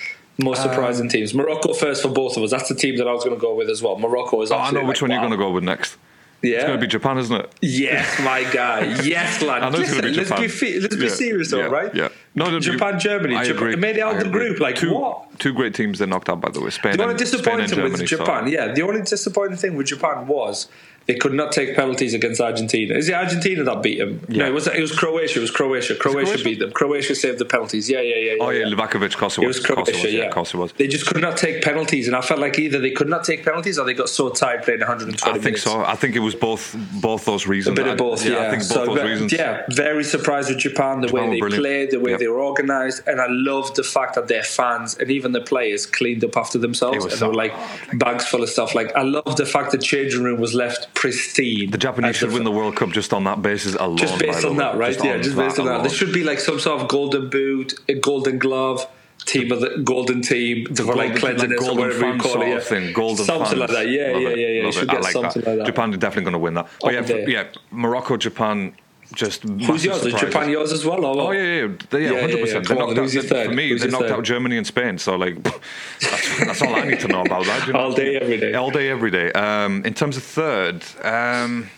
Most 0.43 0.63
surprising 0.63 1.09
teams. 1.11 1.35
Morocco 1.35 1.75
first 1.75 2.01
for 2.03 2.09
both 2.09 2.37
of 2.39 2.43
us. 2.43 2.51
That's 2.51 2.69
the 2.71 2.75
team 2.75 2.97
that 2.97 3.07
I 3.07 3.13
was 3.13 3.25
going 3.25 3.37
to 3.37 3.41
go 3.41 3.55
with 3.55 3.69
as 3.69 3.83
well. 3.83 3.99
Morocco 3.99 4.41
is. 4.41 4.51
Um, 4.51 4.59
Oh, 4.59 4.61
I 4.63 4.71
know 4.71 4.85
which 4.85 5.03
like, 5.03 5.03
one 5.03 5.11
you're 5.11 5.21
wow. 5.21 5.27
going 5.29 5.39
to 5.39 5.45
go 5.45 5.51
with 5.51 5.65
next. 5.65 5.99
Yeah. 6.43 6.55
It's 6.57 6.65
going 6.65 6.79
to 6.79 6.81
be 6.81 6.87
Japan, 6.87 7.19
isn't 7.19 7.37
it? 7.37 7.53
Yes, 7.61 8.19
my 8.23 8.45
guy. 8.51 9.03
Yes, 9.03 9.43
lad. 9.43 9.63
I 9.63 9.69
know 9.69 9.79
it's 9.79 9.91
Listen, 9.91 9.97
gonna 10.01 10.11
be 10.13 10.17
let's 10.17 10.41
be 10.41 10.49
fe- 10.49 10.81
let's 10.81 10.97
be 10.97 11.05
Yeah, 11.05 11.11
serious, 11.11 11.51
though, 11.51 11.59
yeah, 11.59 11.65
right? 11.67 11.95
Yeah. 11.95 12.09
No, 12.35 12.49
no, 12.51 12.61
Japan, 12.61 12.95
you- 12.95 13.01
Germany. 13.01 13.35
I 13.37 13.45
Japan- 13.45 13.57
agree. 13.57 13.77
made 13.77 13.97
it 13.97 14.03
out 14.03 14.15
I 14.17 14.23
the 14.23 14.29
group, 14.29 14.61
like, 14.61 14.77
two, 14.77 14.95
what? 14.95 15.39
Two 15.41 15.53
great 15.53 15.75
teams 15.75 15.99
they're 15.99 16.07
knocked 16.07 16.29
out, 16.29 16.41
by 16.41 16.51
the 16.51 16.61
way. 16.61 16.71
Spain 16.71 16.97
The 16.97 17.03
only 17.03 17.15
and, 17.15 17.21
Spain 17.29 17.61
and 17.61 17.69
disappointing 17.69 17.83
with 17.91 17.99
so- 17.99 18.05
Japan, 18.17 18.47
yeah, 18.49 18.73
the 18.73 18.83
only 18.83 19.03
disappointing 19.03 19.57
thing 19.57 19.75
with 19.77 19.87
Japan 19.89 20.27
was 20.29 20.69
they 21.07 21.15
could 21.17 21.33
not 21.33 21.51
take 21.51 21.75
penalties 21.75 22.15
against 22.15 22.41
Argentina. 22.41 22.95
Is 22.95 23.09
it 23.09 23.15
Argentina 23.15 23.65
that 23.65 23.83
beat 23.83 23.99
them? 23.99 24.21
Yeah. 24.29 24.45
No, 24.45 24.51
it 24.51 24.55
was 24.55 24.69
it 24.69 24.81
was 24.81 24.93
Croatia. 24.97 25.39
It 25.39 25.41
was 25.41 25.51
Croatia. 25.51 25.97
Croatia, 25.97 26.27
Croatia? 26.27 26.45
beat 26.45 26.59
them. 26.61 26.71
Croatia 26.71 27.15
saved 27.17 27.39
the 27.39 27.47
penalties. 27.47 27.91
Yeah, 27.91 28.01
yeah, 28.01 28.15
yeah. 28.17 28.33
yeah 28.35 28.37
Oh, 28.45 28.51
yeah, 28.51 28.67
yeah. 28.67 28.75
Livakovic, 28.77 29.07
of 29.07 29.17
course 29.17 29.37
it 29.39 29.41
was. 29.41 29.57
was 29.57 29.59
Of 29.71 29.75
course 29.75 29.89
it 29.89 29.93
Croatia, 29.93 30.07
was, 30.07 30.15
yeah. 30.15 30.25
Of 30.31 30.55
it 30.55 30.59
was. 30.59 30.73
They 30.73 30.87
just 30.87 31.07
could 31.07 31.21
not 31.21 31.37
take 31.37 31.63
penalties, 31.65 32.07
and 32.07 32.15
I 32.15 32.21
felt 32.21 32.39
like 32.39 32.59
either 32.61 32.79
they 32.79 32.93
could 32.93 33.09
not 33.09 33.25
take 33.25 33.45
penalties 33.45 33.77
or 33.79 33.87
they 33.87 33.95
got 33.95 34.09
so 34.11 34.29
tired 34.29 34.63
playing 34.63 34.81
120 34.81 35.19
I 35.31 35.33
think 35.35 35.45
minutes. 35.45 35.63
so. 35.65 35.81
I 35.83 35.97
think 35.97 36.15
it 36.15 36.21
was 36.21 36.35
both 36.37 36.77
both 37.01 37.25
those 37.25 37.47
reasons. 37.49 37.77
A 37.79 37.83
bit 37.83 37.91
of 37.91 37.97
both, 37.99 38.25
yeah. 38.25 38.47
I 38.47 38.51
think 38.51 38.63
both 38.63 38.69
so, 38.69 38.95
those 38.95 39.03
reasons. 39.05 39.33
yeah, 39.33 39.63
very 39.71 40.05
surprised 40.05 40.51
with 40.51 40.59
Japan, 40.59 41.01
the 41.01 41.09
Japan 41.09 41.31
way 41.31 41.35
they 41.37 41.41
brilliant. 41.41 41.63
played, 41.65 41.91
the 41.91 41.99
way. 41.99 42.13
They 42.21 42.29
were 42.29 42.41
organised, 42.41 43.03
and 43.09 43.21
I 43.21 43.27
love 43.29 43.75
the 43.75 43.83
fact 43.83 44.15
that 44.15 44.29
their 44.29 44.45
fans 44.45 44.97
and 44.97 45.11
even 45.11 45.33
the 45.33 45.41
players 45.41 45.85
cleaned 45.87 46.23
up 46.25 46.37
after 46.37 46.57
themselves 46.59 47.05
and 47.05 47.13
so- 47.13 47.19
they 47.19 47.27
were 47.27 47.35
like 47.35 47.53
bags 47.95 48.25
full 48.27 48.43
of 48.45 48.49
stuff. 48.49 48.75
Like 48.77 48.95
I 48.95 49.03
love 49.03 49.35
the 49.37 49.47
fact 49.47 49.73
the 49.73 49.79
changing 49.79 50.23
room 50.23 50.41
was 50.41 50.55
left 50.55 50.95
pristine. 50.95 51.71
The 51.73 51.79
Japanese 51.79 52.17
should 52.17 52.33
win 52.33 52.45
the 52.45 52.53
World 52.53 52.77
Cup 52.77 52.91
just 52.91 53.13
on 53.13 53.25
that 53.25 53.43
basis 53.43 53.75
alone. 53.75 53.97
just 53.97 54.19
based 54.21 54.45
on 54.45 54.57
that, 54.59 54.77
right? 54.77 54.97
yeah, 55.05 55.19
just 55.19 55.37
based 55.37 55.59
on 55.59 55.67
that. 55.67 55.73
alone. 55.73 55.83
There 55.83 55.91
should 55.91 56.13
be 56.13 56.23
like 56.23 56.39
some 56.39 56.61
sort 56.61 56.81
of 56.81 56.89
golden 56.89 57.29
boot, 57.29 57.75
a 57.89 57.95
golden 57.95 58.39
glove. 58.39 58.87
Team 59.27 59.53
of 59.53 59.61
the 59.61 59.83
golden 59.85 60.23
team 60.23 60.65
like 60.71 60.77
golden- 60.79 61.17
cleanliness 61.19 61.61
like 61.61 61.71
or 61.71 61.79
whatever 61.79 62.15
you 62.15 62.19
call 62.19 62.41
it. 62.41 62.49
yeah. 62.49 62.59
thing. 62.59 62.93
Golden 62.95 63.25
something 63.27 63.47
fans. 63.49 63.59
like 63.59 63.69
that. 63.71 63.87
Yeah, 63.89 64.13
Love 64.13 64.23
yeah, 64.23 64.29
yeah, 64.31 64.47
yeah. 64.49 64.65
love 64.65 64.75
Should. 64.75 64.89
I 64.89 64.93
get 64.95 65.03
like 65.03 65.13
something 65.13 65.43
that. 65.43 65.49
like 65.51 65.59
that. 65.59 65.67
Japan 65.67 65.93
are 65.93 65.97
definitely 65.99 66.23
going 66.25 66.33
to 66.33 66.39
win 66.39 66.55
that. 66.55 66.65
Oh, 66.83 66.91
but 66.91 66.95
yeah, 67.09 67.17
yeah, 67.29 67.45
Morocco, 67.71 68.17
Japan, 68.17 68.75
just 69.15 69.43
Who's 69.43 69.85
yours? 69.85 70.05
Is 70.07 70.15
Japan 70.15 70.51
yours 70.51 70.73
as 70.73 70.85
well? 70.85 71.05
Or? 71.05 71.29
Oh 71.29 71.31
yeah, 71.33 71.43
yeah, 71.67 71.69
they- 71.91 72.03
yeah, 72.05 72.07
Yeah, 72.09 72.15
yeah, 72.15 72.21
hundred 72.21 72.37
yeah. 72.39 72.45
percent. 72.45 72.69
They 72.69 72.75
on, 72.75 72.81
knocked 72.95 72.99
out 72.99 73.11
they- 73.29 73.45
for 73.47 73.53
me. 73.55 73.69
Who's 73.71 73.81
they 73.83 73.89
knocked 73.89 74.05
third? 74.05 74.13
out 74.13 74.25
Germany 74.25 74.57
and 74.57 74.67
Spain. 74.67 74.99
So 74.99 75.17
like, 75.17 75.43
that's, 76.01 76.39
that's 76.39 76.63
all 76.63 76.75
I 76.75 76.85
need 76.85 77.01
to 77.01 77.09
know 77.09 77.23
about 77.23 77.45
that. 77.47 77.67
you 77.67 77.73
know? 77.73 77.81
All 77.81 77.93
day, 77.93 78.17
every 78.17 78.39
day. 78.39 78.55
All 78.55 78.71
day, 78.71 78.89
every 78.89 79.11
day. 79.11 79.33
Um, 79.33 79.85
in 79.85 79.95
terms 79.95 80.17
of 80.17 80.23
third, 80.23 80.85
um, 81.05 81.69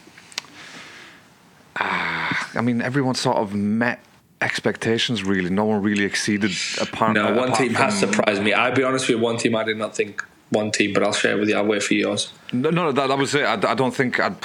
ah, 1.77 2.51
I 2.55 2.61
mean, 2.61 2.83
everyone 2.83 3.15
sort 3.15 3.37
of 3.39 3.55
met 3.55 4.01
expectations. 4.41 5.23
Really, 5.25 5.51
no 5.51 5.65
one 5.65 5.83
really 5.83 6.05
exceeded. 6.05 6.53
Apart, 6.81 7.15
No, 7.15 7.33
one 7.35 7.49
apart 7.49 7.59
team 7.59 7.75
has 7.75 7.99
surprised 7.99 8.43
me. 8.43 8.53
I'll 8.53 8.75
be 8.75 8.83
honest 8.83 9.05
with 9.09 9.17
you, 9.17 9.23
one 9.23 9.37
team 9.39 9.57
I 9.57 9.65
did 9.65 9.77
not 9.79 9.95
think 9.97 10.25
one 10.53 10.71
team, 10.71 10.93
but 10.93 11.03
I'll 11.03 11.13
share 11.13 11.37
with 11.37 11.49
you. 11.49 11.57
I'll 11.57 11.67
wait 11.67 11.83
for 11.83 11.95
yours. 11.95 12.33
No, 12.53 12.71
no, 12.71 12.93
that, 12.93 13.07
that 13.09 13.19
was 13.19 13.35
it. 13.35 13.45
I, 13.45 13.55
I 13.71 13.75
don't 13.75 13.95
think 13.95 14.21
I'd 14.21 14.37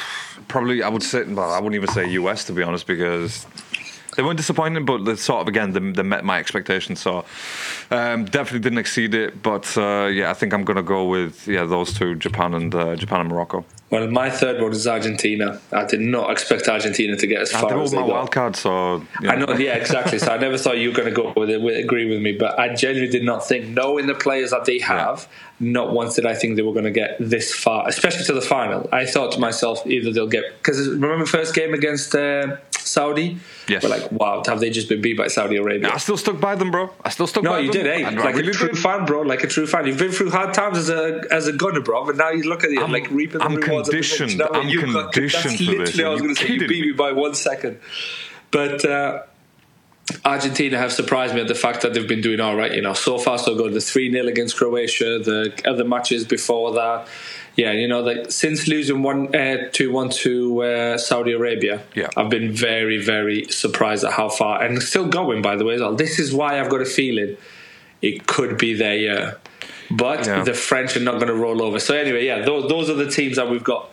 probably. 0.48 0.82
I 0.82 0.90
would 0.90 1.04
say. 1.04 1.24
Well, 1.24 1.52
I 1.52 1.60
wouldn't 1.60 1.76
even 1.76 1.90
say 1.90 2.10
US 2.12 2.46
to 2.46 2.54
be 2.54 2.64
honest, 2.64 2.88
because 2.88 3.46
they 4.18 4.24
weren't 4.24 4.38
disappointing, 4.38 4.84
but 4.84 5.06
they 5.06 5.16
sort 5.16 5.42
of 5.42 5.48
again 5.48 5.72
they, 5.72 5.80
they 5.92 6.04
met 6.04 6.26
my 6.26 6.40
expectations. 6.40 7.00
So 7.00 7.24
um, 7.92 8.26
definitely 8.26 8.60
didn't 8.60 8.80
exceed 8.80 9.14
it. 9.14 9.42
But 9.42 9.78
uh, 9.78 10.08
yeah, 10.12 10.32
I 10.32 10.34
think 10.34 10.54
I'm 10.54 10.66
gonna 10.66 10.84
go 10.84 11.06
with 11.06 11.48
yeah 11.48 11.66
those 11.66 11.94
two, 11.94 12.16
Japan 12.16 12.54
and 12.56 12.74
uh, 12.76 12.96
Japan 12.96 13.22
and 13.22 13.30
Morocco. 13.30 13.64
Well, 13.90 14.06
my 14.12 14.30
third 14.30 14.62
one 14.62 14.74
is 14.74 14.86
Argentina. 14.86 15.62
I 15.72 15.86
did 15.86 16.02
not 16.02 16.30
expect 16.30 16.68
Argentina 16.68 17.16
to 17.16 17.26
get 17.26 17.42
as 17.44 17.54
far 17.54 17.72
it 17.72 17.76
as 17.76 17.80
was 17.80 17.92
they 17.92 17.98
my 18.02 18.08
got. 18.08 18.14
wild 18.16 18.32
card, 18.32 18.56
so 18.58 18.98
you 19.22 19.30
I 19.30 19.36
know, 19.36 19.54
yeah, 19.54 19.76
exactly. 19.76 20.20
So 20.20 20.30
I 20.30 20.38
never 20.38 20.58
thought 20.58 20.78
you 20.78 20.90
were 20.90 20.96
going 20.96 21.08
to 21.08 21.16
go 21.16 21.32
with 21.38 21.50
it, 21.50 21.62
with, 21.62 21.78
agree 21.78 22.10
with 22.10 22.22
me, 22.22 22.34
but 22.34 22.60
I 22.60 22.74
genuinely 22.76 23.10
did 23.10 23.24
not 23.24 23.48
think, 23.48 23.70
knowing 23.70 24.08
the 24.08 24.14
players 24.14 24.52
that 24.52 24.66
they 24.66 24.80
have, 24.80 25.30
not 25.62 25.94
once 25.94 26.16
did 26.16 26.26
I 26.26 26.36
think 26.36 26.58
they 26.58 26.64
were 26.64 26.74
going 26.74 26.84
to 26.84 26.92
get 26.92 27.16
this 27.18 27.56
far, 27.56 27.88
especially 27.88 28.26
to 28.26 28.34
the 28.34 28.42
final. 28.42 28.90
I 28.92 29.06
thought 29.06 29.32
to 29.34 29.40
myself, 29.40 29.88
either 29.88 30.12
they'll 30.12 30.28
get 30.28 30.44
because 30.58 30.86
remember 30.90 31.26
first 31.26 31.56
game 31.56 31.74
against 31.74 32.14
uh, 32.14 32.58
Saudi, 32.88 33.38
Yes. 33.68 33.84
we're 33.84 33.90
like, 33.90 34.12
wow, 34.12 34.42
have 34.48 34.60
they 34.60 34.70
just 34.70 34.90
been 34.90 35.02
beat 35.02 35.18
by 35.18 35.28
Saudi 35.28 35.58
Arabia? 35.58 35.92
I 35.94 35.98
still 35.98 36.18
stuck 36.18 36.40
by 36.40 36.56
them, 36.56 36.72
bro. 36.72 36.90
I 37.06 37.10
still 37.10 37.28
stuck 37.28 37.44
No, 37.44 37.52
by 37.52 37.58
them. 37.58 37.66
No, 37.68 37.74
you 37.74 37.84
did, 37.84 37.88
eh? 37.88 38.10
Like 38.24 38.36
really 38.36 38.50
a 38.50 38.54
true 38.54 38.70
did. 38.70 38.78
fan, 38.80 39.06
bro. 39.06 39.22
Like 39.22 39.44
a 39.44 39.48
true 39.48 39.68
fan. 39.68 39.86
You've 39.86 39.98
been 40.00 40.12
through 40.12 40.32
hard 40.32 40.54
times 40.54 40.78
as 40.78 40.90
a 40.90 41.22
as 41.32 41.48
a 41.48 41.54
gunner, 41.54 41.82
bro. 41.82 42.08
And 42.10 42.18
now 42.18 42.30
you 42.32 42.44
look 42.44 42.64
at 42.64 42.72
you, 42.72 42.82
I'm- 42.82 42.92
like 42.92 43.10
reaping 43.12 43.40
the 43.40 43.44
I'm 43.46 43.56
rewards. 43.56 43.90
of 43.90 43.92
the 43.92 43.92
conditioned. 43.92 44.32
victory. 44.32 44.50
No, 44.54 44.60
I'm 44.62 44.70
you 44.70 44.80
conditioned 44.82 45.44
That's 45.54 45.66
for 45.66 45.72
this. 45.72 45.80
literally. 45.96 46.04
I 46.06 46.10
was 46.10 46.22
going 46.22 46.36
to 46.36 46.42
say 46.42 46.54
you 46.54 46.60
beat 46.68 46.82
me? 46.82 46.88
me 46.88 46.92
by 46.94 47.12
one 47.12 47.36
second, 47.36 47.80
but. 48.52 48.84
uh 48.86 49.24
Argentina 50.24 50.78
have 50.78 50.94
surprised 50.94 51.36
me 51.36 51.42
at 51.42 51.50
the 51.50 51.56
fact 51.56 51.82
that 51.82 51.94
they've 51.94 52.08
been 52.08 52.22
doing 52.22 52.40
all 52.40 52.56
right. 52.56 52.74
You 52.74 52.82
know, 52.82 52.94
so 52.94 53.18
far 53.18 53.38
so 53.38 53.56
good. 53.56 53.74
The 53.74 53.82
three 53.82 54.10
0 54.10 54.26
against 54.28 54.56
Croatia. 54.56 55.20
The 55.20 55.54
other 55.66 55.84
matches 55.84 56.24
before 56.24 56.72
that, 56.76 57.08
yeah. 57.58 57.72
You 57.74 57.88
know, 57.90 58.00
like 58.02 58.32
since 58.32 58.68
losing 58.68 59.04
one 59.04 59.36
uh, 59.36 59.68
two 59.74 59.92
one 59.92 60.10
to 60.24 60.64
uh, 60.64 60.98
Saudi 60.98 61.34
Arabia, 61.34 61.82
Yeah. 61.96 62.08
I've 62.16 62.30
been 62.30 62.52
very 62.54 62.98
very 63.04 63.46
surprised 63.50 64.04
at 64.06 64.14
how 64.14 64.30
far 64.30 64.62
and 64.64 64.82
still 64.82 65.08
going. 65.08 65.42
By 65.42 65.56
the 65.58 65.66
way, 65.66 65.74
as 65.76 65.82
well. 65.82 65.96
This 65.96 66.20
is 66.20 66.34
why 66.34 66.60
I've 66.62 66.70
got 66.70 66.82
a 66.82 66.86
feeling 66.86 67.36
it 68.02 68.28
could 68.28 68.58
be 68.58 68.74
their 68.74 68.96
year. 68.96 69.38
But 69.90 70.26
Yeah. 70.28 70.44
the 70.44 70.54
French 70.54 70.96
are 70.98 71.02
not 71.10 71.16
going 71.16 71.28
to 71.28 71.34
roll 71.46 71.62
over. 71.62 71.80
So 71.80 71.96
anyway, 71.96 72.26
yeah, 72.26 72.46
those 72.46 72.70
those 72.70 72.90
are 72.90 72.94
the 73.06 73.10
teams 73.10 73.36
that 73.38 73.50
we've 73.50 73.64
got. 73.64 73.90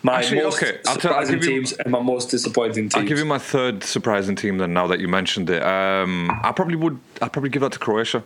My 0.00 0.18
Actually, 0.18 0.42
most 0.42 0.62
okay, 0.62 0.78
I'll 0.86 0.94
tell- 0.94 1.00
surprising 1.10 1.34
give 1.40 1.44
you- 1.44 1.50
teams 1.54 1.72
and 1.72 1.90
my 1.90 2.00
most 2.00 2.30
disappointing 2.30 2.84
teams. 2.84 2.94
I'll 2.94 3.02
give 3.08 3.18
you 3.18 3.24
my 3.24 3.38
third 3.38 3.82
surprising 3.82 4.36
team 4.36 4.58
then. 4.58 4.72
Now 4.72 4.86
that 4.86 5.00
you 5.00 5.08
mentioned 5.08 5.50
it, 5.50 5.60
um, 5.62 6.30
I 6.44 6.52
probably 6.52 6.76
would. 6.76 7.00
I'd 7.20 7.32
probably 7.32 7.50
give 7.50 7.62
that 7.62 7.72
to 7.72 7.80
Croatia, 7.80 8.22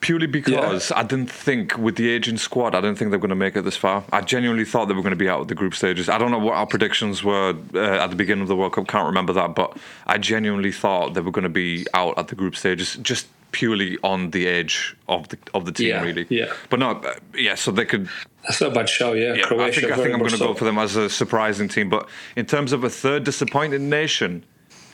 purely 0.00 0.26
because 0.26 0.92
I 0.92 1.02
didn't 1.02 1.30
think 1.30 1.76
with 1.76 1.96
the 1.96 2.08
aging 2.10 2.38
squad, 2.38 2.74
I 2.74 2.80
didn't 2.80 2.98
think 2.98 3.10
they 3.10 3.16
were 3.16 3.22
going 3.22 3.30
to 3.30 3.34
make 3.36 3.56
it 3.56 3.62
this 3.62 3.76
far. 3.76 4.04
I 4.12 4.20
genuinely 4.20 4.64
thought 4.64 4.86
they 4.86 4.94
were 4.94 5.02
going 5.02 5.10
to 5.10 5.16
be 5.16 5.28
out 5.28 5.40
of 5.40 5.48
the 5.48 5.54
group 5.54 5.74
stages. 5.74 6.08
I 6.08 6.18
don't 6.18 6.30
know 6.30 6.38
what 6.38 6.54
our 6.54 6.66
predictions 6.66 7.24
were 7.24 7.54
uh, 7.74 7.78
at 7.78 8.08
the 8.08 8.16
beginning 8.16 8.42
of 8.42 8.48
the 8.48 8.56
World 8.56 8.72
Cup. 8.74 8.86
Can't 8.88 9.06
remember 9.06 9.32
that, 9.32 9.54
but 9.54 9.76
I 10.06 10.18
genuinely 10.18 10.72
thought 10.72 11.14
they 11.14 11.20
were 11.20 11.32
going 11.32 11.42
to 11.44 11.48
be 11.48 11.86
out 11.94 12.18
at 12.18 12.28
the 12.28 12.34
group 12.34 12.56
stages. 12.56 12.96
Just 12.96 13.26
purely 13.50 13.96
on 14.04 14.30
the 14.30 14.46
edge 14.46 14.94
of 15.08 15.28
the 15.28 15.38
of 15.54 15.64
the 15.64 15.72
team, 15.72 15.88
Yeah, 15.88 16.02
really. 16.02 16.26
yeah. 16.28 16.52
But 16.68 16.80
no, 16.80 16.90
uh, 16.90 17.14
yeah. 17.34 17.54
So 17.54 17.70
they 17.70 17.86
could 17.86 18.08
That's 18.42 18.60
not 18.60 18.72
a 18.72 18.74
bad 18.74 18.88
show, 18.88 19.14
yeah. 19.14 19.34
yeah, 19.34 19.42
Croatia. 19.44 19.78
I 19.78 19.80
think, 19.80 19.92
I 19.92 19.96
think 19.96 20.12
I'm 20.14 20.18
going 20.20 20.30
to 20.32 20.38
go 20.38 20.54
for 20.54 20.64
them 20.64 20.78
as 20.78 20.96
a 20.96 21.08
surprising 21.08 21.68
team. 21.68 21.88
But 21.88 22.08
in 22.36 22.46
terms 22.46 22.72
of 22.72 22.84
a 22.84 22.90
third 22.90 23.24
disappointing 23.24 23.88
nation, 23.88 24.44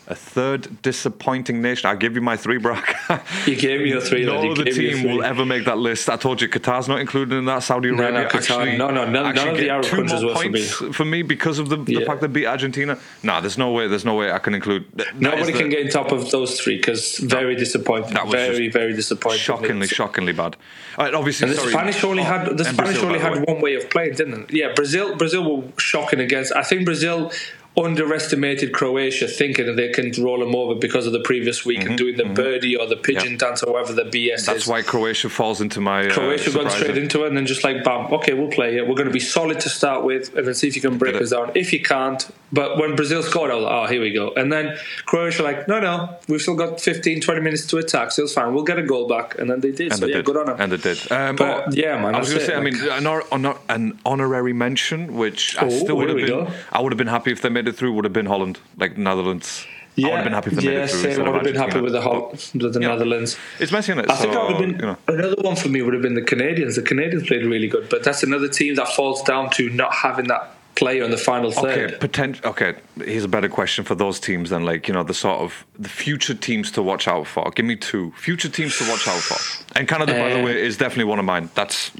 a 0.06 0.14
third 0.14 0.82
disappointing 0.82 1.62
nation, 1.62 1.88
I'll 1.88 1.96
give 1.96 2.14
you 2.14 2.20
my 2.20 2.36
three, 2.36 2.58
Brock. 2.58 2.94
You 3.46 3.56
gave 3.56 3.80
me 3.80 3.90
your 3.90 4.00
three. 4.00 4.24
no 4.26 4.36
other 4.50 4.64
gave 4.64 4.76
me 4.78 4.84
your 4.88 4.94
team 4.98 5.04
will 5.10 5.22
ever 5.24 5.44
make 5.44 5.64
that 5.66 5.78
list. 5.78 6.08
I 6.08 6.16
told 6.16 6.40
you 6.40 6.48
Qatar's 6.48 6.88
not 6.88 7.00
included 7.00 7.36
in 7.36 7.44
that. 7.46 7.62
Saudi 7.62 7.90
no, 7.90 8.02
Arabia 8.02 8.28
Qatar- 8.28 8.36
actually, 8.38 8.76
no, 8.78 8.90
no, 8.90 9.08
none- 9.08 9.34
none 9.34 9.48
of 9.48 9.56
the 9.56 9.70
Arab 9.70 9.84
countries 9.86 10.22
were 10.24 10.34
for 10.34 10.48
me. 10.48 10.62
for 10.62 11.04
me 11.04 11.22
because 11.22 11.58
of 11.58 11.68
the, 11.68 11.76
the 11.76 11.92
Yeah. 11.94 12.06
fact 12.06 12.20
they 12.22 12.26
beat 12.26 12.46
Argentina. 12.46 12.98
Nah, 13.22 13.40
there's 13.40 13.58
no 13.58 13.70
way. 13.72 13.86
There's 13.88 14.04
no 14.04 14.14
way 14.14 14.30
I 14.32 14.38
can 14.38 14.54
include. 14.54 14.84
Nobody 15.18 15.52
the- 15.52 15.58
can 15.58 15.68
get 15.68 15.80
in 15.80 15.88
top 15.90 16.12
of 16.12 16.30
those 16.30 16.58
three 16.60 16.76
because 16.76 17.18
very 17.18 17.54
disappointing. 17.54 18.14
that 18.14 18.24
was 18.26 18.34
Very, 18.34 18.68
very 18.70 18.92
disappointing. 18.94 19.40
shockingly, 19.40 19.86
shockingly 19.86 20.32
bad. 20.32 20.56
Uh, 20.98 21.10
obviously, 21.14 21.48
And 21.48 21.56
the 21.56 21.60
sorry. 21.60 21.72
Spanish 21.72 22.04
only 22.04 22.22
Oh, 22.22 22.26
had 22.26 22.56
the 22.56 22.64
Spanish 22.64 22.76
Brazil, 22.92 23.06
only 23.06 23.18
had 23.18 23.32
way. 23.34 23.40
one 23.54 23.60
way 23.60 23.74
of 23.74 23.88
playing, 23.90 24.14
didn't 24.14 24.34
it? 24.50 24.52
Yeah, 24.52 24.72
Brazil 24.74 25.16
Brazil 25.16 25.44
were 25.56 25.64
shocking 25.78 26.20
against. 26.20 26.52
I 26.54 26.62
think 26.62 26.84
Brazil 26.84 27.30
underestimated 27.76 28.72
Croatia, 28.72 29.26
thinking 29.26 29.66
that 29.66 29.76
they 29.76 29.88
can 29.88 30.12
roll 30.22 30.38
them 30.38 30.54
over 30.54 30.74
because 30.74 31.06
of 31.06 31.12
the 31.12 31.20
previous 31.20 31.64
week 31.66 31.84
and 31.84 31.98
doing 31.98 32.16
the 32.16 32.24
birdie 32.24 32.76
or 32.76 32.86
the 32.86 32.96
pigeon 32.96 33.32
Yeah. 33.32 33.38
dance 33.38 33.62
or 33.62 33.72
whatever 33.72 33.92
the 33.92 34.04
BS 34.04 34.42
Mm-hmm, 34.42 34.46
That's 34.46 34.62
is. 34.64 34.66
why 34.68 34.82
Croatia 34.82 35.28
falls 35.28 35.60
into 35.60 35.80
my. 35.80 36.06
Uh, 36.06 36.12
Croatia 36.12 36.44
gone 36.50 36.52
surprising- 36.70 36.80
straight 36.80 36.98
into 36.98 37.24
it 37.24 37.28
and 37.28 37.36
then 37.36 37.46
just 37.46 37.64
like 37.64 37.82
bam, 37.84 38.12
okay, 38.12 38.32
we'll 38.34 38.50
play 38.50 38.76
it. 38.76 38.86
We're 38.86 38.94
going 38.94 39.08
to 39.08 39.12
be 39.12 39.20
solid 39.20 39.60
to 39.60 39.68
start 39.68 40.04
with, 40.04 40.34
and 40.36 40.46
then 40.46 40.54
see 40.54 40.68
if 40.68 40.76
you 40.76 40.82
can 40.82 40.98
break 40.98 41.16
us 41.16 41.30
down. 41.30 41.50
If 41.54 41.72
you 41.72 41.80
can't, 41.82 42.26
but 42.54 42.78
when 42.78 42.94
Brazil 42.96 43.22
scored, 43.22 43.50
I 43.50 43.54
was 43.56 43.64
like, 43.64 43.72
oh, 43.74 43.86
here 43.92 44.00
we 44.00 44.12
go. 44.12 44.32
And 44.34 44.52
then 44.52 44.76
Croatia 45.06 45.42
like, 45.42 45.66
no, 45.66 45.80
no, 45.80 46.16
we've 46.28 46.40
still 46.40 46.54
got 46.54 46.80
15, 46.80 47.20
20 47.20 47.40
minutes 47.40 47.66
to 47.66 47.78
attack, 47.78 48.12
so 48.12 48.22
it's 48.22 48.32
fine. 48.32 48.54
We'll 48.54 48.64
get 48.64 48.78
a 48.78 48.82
goal 48.82 49.08
back, 49.08 49.38
and 49.38 49.50
then 49.50 49.60
they 49.60 49.72
did. 49.72 49.90
And 49.92 49.98
so 50.00 50.06
they 50.06 50.12
yeah, 50.12 50.16
did. 50.18 50.24
good 50.26 50.36
on 50.36 50.46
them. 50.46 50.60
And 50.60 50.72
they 50.72 50.76
did. 50.76 50.98
Um, 51.12 51.36
But, 51.36 51.68
oh, 51.68 51.70
yeah, 51.72 52.00
man, 52.00 52.14
I 52.14 52.18
was 52.20 52.28
going 52.28 52.40
to 52.40 52.46
say, 52.46 52.54
I 52.54 52.60
mean, 52.60 52.76
an, 52.90 53.06
honor, 53.32 53.56
an 53.68 53.98
honorary 54.06 54.52
mention, 54.52 55.14
which 55.16 55.56
I 55.58 55.66
Oh, 55.66 55.70
still 55.70 55.96
would 55.96 56.08
have 56.08 56.16
been. 56.18 56.26
go. 56.28 56.50
I 56.72 56.80
would 56.80 56.92
have 56.92 56.98
been 56.98 57.06
happy 57.08 57.32
if 57.32 57.42
they 57.42 57.48
made 57.48 57.66
it 57.68 57.74
through. 57.76 57.92
Would 57.94 58.04
have 58.04 58.12
been 58.12 58.26
Holland, 58.26 58.58
like 58.76 58.96
Netherlands. 58.96 59.66
Yeah, 59.96 60.08
I 60.08 60.10
would 60.10 60.16
have 60.16 60.24
been 60.24 60.32
happy 60.32 60.50
if 60.50 60.56
they 60.56 60.62
yeah, 60.64 60.70
made 60.78 60.84
it 60.84 60.90
through. 60.90 61.12
same. 61.14 61.20
I 61.20 61.28
would 61.28 61.34
have 61.36 61.44
been 61.44 61.54
happy 61.54 61.80
with 61.80 61.92
the 61.92 62.58
with 62.64 62.72
the 62.74 62.80
Yeah. 62.80 62.88
Netherlands. 62.88 63.36
It's 63.60 63.70
messy, 63.70 63.92
it? 63.92 64.10
I 64.10 64.16
think 64.16 64.34
I 64.34 64.42
would 64.42 64.50
have 64.52 64.60
been 64.60 64.70
you 64.70 64.86
know. 64.86 64.96
another 65.08 65.36
one 65.40 65.54
for 65.56 65.68
me 65.68 65.82
would 65.82 65.94
have 65.94 66.02
been 66.02 66.14
the 66.14 66.22
Canadians. 66.22 66.74
The 66.76 66.82
Canadians 66.82 67.26
played 67.28 67.44
really 67.44 67.68
good, 67.68 67.88
but 67.88 68.02
that's 68.02 68.22
another 68.24 68.48
team 68.48 68.74
that 68.74 68.88
falls 68.88 69.22
down 69.22 69.50
to 69.50 69.70
not 69.70 69.94
having 69.94 70.26
that 70.28 70.54
player 70.76 71.04
in 71.04 71.10
the 71.10 71.16
final 71.16 71.50
third. 71.50 71.94
Okay, 72.04 72.34
Okay, 72.44 72.74
here's 73.04 73.24
a 73.24 73.28
better 73.28 73.48
question 73.48 73.84
for 73.84 73.94
those 73.94 74.18
teams 74.20 74.50
than 74.50 74.64
like 74.64 74.88
you 74.88 74.94
know 74.94 75.02
the 75.04 75.14
sort 75.14 75.40
of 75.40 75.64
the 75.78 75.88
future 75.88 76.34
teams 76.34 76.70
to 76.72 76.82
watch 76.82 77.06
out 77.08 77.26
for. 77.26 77.50
Give 77.54 77.64
me 77.66 77.76
two 77.76 78.12
future 78.16 78.48
teams 78.48 78.76
to 78.78 78.84
watch 78.90 79.06
out 79.08 79.20
for. 79.20 79.38
And 79.78 79.86
Canada, 79.88 80.12
by 80.12 80.30
the 80.30 80.40
Uh, 80.40 80.44
way, 80.44 80.60
is 80.60 80.76
definitely 80.76 81.04
one 81.10 81.18
of 81.18 81.24
mine. 81.24 81.48
That's 81.54 81.90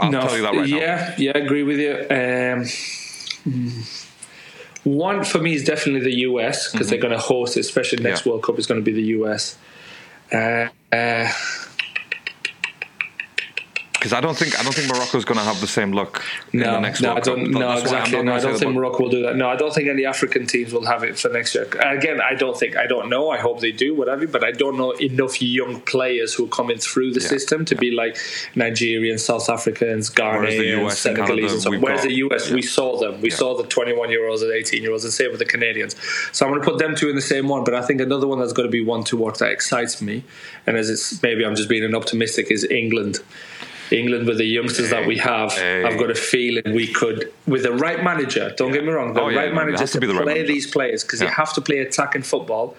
I'll 0.00 0.10
No, 0.10 0.20
tell 0.22 0.36
you 0.36 0.42
that 0.42 0.54
right 0.54 0.68
now. 0.68 0.76
yeah, 0.78 1.14
yeah, 1.18 1.32
I 1.34 1.38
agree 1.38 1.62
with 1.62 1.78
you. 1.78 1.94
Um, 2.10 2.64
hmm. 3.52 3.80
one 4.84 5.24
for 5.24 5.38
me 5.40 5.54
is 5.54 5.64
definitely 5.64 6.00
the 6.10 6.18
US 6.28 6.70
because 6.70 6.88
they're 6.88 6.98
going 7.06 7.12
to 7.20 7.26
host 7.32 7.56
it, 7.56 7.60
especially 7.60 8.02
next 8.02 8.20
Mm-hmm. 8.20 8.28
Yeah. 8.28 8.32
World 8.32 8.42
Cup 8.44 8.58
is 8.58 8.66
going 8.66 8.80
to 8.80 8.84
be 8.84 8.92
the 8.92 9.08
US. 9.18 9.56
Uh, 10.32 10.36
uh, 10.36 10.66
because 14.04 14.12
I 14.18 14.20
don't 14.20 14.36
think 14.36 14.60
I 14.60 14.62
don't 14.62 14.74
think 14.74 14.86
Morocco's 14.92 15.24
going 15.24 15.38
to 15.38 15.44
have 15.44 15.62
the 15.62 15.66
same 15.66 15.92
look 15.92 16.22
in 16.52 16.58
the 16.60 16.78
next 16.78 17.00
no, 17.00 17.14
World 17.14 17.24
Cup. 17.24 17.24
don't. 17.24 17.44
That- 17.44 17.58
No, 17.58 17.68
that's 17.70 17.80
exactly. 17.84 18.22
No, 18.22 18.34
I 18.34 18.38
don't 18.40 18.58
think 18.58 18.74
Morocco 18.74 19.02
will 19.04 19.08
do 19.08 19.22
that. 19.22 19.34
No, 19.36 19.48
I 19.48 19.56
don't 19.56 19.72
think 19.74 19.88
any 19.88 20.04
African 20.04 20.46
teams 20.46 20.74
will 20.74 20.84
have 20.84 21.02
it 21.04 21.18
for 21.18 21.30
next 21.30 21.54
year. 21.54 21.64
Again, 21.80 22.20
I 22.20 22.34
don't 22.34 22.54
think. 22.54 22.76
I 22.76 22.86
don't 22.86 23.08
know. 23.08 23.30
I 23.30 23.38
hope 23.38 23.60
they 23.60 23.72
do, 23.72 23.94
whatever. 23.94 24.26
But 24.26 24.44
I 24.44 24.52
don't 24.52 24.76
know 24.76 24.90
enough 24.90 25.40
young 25.40 25.80
players 25.80 26.34
who 26.34 26.44
are 26.44 26.48
coming 26.48 26.76
through 26.76 27.12
the 27.14 27.20
Yeah, 27.22 27.28
system 27.28 27.64
to 27.64 27.74
be 27.76 27.92
like 27.92 28.16
Nigerians, 28.54 29.20
South 29.20 29.48
Africans, 29.48 30.10
Ghanaians, 30.10 30.82
and 30.82 30.92
Senegalese, 30.92 31.26
Canada, 31.28 31.52
and 31.54 31.62
so. 31.62 31.70
Whereas 31.78 32.00
got- 32.02 32.08
the 32.08 32.14
US, 32.26 32.50
we 32.50 32.60
saw 32.60 32.98
them. 33.00 33.22
We 33.22 33.30
Yeah. 33.30 33.36
saw 33.36 33.56
the 33.56 33.66
21 33.66 34.10
year 34.10 34.28
olds 34.28 34.42
and 34.42 34.52
18 34.52 34.82
year 34.82 34.92
olds, 34.92 35.04
and 35.04 35.14
same 35.14 35.30
with 35.30 35.38
the 35.38 35.46
Canadians. 35.46 35.96
So 36.32 36.44
I'm 36.44 36.52
going 36.52 36.62
to 36.62 36.70
put 36.70 36.78
them 36.78 36.94
two 36.94 37.08
in 37.08 37.16
the 37.16 37.22
same 37.22 37.48
one. 37.48 37.64
But 37.64 37.72
I 37.72 37.80
think 37.80 38.02
another 38.02 38.26
one 38.26 38.38
that's 38.38 38.52
going 38.52 38.68
to 38.68 38.72
be 38.72 38.84
one 38.84 39.02
to 39.04 39.16
watch 39.16 39.38
that 39.38 39.50
excites 39.50 40.02
me, 40.02 40.24
and 40.66 40.76
as 40.76 40.90
it's 40.90 41.22
maybe 41.22 41.42
I'm 41.46 41.54
just 41.56 41.70
being 41.70 41.84
an 41.84 41.94
optimistic, 41.94 42.50
is 42.50 42.64
England. 42.64 43.20
England 43.90 44.26
with 44.26 44.38
the 44.38 44.44
youngsters 44.44 44.90
that 44.90 45.06
we 45.06 45.18
have, 45.18 45.52
Hey. 45.52 45.84
I've 45.84 45.98
got 45.98 46.10
a 46.10 46.14
feeling 46.14 46.62
we 46.74 46.86
could, 46.92 47.30
with 47.46 47.62
the 47.64 47.72
right 47.72 48.02
manager. 48.02 48.52
Don't 48.56 48.72
get 48.72 48.84
me 48.84 48.90
wrong, 48.90 49.12
the 49.14 49.20
Oh, 49.22 49.28
yeah, 49.28 49.38
right 49.40 49.54
manager 49.54 49.78
has 49.78 49.90
to 49.92 49.96
to, 49.98 50.00
be 50.00 50.06
the 50.06 50.14
right 50.14 50.22
play 50.24 50.34
manager. 50.34 50.52
these 50.52 50.66
players 50.70 51.02
because 51.04 51.20
Yeah. 51.20 51.28
you 51.28 51.32
have 51.34 51.52
to 51.54 51.60
play 51.60 51.78
attacking 51.78 52.22
football. 52.22 52.76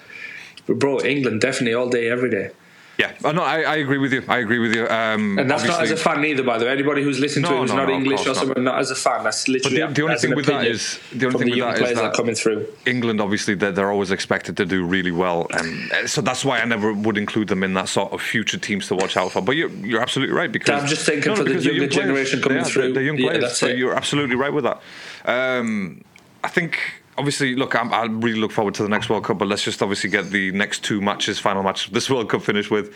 But 0.68 0.80
bro, 0.80 1.00
England 1.02 1.42
definitely 1.42 1.76
all 1.76 1.90
day, 1.90 2.10
every 2.10 2.30
day, 2.30 2.50
Yeah, 2.98 3.14
oh, 3.26 3.32
no, 3.32 3.44
I, 3.44 3.62
I 3.64 3.76
agree 3.76 3.98
with 3.98 4.14
you. 4.14 4.24
I 4.30 4.38
agree 4.38 4.58
with 4.60 4.74
you. 4.74 4.88
Um, 4.88 5.38
and 5.38 5.52
that's 5.52 5.66
not 5.66 5.82
as 5.84 5.92
a 5.92 5.98
fan 5.98 6.24
either. 6.24 6.44
By 6.44 6.58
the 6.58 6.64
way, 6.66 6.72
anybody 6.72 7.04
who's 7.04 7.20
listening 7.20 7.44
to 7.46 7.52
No, 7.52 7.58
it 7.58 7.62
who's 7.62 7.72
no, 7.72 7.78
not 7.78 7.88
no, 7.90 7.94
English 7.96 8.22
or 8.22 8.34
course 8.34 8.46
not. 8.48 8.58
not 8.62 8.80
as 8.80 8.90
a 8.90 8.96
fan. 8.96 9.24
That's 9.26 9.48
literally 9.50 9.82
the- 9.82 9.88
the 9.88 10.02
only 10.04 10.16
thing 10.16 10.34
with 10.36 10.46
that 10.46 10.66
is- 10.66 11.00
the 11.12 11.26
only 11.26 11.40
thing 11.40 11.52
the 11.54 11.62
with 11.62 11.78
that 11.80 11.90
is 11.92 11.98
that, 11.98 12.14
coming 12.14 12.36
through. 12.36 12.66
England, 12.86 13.20
obviously, 13.20 13.54
they're, 13.54 13.74
they're 13.74 13.92
always 13.92 14.12
expected 14.12 14.56
to 14.58 14.66
do 14.66 14.86
really 14.86 15.12
well, 15.12 15.48
and 15.52 15.92
uh, 15.92 16.08
so 16.08 16.22
that's 16.22 16.46
why 16.46 16.60
I 16.60 16.66
never 16.66 16.94
would 16.94 17.18
include 17.18 17.50
them 17.50 17.64
in 17.64 17.74
that 17.74 17.90
sort 17.90 18.14
of 18.14 18.22
future 18.22 18.58
teams 18.58 18.88
to 18.88 18.96
watch 18.96 19.18
out 19.18 19.34
for. 19.34 19.42
But 19.42 19.58
you're, 19.58 19.70
you're 19.72 20.02
absolutely 20.02 20.34
right 20.36 20.52
because 20.52 20.82
I'm 20.82 20.88
just 20.88 21.06
thinking 21.06 21.36
for 21.36 21.44
the 21.44 21.52
younger 21.52 21.70
young 21.72 21.78
players. 21.90 21.94
generation 21.96 22.42
coming 22.42 22.64
through. 22.64 22.94
They're 22.94 23.04
young 23.04 23.18
players, 23.18 23.42
that's 23.42 23.58
so 23.58 23.68
it. 23.68 23.78
you're 23.78 23.94
absolutely 23.96 24.36
right 24.38 24.54
with 24.54 24.64
that. 24.64 24.82
Um, 25.26 26.02
I 26.44 26.48
think. 26.48 26.80
Obviously, 27.18 27.56
look, 27.56 27.76
I'm, 27.76 27.94
I 27.94 28.04
really 28.06 28.40
look 28.40 28.52
forward 28.52 28.74
to 28.76 28.84
the 28.84 28.90
next 28.90 29.10
World 29.10 29.24
Cup, 29.24 29.38
but 29.38 29.48
let's 29.48 29.64
just 29.64 29.82
obviously 29.82 30.10
get 30.10 30.32
the 30.32 30.52
next 30.52 30.84
two 30.84 31.00
matches, 31.02 31.40
final 31.40 31.64
match 31.64 31.88
of 31.88 31.94
this 31.94 32.10
World 32.12 32.30
Cup 32.30 32.42
finished 32.42 32.72
with, 32.72 32.94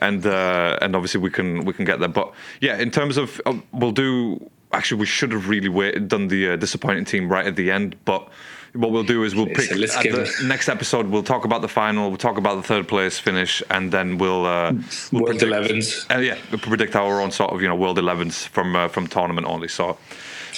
and 0.00 0.24
uh, 0.26 0.78
and 0.82 0.96
obviously 0.96 1.20
we 1.20 1.30
can 1.30 1.64
we 1.64 1.72
can 1.72 1.84
get 1.84 2.00
there. 2.00 2.08
But 2.08 2.32
yeah, 2.60 2.78
in 2.78 2.90
terms 2.90 3.16
of 3.16 3.40
uh, 3.46 3.54
we'll 3.72 3.92
do. 3.92 4.50
Actually, 4.72 5.00
we 5.00 5.06
should 5.06 5.32
have 5.32 5.48
really 5.48 5.68
waited, 5.68 6.06
done 6.06 6.28
the 6.28 6.50
uh, 6.50 6.56
disappointing 6.56 7.04
team 7.04 7.28
right 7.28 7.44
at 7.44 7.56
the 7.56 7.72
end, 7.72 7.96
but 8.04 8.28
what 8.72 8.92
we'll 8.92 9.02
do 9.02 9.24
is 9.24 9.34
we'll 9.34 9.46
pick 9.46 9.62
So 9.62 9.74
at 9.74 10.04
the 10.04 10.22
it- 10.22 10.44
next 10.46 10.68
episode. 10.68 11.08
We'll 11.08 11.24
talk 11.24 11.44
about 11.44 11.60
the 11.60 11.66
final. 11.66 12.08
We'll 12.08 12.18
talk 12.18 12.38
about 12.38 12.54
the 12.54 12.62
third 12.62 12.86
place 12.86 13.18
finish, 13.18 13.64
and 13.68 13.90
then 13.90 14.16
we'll 14.18 14.46
uh, 14.46 14.72
we'll 15.10 15.22
World 15.24 15.38
predict, 15.40 15.72
11s. 15.72 16.14
Uh, 16.14 16.20
yeah, 16.20 16.38
we'll 16.52 16.60
predict 16.60 16.94
our 16.94 17.20
own 17.20 17.32
sort 17.32 17.52
of 17.52 17.60
you 17.62 17.66
know 17.68 17.74
world 17.74 17.98
11s 17.98 18.46
from 18.46 18.76
uh, 18.76 18.86
from 18.88 19.06
tournament 19.08 19.46
only. 19.46 19.68
So. 19.68 19.98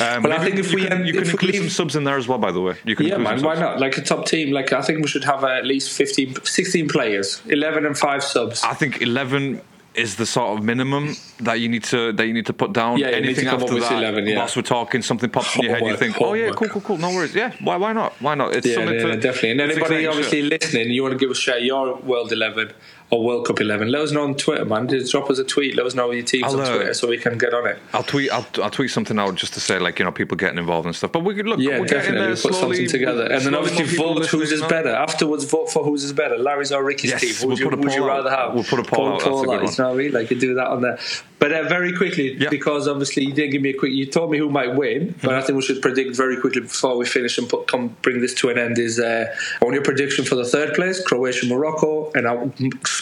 Um, 0.01 0.23
Well, 0.23 0.33
I 0.33 0.39
think 0.45 0.57
if 0.59 0.73
we 0.73 0.87
can, 0.87 1.05
you 1.07 1.13
can 1.13 1.25
include 1.29 1.43
leave- 1.55 1.61
some 1.63 1.69
subs 1.71 1.97
in 1.97 2.05
there 2.05 2.17
as 2.17 2.27
well. 2.29 2.39
By 2.39 2.53
the 2.53 2.61
way, 2.61 2.75
you 2.85 2.97
can 2.97 3.07
Yeah, 3.07 3.19
man, 3.19 3.43
why 3.43 3.55
not? 3.55 3.81
Like 3.81 3.97
a 3.99 4.03
top 4.03 4.27
team. 4.27 4.53
Like 4.53 4.73
I 4.73 4.83
think 4.83 5.01
we 5.01 5.09
should 5.09 5.25
have 5.25 5.45
at 5.45 5.67
least 5.67 5.91
15, 5.97 6.37
16 6.45 6.89
players, 6.89 7.43
eleven 7.49 7.85
and 7.87 7.97
five 7.99 8.23
subs. 8.25 8.63
I 8.65 8.75
think 8.75 9.03
eleven 9.03 9.61
is 9.95 10.17
the 10.17 10.25
sort 10.25 10.57
of 10.59 10.65
minimum 10.65 11.15
that 11.41 11.61
you 11.61 11.69
need 11.69 11.85
to 11.85 12.13
that 12.13 12.27
you 12.27 12.33
need 12.33 12.47
to 12.47 12.53
put 12.55 12.73
down. 12.73 12.97
Yeah, 12.99 13.09
Anything 13.09 13.45
to 13.45 13.51
come 13.51 13.55
up 13.57 13.63
after 13.65 13.75
with 13.75 13.83
that, 13.91 13.99
11, 13.99 14.27
yeah. 14.27 14.39
whilst 14.39 14.57
we're 14.57 14.63
talking, 14.63 15.03
something 15.03 15.29
pops 15.29 15.55
in 15.57 15.63
your 15.65 15.73
head. 15.73 15.81
You 15.81 15.85
Homework, 15.89 15.99
think, 16.01 16.17
oh 16.23 16.33
yeah, 16.33 16.51
cool, 16.57 16.69
cool, 16.69 16.81
cool. 16.81 16.97
No 16.97 17.11
worries. 17.11 17.35
Yeah, 17.35 17.53
why, 17.61 17.77
why 17.77 17.93
not? 17.93 18.15
Why 18.23 18.35
not? 18.35 18.57
It's 18.57 18.67
Yeah, 18.67 18.77
something 18.77 18.95
yeah, 18.95 19.07
to 19.09 19.17
definitely. 19.17 19.51
And 19.51 19.61
anybody 19.61 20.07
obviously 20.07 20.41
shit. 20.49 20.63
listening, 20.63 20.91
you 20.93 21.03
want 21.03 21.13
to 21.13 21.19
give 21.19 21.29
us 21.31 21.37
share 21.39 21.59
your 21.59 21.97
World 21.97 22.33
Eleven 22.33 22.73
or 23.13 23.23
World 23.23 23.47
Cup 23.47 23.61
Eleven? 23.61 23.89
Let 23.89 24.03
us 24.03 24.11
know 24.11 24.25
on 24.25 24.35
Twitter, 24.35 24.65
man. 24.65 24.89
Just 24.89 25.13
drop 25.13 25.31
us 25.31 25.39
a 25.39 25.45
tweet. 25.45 25.77
Let 25.77 25.87
us 25.87 25.95
know 25.95 26.11
your 26.11 26.25
teams 26.25 26.45
I'll, 26.45 26.61
on 26.61 26.67
uh, 26.67 26.75
Twitter 26.75 26.95
so 26.95 27.07
we 27.09 27.19
can 27.19 27.39
get 27.39 27.53
on 27.55 27.67
it. 27.69 27.79
I'll 27.93 28.03
tweet. 28.03 28.33
I'll, 28.33 28.47
I'll 28.63 28.71
tweet 28.71 28.91
something 28.91 29.19
out 29.19 29.35
just 29.35 29.55
to 29.55 29.61
say 29.61 29.79
like 29.79 29.99
you 29.99 30.05
know 30.05 30.13
people 30.13 30.37
getting 30.37 30.59
involved 30.59 30.87
and 30.87 30.97
stuff. 30.97 31.13
But 31.13 31.21
we 31.21 31.35
could 31.35 31.47
look. 31.47 31.61
Yeah, 31.61 31.79
we're 31.79 31.87
definitely. 31.87 32.27
We'll 32.29 32.31
put 32.31 32.55
slowly, 32.55 32.77
something 32.77 32.89
together, 32.89 33.31
and 33.31 33.43
then 33.43 33.55
obviously 33.55 33.97
vote 33.97 34.27
whose 34.27 34.51
is 34.51 34.63
better. 34.63 34.89
Afterwards, 34.91 35.45
vote 35.45 35.71
for 35.71 35.85
whose 35.85 36.03
is 36.03 36.13
better, 36.13 36.39
Larry's 36.39 36.73
or 36.73 36.83
Ricky's 36.83 37.11
Yes, 37.11 37.21
team. 37.21 37.35
Who'd 37.35 37.49
we'll 37.49 37.59
you, 37.59 37.65
put 37.65 37.75
a 37.75 37.77
would 37.77 37.93
you 37.93 38.01
poll 38.01 38.09
rather 38.09 38.31
have? 38.31 38.55
We'll 38.55 38.65
put 38.65 38.81
a 38.81 38.85
poll 38.85 39.09
out. 39.13 39.21
That's 39.21 39.27
a 39.27 39.31
good 39.31 39.47
one. 39.47 39.61
You 39.61 39.61
know 39.61 39.65
what 39.67 39.79
I 39.79 39.95
mean? 39.95 40.13
Like 40.13 40.31
you 40.31 40.41
do 40.41 40.55
that 40.55 40.69
on 40.69 40.81
there. 40.81 40.99
But 41.39 41.53
uh, 41.53 41.69
very 41.69 41.93
quickly, 41.93 42.35
Yeah. 42.35 42.51
because 42.51 42.87
obviously 42.87 43.25
you 43.25 43.33
didn't 43.33 43.51
give 43.51 43.63
me 43.63 43.71
a 43.71 43.75
quick. 43.75 43.93
You 43.93 44.07
told 44.07 44.31
me 44.31 44.39
who 44.39 44.49
might 44.49 44.77
win, 44.77 45.17
but 45.23 45.35
I 45.35 45.43
think 45.43 45.57
we 45.57 45.63
should 45.63 45.83
predict 45.83 46.17
very 46.17 46.41
quickly 46.41 46.61
before 46.61 46.97
we 46.97 47.05
finish 47.05 47.37
and 47.37 47.49
put, 47.49 47.67
come 47.67 47.97
bring 48.01 48.21
this 48.21 48.33
to 48.35 48.49
an 48.51 48.59
end. 48.59 48.79
Is 48.79 49.01
uh, 49.01 49.27
I 49.61 49.65
want 49.65 49.75
your 49.75 49.83
prediction 49.83 50.25
for 50.25 50.37
the 50.37 50.45
third 50.45 50.75
place, 50.75 51.05
Croatia, 51.05 51.47
Morocco, 51.47 52.13
and 52.13 52.29
I, 52.29 52.35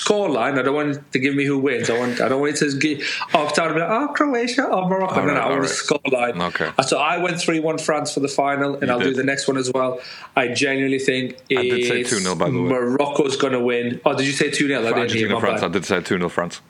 score 0.01 0.31
line. 0.31 0.59
I 0.59 0.63
don't 0.63 0.75
want 0.75 1.13
to 1.13 1.19
give 1.19 1.35
me 1.35 1.45
who 1.45 1.59
wins. 1.59 1.91
I 1.91 1.99
want. 1.99 2.21
I 2.21 2.29
don't 2.29 2.41
want 2.41 2.61
you 2.61 2.71
to 2.71 2.79
give 2.79 3.07
opt 3.35 3.59
out 3.59 3.67
and 3.67 3.75
be 3.75 3.81
like, 3.81 3.91
oh, 3.91 4.09
Croatia 4.15 4.65
or 4.65 4.89
Morocco. 4.89 5.21
All 5.21 5.27
no, 5.27 5.35
no, 5.35 5.41
right, 5.41 5.47
I 5.47 5.51
want 5.51 5.61
right. 5.61 5.71
score 5.71 6.01
line. 6.11 6.41
Okay. 6.41 6.71
Uh, 6.79 6.83
so 6.83 6.99
I 6.99 7.19
went 7.19 7.41
three 7.41 7.61
one 7.61 7.79
France 7.79 8.15
for 8.15 8.21
the 8.21 8.29
final, 8.29 8.75
and 8.75 8.85
You 8.85 8.93
I'll 8.93 9.01
do 9.01 9.13
the 9.15 9.25
next 9.25 9.47
one 9.47 9.57
as 9.57 9.71
well. 9.73 10.01
I 10.37 10.49
genuinely 10.49 10.99
think 10.99 11.37
I 11.51 11.63
did 11.63 12.09
say 12.09 12.17
2-0 12.19 12.39
by 12.39 12.51
the 12.51 12.63
way. 12.63 12.69
Morocco's 12.69 13.37
going 13.37 13.53
to 13.53 13.61
win. 13.61 14.01
Oh, 14.05 14.17
did 14.17 14.27
you 14.27 14.33
say 14.33 14.51
two 14.51 14.69
0 14.69 14.81
I 14.81 14.83
didn't 14.85 14.95
hear. 14.95 15.03
Argentina, 15.03 15.41
France. 15.41 15.63
I 15.63 15.69
did 15.69 15.85
say 15.85 16.01
two 16.01 16.17
0 16.17 16.29
France. 16.29 16.61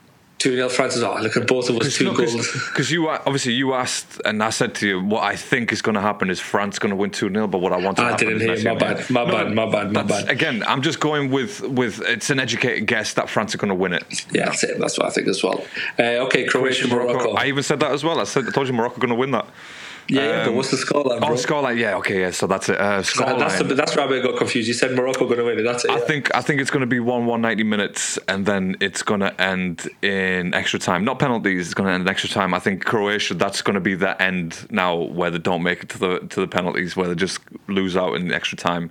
Two 0.41 0.57
0 0.57 0.71
France. 0.71 0.97
is- 0.97 1.03
Oh, 1.03 1.17
look 1.21 1.37
at 1.37 1.47
both 1.47 1.69
of 1.69 1.77
us. 1.77 1.95
Two 1.97 2.13
goals. 2.15 2.35
Because 2.71 2.91
you 2.91 3.09
obviously 3.11 3.53
you 3.53 3.75
asked, 3.75 4.21
and 4.25 4.43
I 4.43 4.49
said 4.51 4.75
to 4.77 4.89
you, 4.89 5.01
what 5.01 5.23
I 5.23 5.37
think 5.37 5.71
is 5.71 5.83
going 5.83 5.95
to 5.97 6.01
happen 6.01 6.31
is 6.31 6.41
France 6.41 6.79
going 6.79 6.91
to 6.91 6.97
win 6.97 7.11
two 7.11 7.29
0 7.29 7.47
But 7.47 7.59
what 7.59 7.73
I 7.73 7.77
want 7.77 7.99
to 7.99 8.03
I 8.05 8.11
happen 8.13 8.29
didn't 8.39 8.51
is 8.51 8.63
hear. 8.63 8.73
My 8.73 8.79
bad. 8.81 9.11
My 9.11 9.25
bad. 9.31 9.55
My 9.55 9.67
bad. 9.71 9.93
My 9.93 10.03
bad. 10.03 10.29
Again, 10.31 10.65
I'm 10.67 10.81
just 10.83 10.99
going 10.99 11.31
with 11.31 11.61
with 11.61 12.01
it's 12.01 12.31
an 12.31 12.41
educated 12.41 12.87
guess 12.87 13.13
that 13.15 13.29
France 13.29 13.55
are 13.55 13.59
going 13.59 13.69
to 13.69 13.75
win 13.75 13.93
it. 13.93 14.05
Yeah, 14.33 14.47
that's 14.47 14.65
it. 14.65 14.81
That's 14.81 14.99
what 14.99 15.07
I 15.09 15.11
think 15.11 15.29
as 15.29 15.43
well. 15.45 15.63
Uh, 15.99 16.25
okay, 16.27 16.45
Croatia, 16.47 16.89
Morocco. 16.89 17.33
I 17.35 17.45
even 17.47 17.63
said 17.63 17.79
that 17.81 17.93
as 17.93 18.03
well. 18.03 18.19
I 18.19 18.25
said 18.25 18.49
I 18.49 18.51
told 18.51 18.67
you 18.67 18.73
Morocco 18.73 18.97
going 18.99 19.11
to 19.11 19.15
win 19.15 19.33
that. 19.33 19.47
Yeah, 20.11 20.23
yeah, 20.23 20.45
but 20.45 20.51
um, 20.51 20.57
what's 20.57 20.71
the 20.71 20.77
scoreline, 20.77 21.21
bro? 21.21 21.29
Oh, 21.29 21.35
scoreline. 21.35 21.79
Yeah, 21.79 21.97
okay, 21.97 22.21
yeah. 22.21 22.31
So 22.31 22.47
that's 22.47 22.69
it. 22.69 22.79
Uh, 22.79 22.97
That- 22.97 22.97
that's, 22.97 23.59
the, 23.59 23.65
scoreline. 23.65 23.77
that's 23.77 23.97
where 23.97 24.09
I 24.09 24.21
got 24.21 24.37
confused. 24.37 24.69
You 24.69 24.75
said 24.75 24.93
Morocco 24.97 25.25
going 25.27 25.39
to 25.39 25.45
win 25.45 25.59
it. 25.59 25.63
That's 25.63 25.85
it. 25.85 25.91
I 25.91 25.99
yeah. 25.99 26.05
think 26.05 26.35
I 26.35 26.41
think 26.41 26.61
it's 26.61 26.71
going 26.71 26.81
to 26.81 26.87
be 26.87 27.01
one 27.01 27.27
one 27.27 27.41
ninety 27.41 27.63
minutes, 27.63 28.19
and 28.29 28.45
then 28.45 28.77
it's 28.81 29.03
going 29.03 29.21
to 29.21 29.41
end 29.41 29.89
in 30.03 30.53
extra 30.55 30.79
time. 30.79 31.05
Not 31.05 31.19
penalties. 31.19 31.67
It's 31.67 31.75
going 31.75 31.87
to 31.87 31.93
end 31.93 32.03
in 32.03 32.09
extra 32.09 32.29
time. 32.29 32.55
I 32.55 32.59
think 32.59 32.85
Croatia. 32.85 33.35
That's 33.35 33.63
going 33.63 33.75
to 33.75 33.81
be 33.81 33.95
the 33.95 34.21
end 34.21 34.67
now, 34.71 34.97
where 34.97 35.31
they 35.31 35.39
don't 35.39 35.63
make 35.63 35.83
it 35.85 35.89
to 35.91 35.99
the 35.99 36.19
to 36.19 36.41
the 36.41 36.49
penalties, 36.49 36.97
where 36.97 37.09
they 37.09 37.15
just 37.15 37.41
lose 37.69 37.97
out 37.97 38.15
in 38.15 38.33
extra 38.33 38.57
time. 38.59 38.91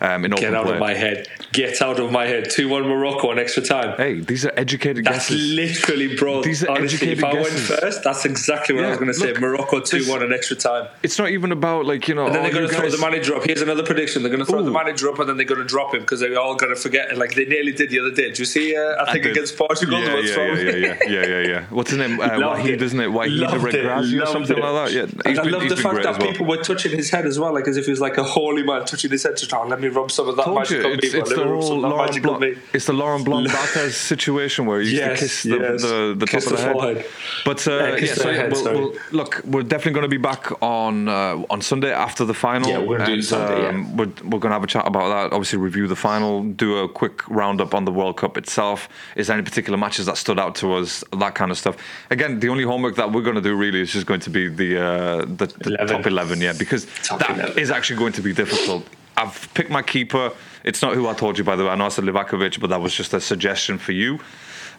Um, 0.00 0.24
in 0.24 0.30
Get 0.32 0.54
out 0.54 0.64
play. 0.66 0.74
of 0.74 0.80
my 0.80 0.94
head. 0.94 1.28
Get 1.52 1.80
out 1.80 1.98
of 1.98 2.12
my 2.12 2.26
head. 2.26 2.50
2 2.50 2.68
1 2.68 2.82
Morocco 2.82 3.30
on 3.30 3.38
extra 3.38 3.62
time. 3.62 3.96
Hey, 3.96 4.20
these 4.20 4.44
are 4.44 4.52
educated 4.56 5.04
That's 5.04 5.30
guesses. 5.30 5.52
literally, 5.52 6.16
bro. 6.16 6.42
These 6.42 6.64
are 6.64 6.70
honestly, 6.70 7.12
if 7.12 7.18
educated 7.22 7.24
I 7.24 7.42
went 7.42 7.80
first, 7.80 8.04
that's 8.04 8.24
exactly 8.24 8.74
what 8.74 8.84
I 8.84 8.88
was 8.90 8.98
going 8.98 9.08
to 9.08 9.14
say. 9.14 9.32
Morocco 9.34 9.80
2 9.80 10.08
1 10.10 10.22
on 10.22 10.32
extra 10.32 10.56
time. 10.56 10.88
It's 11.02 11.18
not 11.18 11.30
even 11.30 11.52
about 11.52 11.86
like 11.86 12.08
you 12.08 12.14
know. 12.14 12.26
And 12.26 12.34
then 12.34 12.40
oh, 12.40 12.44
they're 12.44 12.52
going 12.52 12.64
you 12.64 12.70
to 12.70 12.76
throw 12.76 12.90
the 12.90 12.98
manager 12.98 13.34
up. 13.36 13.44
Here's 13.44 13.62
another 13.62 13.82
prediction. 13.84 14.22
They're 14.22 14.30
going 14.32 14.44
to 14.44 14.50
throw 14.50 14.62
the 14.62 14.70
manager 14.70 15.08
up 15.08 15.18
and 15.18 15.28
then 15.28 15.36
they're 15.36 15.46
going 15.46 15.60
to 15.62 15.66
drop 15.66 15.94
him 15.94 16.00
because 16.00 16.20
they're 16.20 16.38
all 16.38 16.56
going 16.56 16.74
to 16.74 16.80
forget. 16.80 17.16
Like 17.16 17.34
they 17.34 17.46
nearly 17.46 17.72
did 17.72 17.90
the 17.90 18.00
other 18.00 18.10
day. 18.12 18.32
Do 18.32 18.42
you 18.42 18.46
see? 18.46 18.76
Uh, 18.76 19.02
I 19.02 19.12
think 19.12 19.24
did. 19.24 19.32
against 19.32 19.56
Portugal. 19.56 19.98
Yeah, 20.00 20.18
yeah, 20.18 20.20
yeah, 20.20 20.54
yeah, 20.54 20.76
yeah, 20.76 20.96
yeah, 21.08 21.26
yeah, 21.26 21.40
yeah. 21.48 21.64
What's 21.70 21.90
his 21.90 21.98
name? 21.98 22.20
Uh, 22.20 22.28
Wahid, 22.30 22.66
it. 22.74 22.82
isn't 22.82 23.00
it? 23.00 23.08
Wahid. 23.08 23.46
Regragui 23.46 24.22
or 24.22 24.26
something 24.26 24.58
it. 24.58 24.62
like 24.62 24.90
that. 24.90 24.92
Yeah, 24.92 25.02
And 25.24 25.28
he's 25.28 25.38
I 25.38 25.42
love 25.42 25.68
the 25.68 25.76
fact 25.76 26.02
that 26.02 26.18
well. 26.18 26.30
people 26.30 26.46
were 26.46 26.62
touching 26.62 26.92
his 26.92 27.10
head 27.10 27.26
as 27.26 27.38
well, 27.38 27.54
like 27.54 27.66
as 27.68 27.76
if 27.76 27.86
he 27.86 27.90
was 27.90 28.00
like 28.00 28.18
a 28.18 28.24
holy 28.24 28.62
man 28.62 28.84
touching 28.84 29.10
his 29.10 29.22
head. 29.22 29.36
Just, 29.36 29.52
oh, 29.54 29.66
let 29.66 29.80
me 29.80 29.85
rub 29.88 30.10
some 30.10 30.28
of 30.28 30.36
that 30.36 30.44
told 30.44 30.70
you, 30.70 30.78
magical 30.78 30.92
it's, 30.94 31.14
it's 31.14 31.30
the 31.30 31.36
me 31.36 31.42
rub 31.42 31.62
whole 31.62 31.76
of 31.76 31.82
that 31.82 31.88
Laurent 31.88 32.10
magical 32.10 32.38
Blanc, 32.38 32.58
it's 32.72 32.86
the 32.86 32.92
Laurent 32.92 33.24
Blanc 33.24 33.48
Barthez 33.50 33.90
situation 33.92 34.66
where 34.66 34.80
you 34.80 34.96
Yes, 34.96 35.18
to 35.18 35.24
kiss 35.24 35.42
the, 35.42 35.48
yes. 35.56 35.82
the, 35.82 36.14
the 36.16 36.26
Kiss 36.26 36.44
top 36.44 36.52
of 36.52 36.58
the 36.58 36.64
the 36.72 36.94
head. 36.94 37.06
But 37.44 37.68
uh, 37.68 37.70
Yeah, 37.70 37.96
yeah, 37.96 38.14
so 38.14 38.32
head, 38.32 38.52
we'll, 38.52 38.64
we'll, 38.64 38.94
look, 39.12 39.42
we're 39.44 39.62
definitely 39.62 39.92
going 39.92 40.02
to 40.04 40.08
be 40.08 40.16
back 40.16 40.50
on 40.62 41.08
uh, 41.08 41.42
on 41.50 41.60
Sunday 41.62 41.92
after 41.92 42.24
the 42.24 42.34
final. 42.34 42.68
Yeah, 42.68 42.78
we're 42.78 42.98
gonna 42.98 43.06
do 43.06 43.14
and, 43.14 43.24
Sunday, 43.24 43.62
yeah. 43.62 43.68
um, 43.68 43.96
We're, 43.96 44.06
we're 44.24 44.38
going 44.38 44.50
to 44.50 44.56
have 44.58 44.64
a 44.64 44.66
chat 44.66 44.86
about 44.86 45.08
that. 45.08 45.34
Obviously, 45.34 45.58
review 45.58 45.86
the 45.86 45.96
final, 45.96 46.42
do 46.44 46.78
a 46.78 46.88
quick 46.88 47.26
roundup 47.28 47.74
on 47.74 47.84
the 47.84 47.92
World 47.92 48.16
Cup 48.16 48.36
itself. 48.36 48.88
Is 49.16 49.26
there 49.26 49.34
any 49.36 49.44
particular 49.44 49.78
matches 49.78 50.06
that 50.06 50.16
stood 50.16 50.38
out 50.38 50.54
to 50.56 50.74
us? 50.74 51.04
That 51.18 51.34
kind 51.34 51.50
of 51.50 51.58
stuff. 51.58 51.76
Again, 52.10 52.40
the 52.40 52.48
only 52.48 52.64
homework 52.64 52.96
that 52.96 53.12
we're 53.12 53.22
going 53.22 53.36
to 53.36 53.42
do 53.42 53.54
really 53.54 53.80
is 53.80 53.92
just 53.92 54.06
going 54.06 54.20
to 54.20 54.30
be 54.30 54.48
the 54.48 54.82
uh, 54.82 55.24
the, 55.24 55.46
the 55.46 55.70
11. 55.70 55.86
top 55.88 56.06
eleven. 56.06 56.40
Yeah, 56.40 56.52
because 56.52 56.86
Top 57.02 57.20
that 57.20 57.30
11. 57.30 57.58
is 57.58 57.70
actually 57.70 57.98
going 57.98 58.12
to 58.14 58.22
be 58.22 58.32
difficult. 58.32 58.86
I've 59.16 59.52
picked 59.54 59.70
my 59.70 59.82
keeper. 59.82 60.32
It's 60.64 60.82
not 60.82 60.94
who 60.94 61.08
I 61.08 61.14
told 61.14 61.38
you, 61.38 61.44
by 61.44 61.56
the 61.56 61.64
way. 61.64 61.70
I 61.70 61.74
know 61.74 61.86
I 61.86 61.88
said 61.88 62.04
Livakovic, 62.04 62.60
but 62.60 62.70
that 62.70 62.80
was 62.80 62.94
just 62.94 63.14
a 63.14 63.20
suggestion 63.20 63.78
for 63.78 63.92
you. 63.92 64.20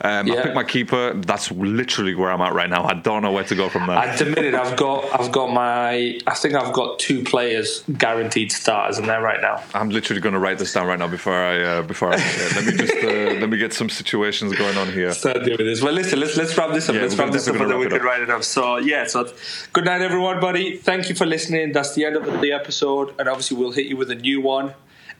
Um, 0.02 0.30
I 0.32 0.36
Yeah. 0.36 0.44
picked 0.44 0.56
my 0.56 0.64
keeper. 0.64 1.14
That's 1.14 1.52
literally 1.52 2.14
where 2.16 2.32
I'm 2.32 2.42
at 2.42 2.54
right 2.54 2.70
now. 2.70 2.84
I 2.86 2.94
don't 2.94 3.22
know 3.24 3.32
where 3.32 3.44
to 3.46 3.56
go 3.56 3.68
from 3.70 3.88
there. 3.88 3.98
At 3.98 4.20
the 4.20 4.26
minute, 4.26 4.54
I've 4.54 4.76
got, 4.78 5.06
I've 5.20 5.32
got 5.32 5.52
my, 5.52 6.20
I 6.28 6.34
think 6.36 6.54
I've 6.56 6.74
got 6.74 7.00
two 7.00 7.24
players 7.24 7.84
guaranteed 7.98 8.52
starters 8.52 9.00
in 9.00 9.08
there 9.08 9.22
right 9.22 9.42
now. 9.42 9.64
I'm 9.74 9.90
literally 9.90 10.22
going 10.22 10.34
to 10.34 10.40
write 10.40 10.60
this 10.60 10.74
down 10.74 10.88
right 10.88 11.00
now 11.00 11.08
before 11.08 11.34
I 11.34 11.62
uh, 11.62 11.82
before 11.82 12.10
I 12.10 12.16
uh, 12.16 12.50
let 12.56 12.66
me 12.66 12.72
just 12.74 12.94
uh, 12.94 13.08
let 13.42 13.50
me 13.50 13.58
get 13.58 13.74
some 13.74 13.90
situations 13.90 14.54
going 14.56 14.78
on 14.78 14.92
here. 14.92 15.12
Start 15.14 15.44
doing 15.44 15.58
this. 15.58 15.82
Well, 15.82 15.94
listen, 15.94 16.20
let's 16.20 16.38
let's 16.38 16.58
wrap 16.58 16.72
this 16.74 16.90
up. 16.90 16.96
Yeah, 16.96 17.02
let's 17.02 17.16
wrap 17.16 17.32
this 17.32 17.48
up, 17.48 17.56
and 17.56 17.70
then 17.72 17.80
we 17.80 17.88
can 17.88 18.02
write 18.04 18.22
it 18.22 18.30
up. 18.30 18.44
So 18.44 18.78
yeah, 18.78 19.08
so 19.08 19.32
good 19.74 19.86
night, 19.86 20.02
everyone, 20.02 20.40
buddy. 20.40 20.78
Thank 20.78 21.10
you 21.10 21.16
for 21.16 21.26
listening. 21.26 21.72
That's 21.72 21.94
the 21.96 22.06
end 22.06 22.16
of 22.16 22.42
the 22.42 22.52
episode, 22.52 23.14
and 23.20 23.28
obviously 23.28 23.58
we'll 23.58 23.72
hit 23.72 23.88
you 23.88 23.98
with 23.98 24.12
a 24.12 24.16
new 24.16 24.42
one. 24.42 24.74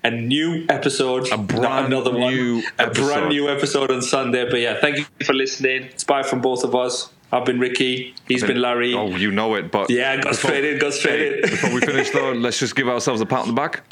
A 0.04 0.12
new 0.12 0.66
episode, 0.70 1.28
A 1.32 1.38
brand 1.38 1.88
another 1.88 2.14
new 2.14 2.56
one. 2.58 2.64
A 2.80 2.84
episode. 2.84 3.06
brand 3.08 3.30
new 3.30 3.50
episode 3.50 3.92
on 3.92 4.02
Sunday. 4.02 4.50
But 4.50 4.60
yeah, 4.62 4.80
thank 4.80 4.98
you 5.00 5.06
for 5.26 5.34
listening. 5.34 5.84
It's 5.86 6.04
bye 6.04 6.24
from 6.24 6.40
both 6.42 6.64
of 6.64 6.76
us. 6.76 7.10
I've 7.32 7.44
been 7.44 7.60
Ricky. 7.60 8.14
He's 8.28 8.42
been, 8.44 8.62
Larry. 8.62 8.94
Oh, 8.94 9.08
you 9.10 9.32
know 9.32 9.56
it, 9.56 9.70
but 9.70 9.90
yeah, 9.90 10.16
go 10.16 10.30
before- 10.30 10.34
straight 10.52 10.64
in. 10.66 10.80
Go 10.80 10.90
straight 10.92 11.20
Hey, 11.20 11.36
in. 11.36 11.42
before 11.50 11.74
we 11.74 11.82
finish 11.82 12.10
though, 12.12 12.32
let's 12.46 12.58
just 12.60 12.76
give 12.76 12.88
ourselves 12.88 13.20
a 13.20 13.26
pat 13.26 13.40
on 13.40 13.48
the 13.48 13.54
back. 13.54 13.84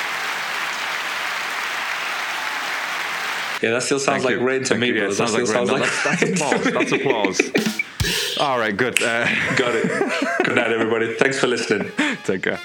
Yeah, 3.61 3.71
that 3.71 3.83
still 3.83 3.99
sounds 3.99 4.23
Thank 4.23 4.25
like 4.25 4.39
you. 4.41 4.47
rain 4.47 4.61
to 4.63 4.67
Thank 4.69 4.81
me, 4.81 4.87
you. 4.89 4.95
Yeah, 4.95 5.07
That 5.07 5.15
sounds 5.15 5.31
like 5.33 5.41
rain. 5.43 5.47
sounds 5.47 5.71
like 5.71 5.81
that's, 5.81 6.03
that's 6.03 6.21
applause. 6.23 6.73
That's 6.73 6.91
applause. 6.91 8.37
All 8.39 8.59
right, 8.59 8.75
good. 8.75 9.01
Uh, 9.01 9.25
Got 9.55 9.75
it. 9.75 9.87
Good 10.45 10.55
night, 10.55 10.71
everybody. 10.71 11.13
Thanks 11.15 11.39
for 11.39 11.47
listening. 11.47 11.89
take 12.25 12.43
care. 12.43 12.59